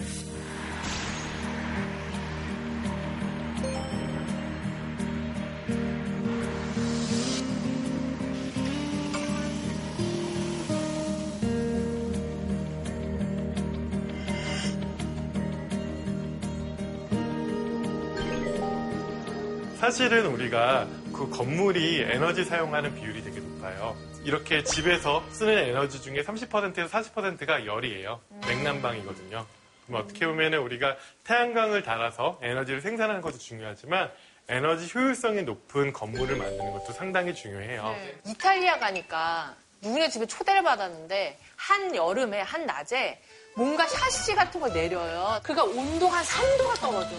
사실은 19.80 20.26
우리가 20.26 20.86
그 21.12 21.28
건물이 21.30 22.02
에너지 22.02 22.44
사용하는 22.44 22.94
비율이 22.94 23.24
되게 23.24 23.40
높아요. 23.40 24.11
이렇게 24.24 24.62
집에서 24.62 25.24
쓰는 25.30 25.56
에너지 25.58 26.00
중에 26.00 26.22
30%에서 26.22 26.88
40%가 26.88 27.66
열이에요. 27.66 28.20
냉난방이거든요. 28.46 29.46
그럼 29.86 30.00
어떻게 30.00 30.26
보면 30.26 30.54
우리가 30.54 30.96
태양광을 31.24 31.82
달아서 31.82 32.38
에너지를 32.40 32.80
생산하는 32.80 33.20
것도 33.20 33.38
중요하지만 33.38 34.10
에너지 34.48 34.88
효율성이 34.94 35.42
높은 35.42 35.92
건물을 35.92 36.36
만드는 36.36 36.72
것도 36.72 36.92
상당히 36.92 37.34
중요해요. 37.34 37.90
네. 37.90 38.16
이탈리아 38.26 38.78
가니까 38.78 39.54
누구네 39.80 40.08
집에 40.08 40.26
초대를 40.26 40.62
받았는데 40.62 41.38
한 41.56 41.94
여름에 41.94 42.42
한 42.42 42.64
낮에 42.66 43.20
뭔가 43.56 43.86
샤시 43.86 44.34
같은 44.34 44.60
걸 44.60 44.72
내려요. 44.72 45.40
그러니까 45.42 45.64
온도가 45.64 46.18
한 46.18 46.24
3도가 46.24 46.80
떨어져. 46.80 47.10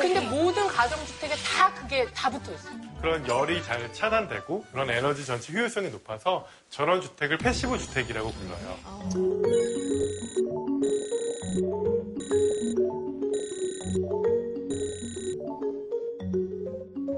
근데 0.00 0.20
모든 0.20 0.66
가정주택에 0.66 1.34
다 1.36 1.72
그게 1.72 2.04
다 2.12 2.28
붙어 2.28 2.52
있어요. 2.52 2.89
그런 3.00 3.26
열이 3.26 3.62
잘 3.62 3.92
차단되고 3.92 4.66
그런 4.70 4.90
에너지 4.90 5.24
전체 5.24 5.52
효율성이 5.52 5.88
높아서 5.90 6.46
저런 6.68 7.00
주택을 7.00 7.38
passive 7.38 7.78
주택이라고 7.78 8.30
불러요. 8.30 8.78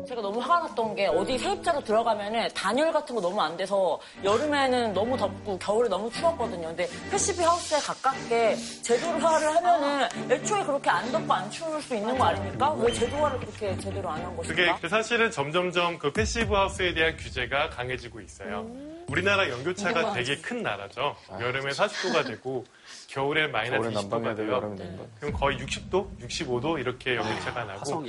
제가 0.07 0.21
너무 0.21 0.41
화가 0.41 0.69
났던 0.69 0.95
게 0.95 1.07
어디 1.07 1.39
세입자로 1.39 1.85
들어가면은 1.85 2.49
단열 2.55 2.93
같은 2.93 3.15
거 3.15 3.21
너무 3.21 3.41
안 3.41 3.57
돼서 3.57 3.99
여름에는 4.25 4.93
너무 4.93 5.17
덥고 5.17 5.59
겨울에 5.59 5.89
너무 5.89 6.11
추웠거든요. 6.11 6.69
근데 6.69 6.89
passive 7.11 7.43
house에 7.43 7.79
가깝게 7.79 8.57
제도화를 8.83 9.57
하면은 9.57 10.09
애초에 10.31 10.65
그렇게 10.65 10.91
안 10.91 11.11
덥고 11.13 11.33
안 11.33 11.51
추울 11.51 11.81
수 11.83 11.95
있는 11.95 12.17
거 12.19 12.25
아닙니까? 12.25 12.73
왜 12.75 12.93
제도화를 12.93 13.39
그렇게 13.41 13.77
제대로 13.79 14.11
안한 14.11 14.37
그게 14.39 14.67
것인가? 14.67 14.89
사실은 14.89 15.31
점점점 15.31 15.99
그 15.99 16.13
passive 16.13 16.53
house에 16.55 16.95
대한 16.95 17.17
규제가 17.17 17.71
강해지고 17.71 18.21
있어요. 18.21 18.67
우리나라 19.09 19.49
연교차가 19.49 20.13
되게 20.13 20.37
큰 20.37 20.63
나라죠. 20.63 21.17
여름에 21.41 21.71
40도가 21.73 22.27
되고 22.27 22.65
겨울에 23.09 23.47
마이너스 23.47 23.91
겨울에 23.91 23.95
20도가 23.95 24.11
난방해야 24.11 24.35
되고 24.35 24.77
돼요. 24.77 25.09
그럼 25.21 25.33
거의 25.35 25.59
60도, 25.59 26.19
65도 26.21 26.81
이렇게 26.81 27.17
연교차가 27.17 27.65
나고 27.65 28.05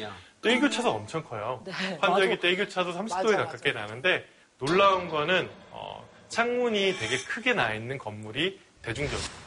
일교차도 0.50 0.90
엄청 0.90 1.24
커요. 1.24 1.62
네, 1.66 1.72
환절기 2.02 2.40
때 2.40 2.50
일교차도 2.50 2.94
30도에 2.94 3.10
맞아, 3.32 3.38
가깝게 3.46 3.72
나는데 3.72 4.26
놀라운 4.60 5.08
거는 5.10 5.50
어, 5.72 6.08
창문이 6.30 6.98
되게 7.00 7.18
크게 7.18 7.54
나 7.54 7.74
있는 7.74 7.98
건물이 7.98 8.60
대중적이에요. 8.82 9.44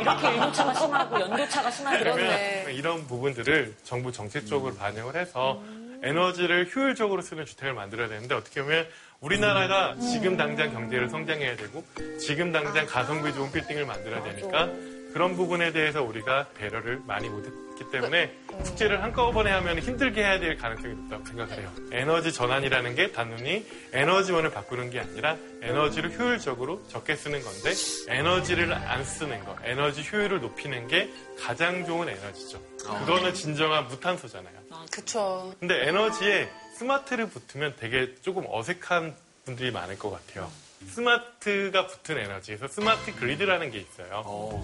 이렇게 0.00 0.28
일교차가 0.34 0.74
심하고 0.74 1.20
연교차가 1.20 1.70
심하게 1.70 1.98
그러면. 2.00 2.70
이런 2.74 3.06
부분들을 3.06 3.74
정부 3.84 4.10
정책적으로 4.10 4.74
반영을 4.74 5.14
해서 5.16 5.62
에너지를 6.02 6.68
효율적으로 6.74 7.22
쓰는 7.22 7.44
주택을 7.46 7.74
만들어야 7.74 8.08
되는데 8.08 8.34
어떻게 8.34 8.60
보면 8.62 8.86
우리나라가 9.20 9.94
지금 10.00 10.36
당장 10.36 10.72
경제를 10.72 11.08
성장해야 11.08 11.54
되고 11.56 11.84
지금 12.18 12.50
당장 12.50 12.86
가성비 12.86 13.32
좋은 13.32 13.52
빌딩을 13.52 13.86
만들어야 13.86 14.20
되니까 14.24 14.68
그런 15.12 15.36
부분에 15.36 15.72
대해서 15.72 16.02
우리가 16.02 16.48
배려를 16.54 17.00
많이 17.06 17.28
못했기 17.28 17.90
때문에 17.90 18.34
숙제를 18.64 19.02
한꺼번에 19.02 19.50
하면 19.50 19.78
힘들게 19.78 20.22
해야 20.22 20.38
될 20.38 20.56
가능성이 20.56 20.94
높다고 20.94 21.24
생각을 21.26 21.58
해요. 21.58 21.70
에너지 21.92 22.32
전환이라는 22.32 22.94
게 22.94 23.12
단순히 23.12 23.66
에너지원을 23.92 24.50
바꾸는 24.50 24.90
게 24.90 25.00
아니라 25.00 25.36
에너지를 25.62 26.18
효율적으로 26.18 26.82
적게 26.88 27.14
쓰는 27.16 27.42
건데 27.42 27.72
에너지를 28.08 28.72
안 28.72 29.04
쓰는 29.04 29.44
거, 29.44 29.56
에너지 29.64 30.02
효율을 30.10 30.40
높이는 30.40 30.86
게 30.88 31.10
가장 31.38 31.84
좋은 31.84 32.08
에너지죠. 32.08 32.60
그거는 32.78 33.34
진정한 33.34 33.86
무탄소잖아요. 33.88 34.54
그쵸. 34.90 35.52
근데 35.60 35.88
에너지에 35.88 36.48
스마트를 36.76 37.28
붙으면 37.28 37.74
되게 37.78 38.14
조금 38.22 38.44
어색한 38.48 39.14
분들이 39.44 39.70
많을 39.70 39.98
것 39.98 40.10
같아요. 40.10 40.50
스마트가 40.88 41.86
붙은 41.86 42.18
에너지에서 42.18 42.68
스마트 42.68 43.14
그리드라는 43.16 43.70
게 43.70 43.78
있어요. 43.78 44.62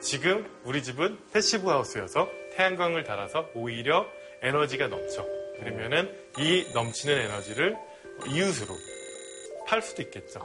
지금 0.00 0.46
우리 0.64 0.82
집은 0.82 1.18
passive 1.32 1.68
house여서 1.68 2.30
태양광을 2.56 3.04
달아서 3.04 3.50
오히려 3.54 4.06
에너지가 4.42 4.88
넘쳐. 4.88 5.26
그러면은 5.58 6.14
이 6.38 6.66
넘치는 6.74 7.16
에너지를 7.16 7.74
이웃으로 8.28 8.76
팔 9.66 9.80
수도 9.80 10.02
있겠죠. 10.02 10.44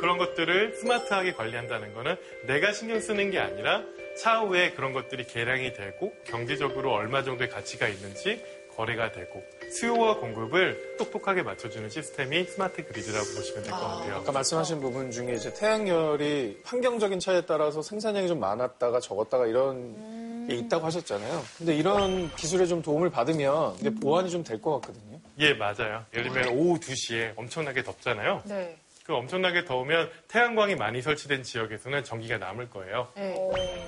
그런 0.00 0.16
것들을 0.16 0.74
smart하게 0.76 1.34
관리한다는 1.34 1.92
거는 1.94 2.16
내가 2.46 2.72
신경 2.72 3.00
쓰는 3.00 3.30
게 3.30 3.38
아니라 3.38 3.84
차후에 4.22 4.72
그런 4.72 4.92
것들이 4.92 5.24
계량이 5.24 5.72
되고 5.74 6.12
경제적으로 6.24 6.92
얼마 6.92 7.22
정도의 7.22 7.48
가치가 7.50 7.86
있는지 7.88 8.42
거래가 8.76 9.10
되고 9.10 9.42
수요와 9.72 10.18
공급을 10.18 10.96
똑똑하게 10.98 11.42
맞춰주는 11.42 11.88
시스템이 11.90 12.44
smart 12.44 12.84
grid라고 12.86 13.24
보시면 13.24 13.62
될 13.64 13.72
것 13.72 13.80
같아요. 13.80 14.16
아까 14.16 14.30
말씀하신 14.32 14.80
부분 14.80 15.10
중에 15.10 15.32
이제 15.32 15.52
태양열이 15.52 16.60
환경적인 16.64 17.18
차이에 17.18 17.42
따라서 17.42 17.82
생산량이 17.82 18.28
좀 18.28 18.38
많았다가 18.38 19.00
적었다가 19.00 19.46
이런 19.46 20.46
게 20.48 20.54
있다고 20.54 20.86
하셨잖아요. 20.86 21.42
근데 21.58 21.74
이런 21.76 22.32
기술에 22.36 22.66
좀 22.66 22.80
도움을 22.82 23.10
받으면 23.10 23.74
이게 23.80 23.90
보완이 23.90 24.30
좀 24.30 24.44
될 24.44 24.60
것 24.62 24.80
같거든요. 24.80 25.18
예, 25.40 25.54
맞아요. 25.54 26.04
예를 26.14 26.32
들면 26.32 26.48
오후 26.56 26.78
2시에 26.80 27.32
엄청나게 27.36 27.82
덥잖아요. 27.82 28.42
네. 28.46 28.76
그 29.08 29.14
엄청나게 29.14 29.64
더우면 29.64 30.10
태양광이 30.28 30.74
많이 30.74 31.00
설치된 31.00 31.42
지역에서는 31.42 32.04
전기가 32.04 32.36
남을 32.36 32.68
거예요. 32.68 33.08
네. 33.16 33.34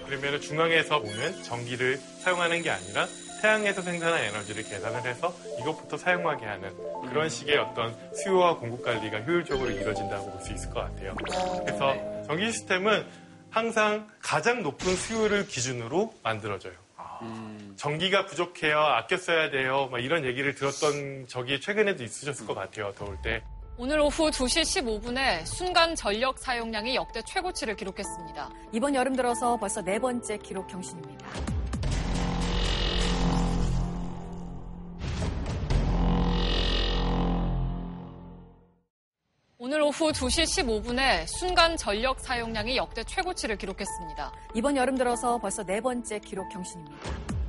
그러면 0.07 0.41
중앙에서 0.41 0.97
오는 0.97 1.43
전기를 1.43 1.99
사용하는 1.99 2.63
게 2.63 2.71
아니라 2.71 3.07
태양에서 3.43 3.83
생산한 3.83 4.19
에너지를 4.19 4.63
계산을 4.63 5.03
해서 5.03 5.35
이것부터 5.61 5.99
사용하게 5.99 6.47
하는 6.47 6.75
그런 7.11 7.29
식의 7.29 7.59
어떤 7.59 7.95
수요와 8.15 8.57
공급 8.57 8.83
관리가 8.83 9.21
효율적으로 9.21 9.71
이루어진다고 9.71 10.31
볼 10.31 10.41
수 10.41 10.55
있을 10.55 10.71
것 10.71 10.81
같아요. 10.81 11.15
그래서 11.67 11.95
전기 12.27 12.51
시스템은 12.51 13.07
항상 13.51 14.09
가장 14.23 14.63
높은 14.63 14.97
수요를 14.97 15.47
기준으로 15.47 16.15
만들어져요. 16.23 16.73
전기가 17.77 18.25
부족해요, 18.25 18.79
아껴 18.79 19.19
써야 19.19 19.51
돼요, 19.51 19.91
막 19.93 19.99
이런 20.03 20.25
얘기를 20.25 20.55
들었던 20.55 21.27
적이 21.27 21.61
최근에도 21.61 22.05
있으셨을 22.05 22.47
것 22.47 22.55
같아요, 22.55 22.95
더울 22.95 23.19
때. 23.23 23.43
오늘 23.83 23.99
오후 23.99 24.31
2시 24.31 24.61
15분에 24.85 25.47
순간 25.47 25.95
전력 25.95 26.39
사용량이 26.39 26.95
역대 26.97 27.23
최고치를 27.23 27.77
기록했습니다. 27.77 28.51
이번 28.73 28.95
여름 28.95 29.17
들어서 29.17 29.57
벌써 29.57 29.81
네 29.81 29.99
번째 29.99 30.37
기록 30.37 30.67
경신입니다. 30.67 31.27
오늘 39.57 39.81
오후 39.81 40.13
2시 40.13 40.43
15분에 40.45 41.27
순간 41.27 41.75
전력 41.79 42.21
사용량이 42.21 42.77
역대 42.77 43.03
최고치를 43.03 43.57
기록했습니다. 43.57 44.33
이번 44.57 44.77
여름 44.77 44.99
들어서 44.99 45.39
벌써 45.39 45.65
네 45.65 45.81
번째 45.81 46.19
기록 46.19 46.51
경신입니다. 46.51 47.40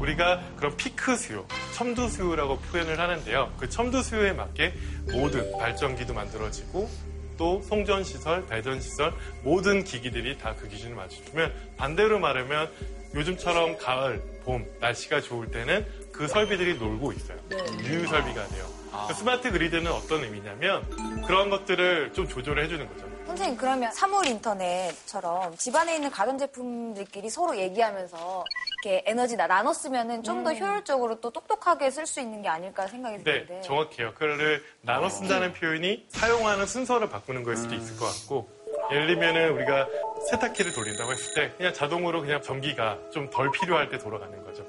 우리가 0.00 0.40
그런 0.56 0.76
피크 0.76 1.16
수요, 1.16 1.46
첨두 1.74 2.08
수요라고 2.08 2.58
표현을 2.58 2.98
하는데요. 2.98 3.52
그 3.58 3.68
첨두 3.68 4.02
수요에 4.02 4.32
맞게 4.32 4.74
모든 5.12 5.56
발전기도 5.58 6.14
만들어지고 6.14 6.88
또 7.36 7.62
송전 7.62 8.04
시설, 8.04 8.46
배전 8.46 8.80
시설 8.80 9.14
모든 9.42 9.84
기기들이 9.84 10.36
다 10.38 10.54
그 10.54 10.68
기준을 10.68 10.94
맞춰주면 10.96 11.52
반대로 11.76 12.18
말하면 12.18 12.70
요즘처럼 13.14 13.78
가을, 13.78 14.22
봄 14.44 14.64
날씨가 14.80 15.20
좋을 15.20 15.50
때는 15.50 15.86
그 16.12 16.28
설비들이 16.28 16.78
놀고 16.78 17.12
있어요. 17.12 17.38
유유 17.84 18.06
설비가 18.06 18.46
돼요. 18.48 18.66
그 19.08 19.14
스마트 19.14 19.50
그리드는 19.50 19.90
어떤 19.90 20.22
의미냐면 20.24 20.82
그런 21.26 21.48
것들을 21.50 22.12
좀 22.12 22.28
조절을 22.28 22.62
해주는 22.64 22.86
거죠. 22.88 23.09
선생님 23.30 23.56
그러면 23.56 23.92
사물 23.92 24.26
인터넷처럼 24.26 25.56
집안에 25.56 25.94
있는 25.94 26.10
가전 26.10 26.36
제품들끼리 26.38 27.30
서로 27.30 27.56
얘기하면서 27.56 28.44
이렇게 28.84 29.02
에너지 29.06 29.36
나- 29.36 29.46
나눠 29.46 29.72
쓰면은 29.72 30.22
좀 30.24 30.40
더 30.42 30.52
효율적으로 30.54 31.20
또 31.20 31.30
똑똑하게 31.30 31.90
쓸 31.90 32.06
수 32.06 32.18
있는 32.20 32.40
게 32.42 32.48
아닐까 32.48 32.86
생각이 32.86 33.18
네, 33.18 33.44
드는데 33.44 33.60
정확해요. 33.60 34.12
그거를 34.14 34.64
나눠 34.80 35.08
쓴다는 35.10 35.52
표현이 35.52 36.06
사용하는 36.08 36.66
순서를 36.66 37.10
바꾸는 37.10 37.42
거일 37.44 37.56
수도 37.58 37.74
있을 37.74 37.96
것 37.98 38.06
같고 38.06 38.48
예를 38.90 39.06
들면은 39.06 39.50
우리가 39.52 39.86
세탁기를 40.30 40.72
돌린다고 40.72 41.12
했을 41.12 41.34
때 41.34 41.52
그냥 41.56 41.72
자동으로 41.74 42.22
그냥 42.22 42.40
전기가 42.42 42.98
좀 43.12 43.28
덜 43.30 43.50
필요할 43.52 43.90
때 43.90 43.98
돌아가는 43.98 44.42
거죠. 44.44 44.66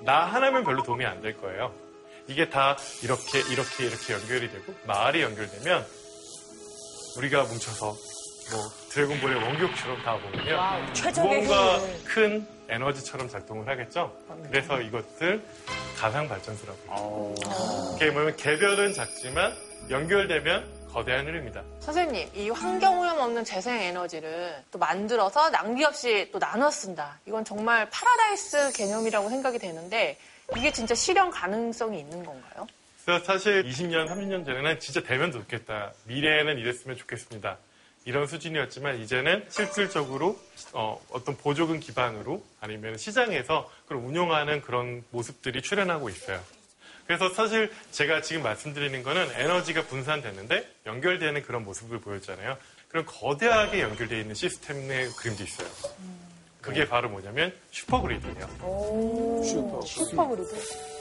나 0.00 0.24
하나면 0.24 0.62
별로 0.64 0.82
도움이 0.84 1.04
안 1.04 1.20
될 1.20 1.36
거예요. 1.40 1.74
이게 2.28 2.48
다 2.48 2.76
이렇게 3.02 3.40
이렇게 3.50 3.84
이렇게 3.86 4.12
연결이 4.14 4.50
되고 4.50 4.72
마을이 4.86 5.20
연결되면 5.22 5.84
우리가 7.18 7.42
뭉쳐서 7.44 7.86
뭐 8.50 8.70
드래곤볼의 8.90 9.42
원격처럼 9.42 10.02
다 10.02 10.18
최적의 10.94 11.42
무언가 11.42 11.78
힘을. 11.78 12.04
큰 12.04 12.46
에너지처럼 12.68 13.28
작동을 13.28 13.68
하겠죠. 13.68 14.12
그래서 14.50 14.80
이것들 14.80 15.42
가상 15.98 16.28
발전소라고 16.28 16.78
해요. 16.88 17.34
이게 17.96 18.10
뭐냐면 18.10 18.36
개별은 18.36 18.94
작지만 18.94 19.52
연결되면 19.90 20.78
거대한 20.92 21.26
흐름이다. 21.26 21.62
선생님, 21.80 22.30
이 22.34 22.50
환경 22.50 23.00
오염 23.00 23.18
없는 23.18 23.44
재생 23.44 23.74
에너지를 23.80 24.62
또 24.70 24.78
만들어서 24.78 25.50
낭비 25.50 25.84
없이 25.84 26.28
또 26.32 26.38
나눠 26.38 26.70
쓴다. 26.70 27.18
이건 27.26 27.44
정말 27.44 27.88
파라다이스 27.90 28.72
개념이라고 28.74 29.28
생각이 29.28 29.58
되는데 29.58 30.18
이게 30.56 30.72
진짜 30.72 30.94
실현 30.94 31.30
가능성이 31.30 31.98
있는 32.00 32.24
건가요? 32.24 32.66
그래서 33.08 33.24
사실 33.24 33.64
20년, 33.64 34.06
30년 34.06 34.44
전에는 34.44 34.80
진짜 34.80 35.02
되면 35.02 35.32
좋겠다. 35.32 35.94
미래에는 36.04 36.58
이랬으면 36.58 36.94
좋겠습니다. 36.98 37.56
이런 38.04 38.26
수준이었지만 38.26 39.00
이제는 39.00 39.46
실질적으로 39.48 40.38
어, 40.74 41.00
떤 41.24 41.34
보조금 41.38 41.80
기반으로 41.80 42.44
아니면 42.60 42.98
시장에서 42.98 43.70
그걸 43.84 44.04
운용하는 44.04 44.60
그런 44.60 45.02
모습들이 45.08 45.62
출현하고 45.62 46.10
있어요. 46.10 46.38
그래서 47.06 47.30
사실 47.30 47.72
제가 47.92 48.20
지금 48.20 48.42
말씀드리는 48.42 49.02
거는 49.02 49.30
에너지가 49.36 49.86
분산됐는데 49.86 50.70
연결되는 50.84 51.42
그런 51.44 51.64
모습을 51.64 52.02
보였잖아요. 52.02 52.58
그럼 52.88 53.06
거대하게 53.06 53.80
연결되어 53.80 54.18
있는 54.18 54.34
시스템의 54.34 55.12
그림도 55.12 55.44
있어요. 55.44 55.68
그게 56.60 56.86
바로 56.86 57.08
뭐냐면 57.08 57.54
super 57.70 57.98
grid예요. 57.98 58.48
super 59.46 59.80
super 59.80 60.45
grid 60.45 60.97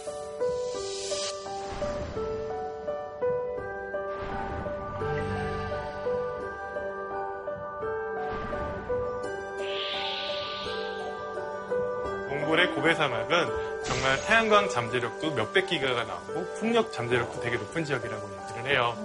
고베 12.75 12.95
사막은 12.95 13.83
정말 13.83 14.21
태양광 14.25 14.69
잠재력도 14.69 15.31
몇백 15.31 15.67
기가가 15.67 16.03
나오고 16.03 16.53
풍력 16.55 16.91
잠재력도 16.93 17.41
되게 17.41 17.57
높은 17.57 17.83
지역이라고 17.85 18.29
얘기를 18.51 18.71
해요. 18.71 18.95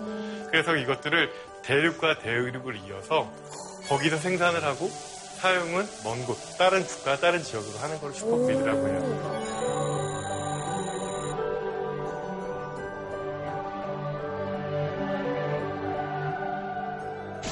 그래서 0.51 0.77
이것들을 0.77 1.33
대륙과 1.63 2.19
대륙을 2.19 2.77
이어서 2.87 3.31
거기서 3.89 4.17
생산을 4.19 4.65
하고 4.65 4.89
사용은 4.89 5.87
먼 6.05 6.25
곳, 6.25 6.37
다른 6.57 6.85
국가, 6.85 7.17
다른 7.17 7.43
지역으로 7.43 7.79
하는 7.79 8.01
걸 8.01 8.13
슈퍼그리드라고 8.13 8.89
해요. 8.89 9.43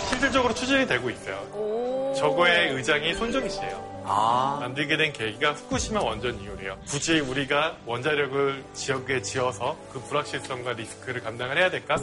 실질적으로 0.09 0.55
추진이 0.55 0.87
되고 0.87 1.11
있어요. 1.11 2.00
저거의 2.21 2.75
의장이 2.75 3.15
손정희 3.15 3.49
씨예요. 3.49 4.03
만들게 4.61 4.99
된 4.99 5.11
계기가 5.11 5.53
후쿠시마 5.53 6.03
원전 6.03 6.39
이후래요. 6.39 6.77
굳이 6.87 7.19
우리가 7.19 7.79
원자력을 7.87 8.63
지역에 8.75 9.23
지어서 9.23 9.75
그 9.91 10.01
불확실성과 10.01 10.75
리스크를 10.75 11.23
감당을 11.23 11.57
해야 11.57 11.71
될까? 11.71 11.97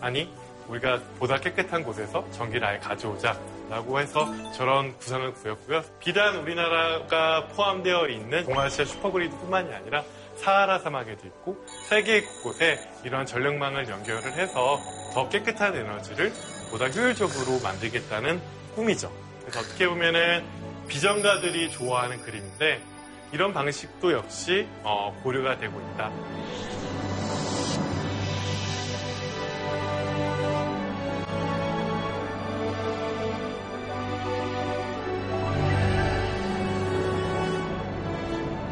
아니, 0.00 0.32
우리가 0.68 1.00
보다 1.18 1.38
깨끗한 1.38 1.82
곳에서 1.82 2.24
전기를 2.30 2.66
아예 2.66 2.78
가져오자. 2.78 3.38
라고 3.68 4.00
해서 4.00 4.26
저런 4.52 4.96
구상을 4.96 5.34
구했고요. 5.34 5.82
비단 5.98 6.36
우리나라가 6.36 7.48
포함되어 7.48 8.08
있는 8.08 8.44
동아시아 8.46 8.86
슈퍼그리드뿐만이 8.86 9.74
아니라 9.74 10.02
사하라 10.36 10.78
사막에도 10.78 11.26
있고 11.26 11.58
세계 11.90 12.22
곳곳에 12.22 12.78
이런 13.04 13.26
전력망을 13.26 13.86
연결을 13.86 14.32
해서 14.32 14.80
더 15.12 15.28
깨끗한 15.28 15.76
에너지를 15.76 16.32
보다 16.70 16.86
효율적으로 16.88 17.60
만들겠다는 17.62 18.40
꿈이죠. 18.74 19.27
그래서 19.48 19.60
어떻게 19.60 19.88
보면은 19.88 20.44
비전가들이 20.88 21.70
좋아하는 21.70 22.20
그림인데 22.22 22.80
이런 23.32 23.52
방식도 23.54 24.12
역시 24.12 24.66
어, 24.82 25.18
고려가 25.22 25.58
되고 25.58 25.80
있다. 25.80 26.12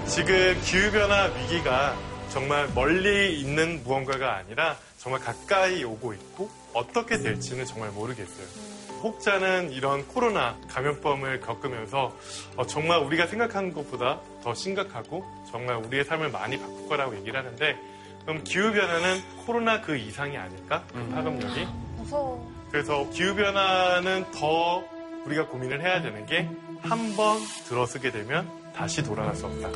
지금 0.07 0.61
기후변화 0.63 1.25
위기가 1.25 1.97
정말 2.31 2.69
멀리 2.75 3.39
있는 3.39 3.83
무언가가 3.83 4.37
아니라 4.37 4.79
정말 4.99 5.21
가까이 5.21 5.85
오고 5.85 6.15
있고 6.15 6.51
어떻게 6.73 7.19
될지는 7.19 7.65
정말 7.65 7.91
모르겠어요. 7.91 8.66
혹자는 9.03 9.71
이런 9.73 10.07
코로나 10.09 10.57
감염병을 10.69 11.41
겪으면서 11.41 12.15
어, 12.57 12.67
정말 12.67 12.99
우리가 13.01 13.27
생각하는 13.27 13.73
것보다 13.73 14.21
더 14.43 14.55
심각하고 14.55 15.25
정말 15.51 15.77
우리의 15.77 16.05
삶을 16.05 16.31
많이 16.31 16.59
바꿀 16.59 16.89
거라고 16.89 17.17
얘기를 17.17 17.39
하는데 17.39 17.77
그럼 18.25 18.43
기후변화는 18.45 19.23
코로나 19.47 19.81
그 19.81 19.97
이상이 19.97 20.37
아닐까? 20.37 20.83
그 20.93 21.09
파급력이? 21.15 21.67
무서워 21.97 22.53
그래서 22.71 23.09
기후변화는 23.11 24.33
더 24.33 24.83
우리가 25.25 25.47
고민을 25.47 25.83
해야 25.83 26.03
되는 26.03 26.25
게 26.27 26.49
한 26.83 27.17
번 27.17 27.39
들어서게 27.67 28.13
되면 28.13 28.49
다시 28.75 29.03
돌아갈 29.03 29.35
수 29.35 29.47
없다. 29.47 29.71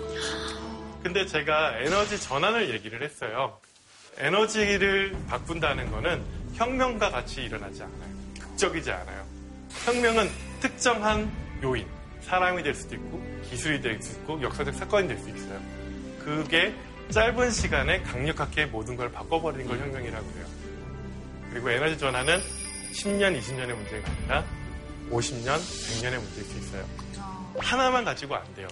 근데 1.03 1.27
제가 1.27 1.79
에너지 1.79 2.21
전환을 2.21 2.71
얘기를 2.71 3.03
했어요. 3.03 3.59
에너지를 4.19 5.17
바꾼다는 5.29 5.91
거는 5.91 6.23
혁명과 6.55 7.11
같이 7.11 7.43
일어나지 7.43 7.83
않아요. 7.83 8.10
극적이지 8.61 8.91
않아요. 8.91 9.25
혁명은 9.87 10.29
특정한 10.61 11.31
요인, 11.63 11.87
사람이 12.21 12.63
될 12.63 12.75
수도 12.75 12.95
있고, 12.95 13.23
기술이 13.49 13.81
될 13.81 14.01
수 14.03 14.13
있고, 14.13 14.41
역사적 14.43 14.75
사건이 14.75 15.09
될 15.09 15.19
수 15.19 15.31
있어요. 15.31 15.59
그게 16.19 16.75
짧은 17.11 17.51
시간에 17.51 18.03
강력하게 18.03 18.67
모든 18.67 18.97
걸 18.97 19.11
바꿔버리는 19.11 19.67
걸 19.67 19.79
혁명이라고 19.79 20.27
해요. 20.37 20.47
그리고 21.51 21.71
에너지 21.71 21.99
전환은 21.99 22.39
10년, 22.93 23.41
20년의 23.41 23.75
문제가 23.75 24.11
아니라 24.13 24.45
50년, 25.11 25.57
100년의 25.57 26.21
문제일 26.21 26.45
수 26.45 26.59
있어요. 26.59 26.85
하나만 27.59 28.05
가지고 28.05 28.37
안 28.37 28.55
돼요. 28.55 28.69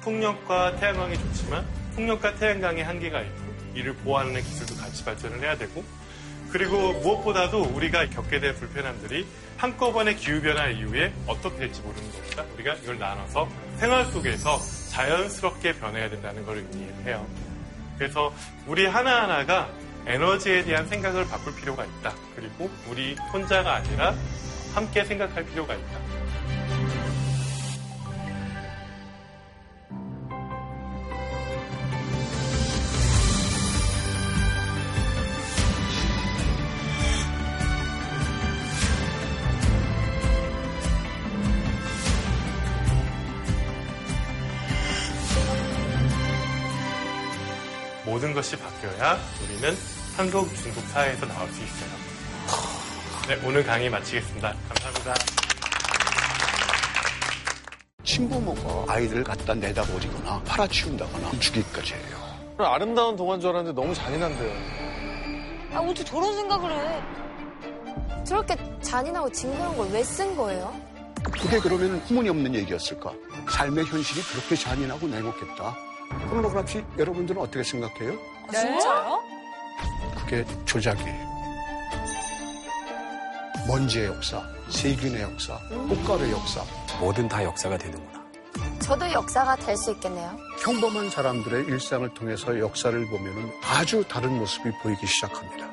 풍력과 0.00 0.76
태양광이 0.76 1.14
좋지만 1.16 1.66
풍력과 1.94 2.34
태양광의 2.36 2.82
한계가 2.84 3.20
있고 3.20 3.54
이를 3.74 3.94
보완하는 3.96 4.40
기술도 4.42 4.74
같이 4.76 5.04
발전을 5.04 5.40
해야 5.40 5.56
되고 5.56 5.84
그리고 6.52 6.92
무엇보다도 6.94 7.62
우리가 7.62 8.10
겪게 8.10 8.40
될 8.40 8.54
불편함들이 8.54 9.26
한꺼번에 9.56 10.14
기후변화 10.14 10.68
이후에 10.68 11.12
어떻게 11.26 11.58
될지 11.58 11.80
모르는 11.82 12.10
것보다 12.12 12.44
우리가 12.54 12.74
이걸 12.74 12.98
나눠서 12.98 13.48
생활 13.76 14.04
속에서 14.06 14.58
자연스럽게 14.90 15.74
변해야 15.74 16.08
된다는 16.10 16.44
걸 16.44 16.58
의미해요. 16.58 17.26
그래서 17.98 18.32
우리 18.66 18.86
하나하나가 18.86 19.70
에너지에 20.06 20.64
대한 20.64 20.86
생각을 20.88 21.28
바꿀 21.28 21.54
필요가 21.54 21.84
있다. 21.84 22.14
그리고 22.34 22.70
우리 22.88 23.14
혼자가 23.32 23.74
아니라 23.76 24.14
함께 24.74 25.04
생각할 25.04 25.44
필요가 25.44 25.74
있다. 25.74 25.99
모든 48.20 48.34
것이 48.34 48.54
바뀌어야 48.54 49.18
우리는 49.42 49.74
탄소 50.14 50.46
중독 50.54 50.82
사회에서 50.88 51.24
나올 51.24 51.48
수 51.48 51.62
있어요. 51.64 51.90
네, 53.28 53.40
오늘 53.46 53.64
강의 53.64 53.88
마치겠습니다. 53.88 54.52
감사합니다. 54.68 55.14
친부모가 58.04 58.92
아이들을 58.92 59.24
갖다 59.24 59.54
내다버리거나 59.54 60.42
팔아치운다거나 60.44 61.30
죽이기까지 61.40 61.94
해요. 61.94 62.18
아름다운 62.58 63.16
동화인 63.16 63.40
줄 63.40 63.48
알았는데 63.50 63.80
너무 63.80 63.94
잔인한데요. 63.94 64.52
아, 65.72 65.78
어떻게 65.78 66.04
저런 66.04 66.34
생각을 66.34 66.72
해? 66.72 67.02
저렇게 68.24 68.54
잔인하고 68.82 69.32
징그러운 69.32 69.76
걸 69.78 69.88
왜 69.94 70.02
쓴 70.04 70.36
거예요? 70.36 70.78
그게 71.32 71.58
그러면 71.58 72.04
터무니없는 72.06 72.54
얘기였을까? 72.54 73.12
삶의 73.48 73.86
현실이 73.86 74.20
그렇게 74.24 74.56
잔인하고 74.56 75.06
냉혹했다. 75.06 75.89
포르노그래피 76.28 76.84
여러분들은 76.98 77.40
어떻게 77.40 77.62
생각해요? 77.62 78.18
진짜요? 78.50 79.22
그게 80.18 80.44
조작이에요. 80.64 81.30
먼지의 83.68 84.06
역사, 84.06 84.42
세균의 84.70 85.22
역사, 85.22 85.58
꽃가루의 85.88 86.32
역사. 86.32 86.62
뭐든 86.98 87.28
다 87.28 87.44
역사가 87.44 87.78
되는구나. 87.78 88.20
저도 88.80 89.10
역사가 89.12 89.56
될 89.56 89.76
수 89.76 89.92
있겠네요. 89.92 90.36
평범한 90.62 91.10
사람들의 91.10 91.66
일상을 91.66 92.12
통해서 92.14 92.58
역사를 92.58 93.06
보면 93.06 93.52
아주 93.62 94.02
다른 94.08 94.38
모습이 94.38 94.70
보이기 94.82 95.06
시작합니다. 95.06 95.69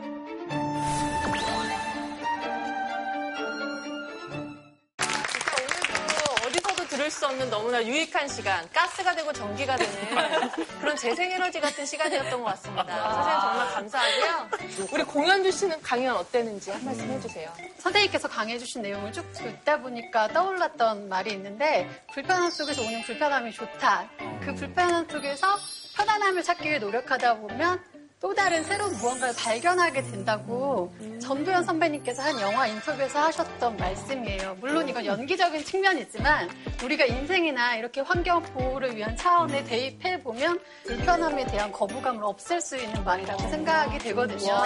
너무나 7.77 7.85
유익한 7.85 8.27
시간, 8.27 8.67
가스가 8.71 9.13
되고 9.15 9.31
전기가 9.31 9.75
되는 9.75 10.49
그런 10.81 10.95
재생에너지 10.95 11.59
같은 11.59 11.85
시간이었던 11.85 12.39
것 12.39 12.45
같습니다. 12.45 13.13
선생님 13.13 13.41
정말 13.41 13.67
감사하고요. 13.73 14.49
우리 14.93 15.03
공연주 15.03 15.51
씨는 15.51 15.81
강연 15.81 16.15
어땠는지 16.15 16.71
한 16.71 16.83
말씀 16.83 17.07
해주세요. 17.09 17.51
선생님께서 17.77 18.27
강해 18.27 18.57
주신 18.57 18.81
내용을 18.81 19.11
쭉 19.13 19.31
듣다 19.33 19.79
보니까 19.81 20.27
떠올랐던 20.29 21.07
말이 21.07 21.31
있는데 21.33 21.87
불편함 22.13 22.49
속에서 22.49 22.81
오는 22.81 23.01
불편함이 23.03 23.51
좋다. 23.51 24.09
그 24.43 24.53
불편함 24.55 25.07
속에서 25.09 25.47
편안함을 25.95 26.43
찾기 26.43 26.69
위해 26.69 26.79
노력하다 26.79 27.35
보면 27.37 27.83
또 28.19 28.33
다른 28.33 28.63
새로운 28.63 28.95
무언가를 28.97 29.35
발견하게 29.35 30.01
된다고 30.01 30.91
전도연 31.21 31.63
선배님께서 31.63 32.23
한 32.23 32.39
영화 32.41 32.65
인터뷰에서 32.65 33.19
하셨던 33.25 33.77
말씀이에요. 33.77 34.55
물론 34.59 34.89
이건 34.89 35.05
연기적인 35.05 35.63
측면이지만 35.63 36.49
우리가 36.83 37.05
인생이나 37.05 37.75
이렇게 37.75 38.01
환경 38.01 38.41
보호를 38.41 38.95
위한 38.95 39.15
차원에 39.15 39.63
대입해 39.65 40.23
보면 40.23 40.59
불편함에 40.87 41.45
대한 41.45 41.71
거부감을 41.71 42.23
없앨 42.23 42.59
수 42.59 42.75
있는 42.75 43.03
말이라고 43.03 43.49
생각이 43.49 43.99
되거든요. 43.99 44.63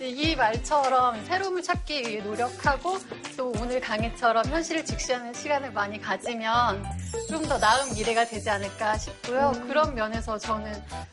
이 0.00 0.36
말처럼 0.36 1.24
새로움을 1.24 1.62
찾기 1.62 2.00
위해 2.02 2.20
노력하고 2.22 2.96
또 3.36 3.52
오늘 3.60 3.80
강의처럼 3.80 4.44
현실을 4.46 4.84
직시하는 4.84 5.34
시간을 5.34 5.72
많이 5.72 6.00
가지면 6.00 6.84
좀 7.28 7.42
더 7.42 7.58
나은 7.58 7.94
미래가 7.94 8.24
되지 8.24 8.48
않을까 8.50 8.96
싶고요. 8.98 9.50
그런 9.66 9.94
면에서 9.96 10.38
저는 10.38 10.72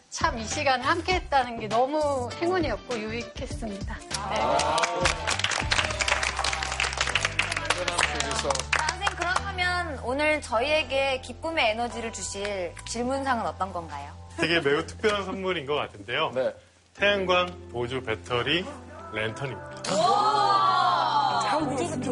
참 0.09 0.37
이 0.39 0.43
시간을 0.45 0.85
함께 0.85 1.13
했다는 1.15 1.59
게 1.59 1.67
너무 1.67 2.29
행운이었고 2.41 2.97
유익했습니다. 2.97 3.95
네. 3.95 4.35
선생님, 8.79 9.15
그렇다면 9.17 9.99
오늘 10.03 10.41
저희에게 10.41 11.21
기쁨의 11.21 11.71
에너지를 11.71 12.11
주실 12.11 12.73
질문상은 12.87 13.45
어떤 13.45 13.71
건가요? 13.71 14.11
되게 14.37 14.59
매우 14.59 14.85
특별한 14.85 15.25
선물인 15.25 15.65
것 15.65 15.75
같은데요. 15.75 16.31
태양광 16.95 17.47
보조 17.71 18.01
배터리 18.01 18.65
랜턴입니다. 19.13 19.83
자, 19.83 21.57
우주 21.57 21.87
배터 21.89 22.11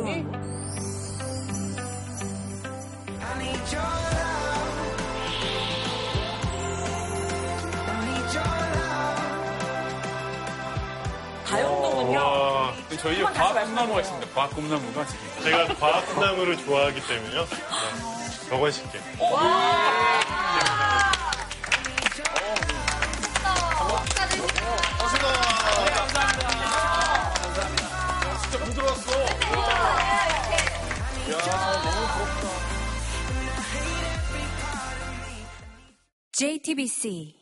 다용도군요. 11.45 12.19
와, 12.19 12.73
저희 12.99 13.23
과학 13.23 13.63
꿈나무가 13.63 14.01
있습니다. 14.01 14.27
과학 14.35 14.49
꿈나무가 14.55 15.05
지금. 15.05 15.43
제가 15.43 15.73
과학 15.75 16.05
꿈나무를 16.07 16.57
좋아하기 16.57 17.07
때문요. 17.07 17.45
네, 17.45 18.49
저건 18.49 18.71
쉽게. 18.71 18.99
진짜 28.41 28.65
부드러웠어. 28.65 29.11
야, 31.31 31.37
너무 31.83 32.07
부럽다. 32.13 32.47
JTBC 36.33 37.36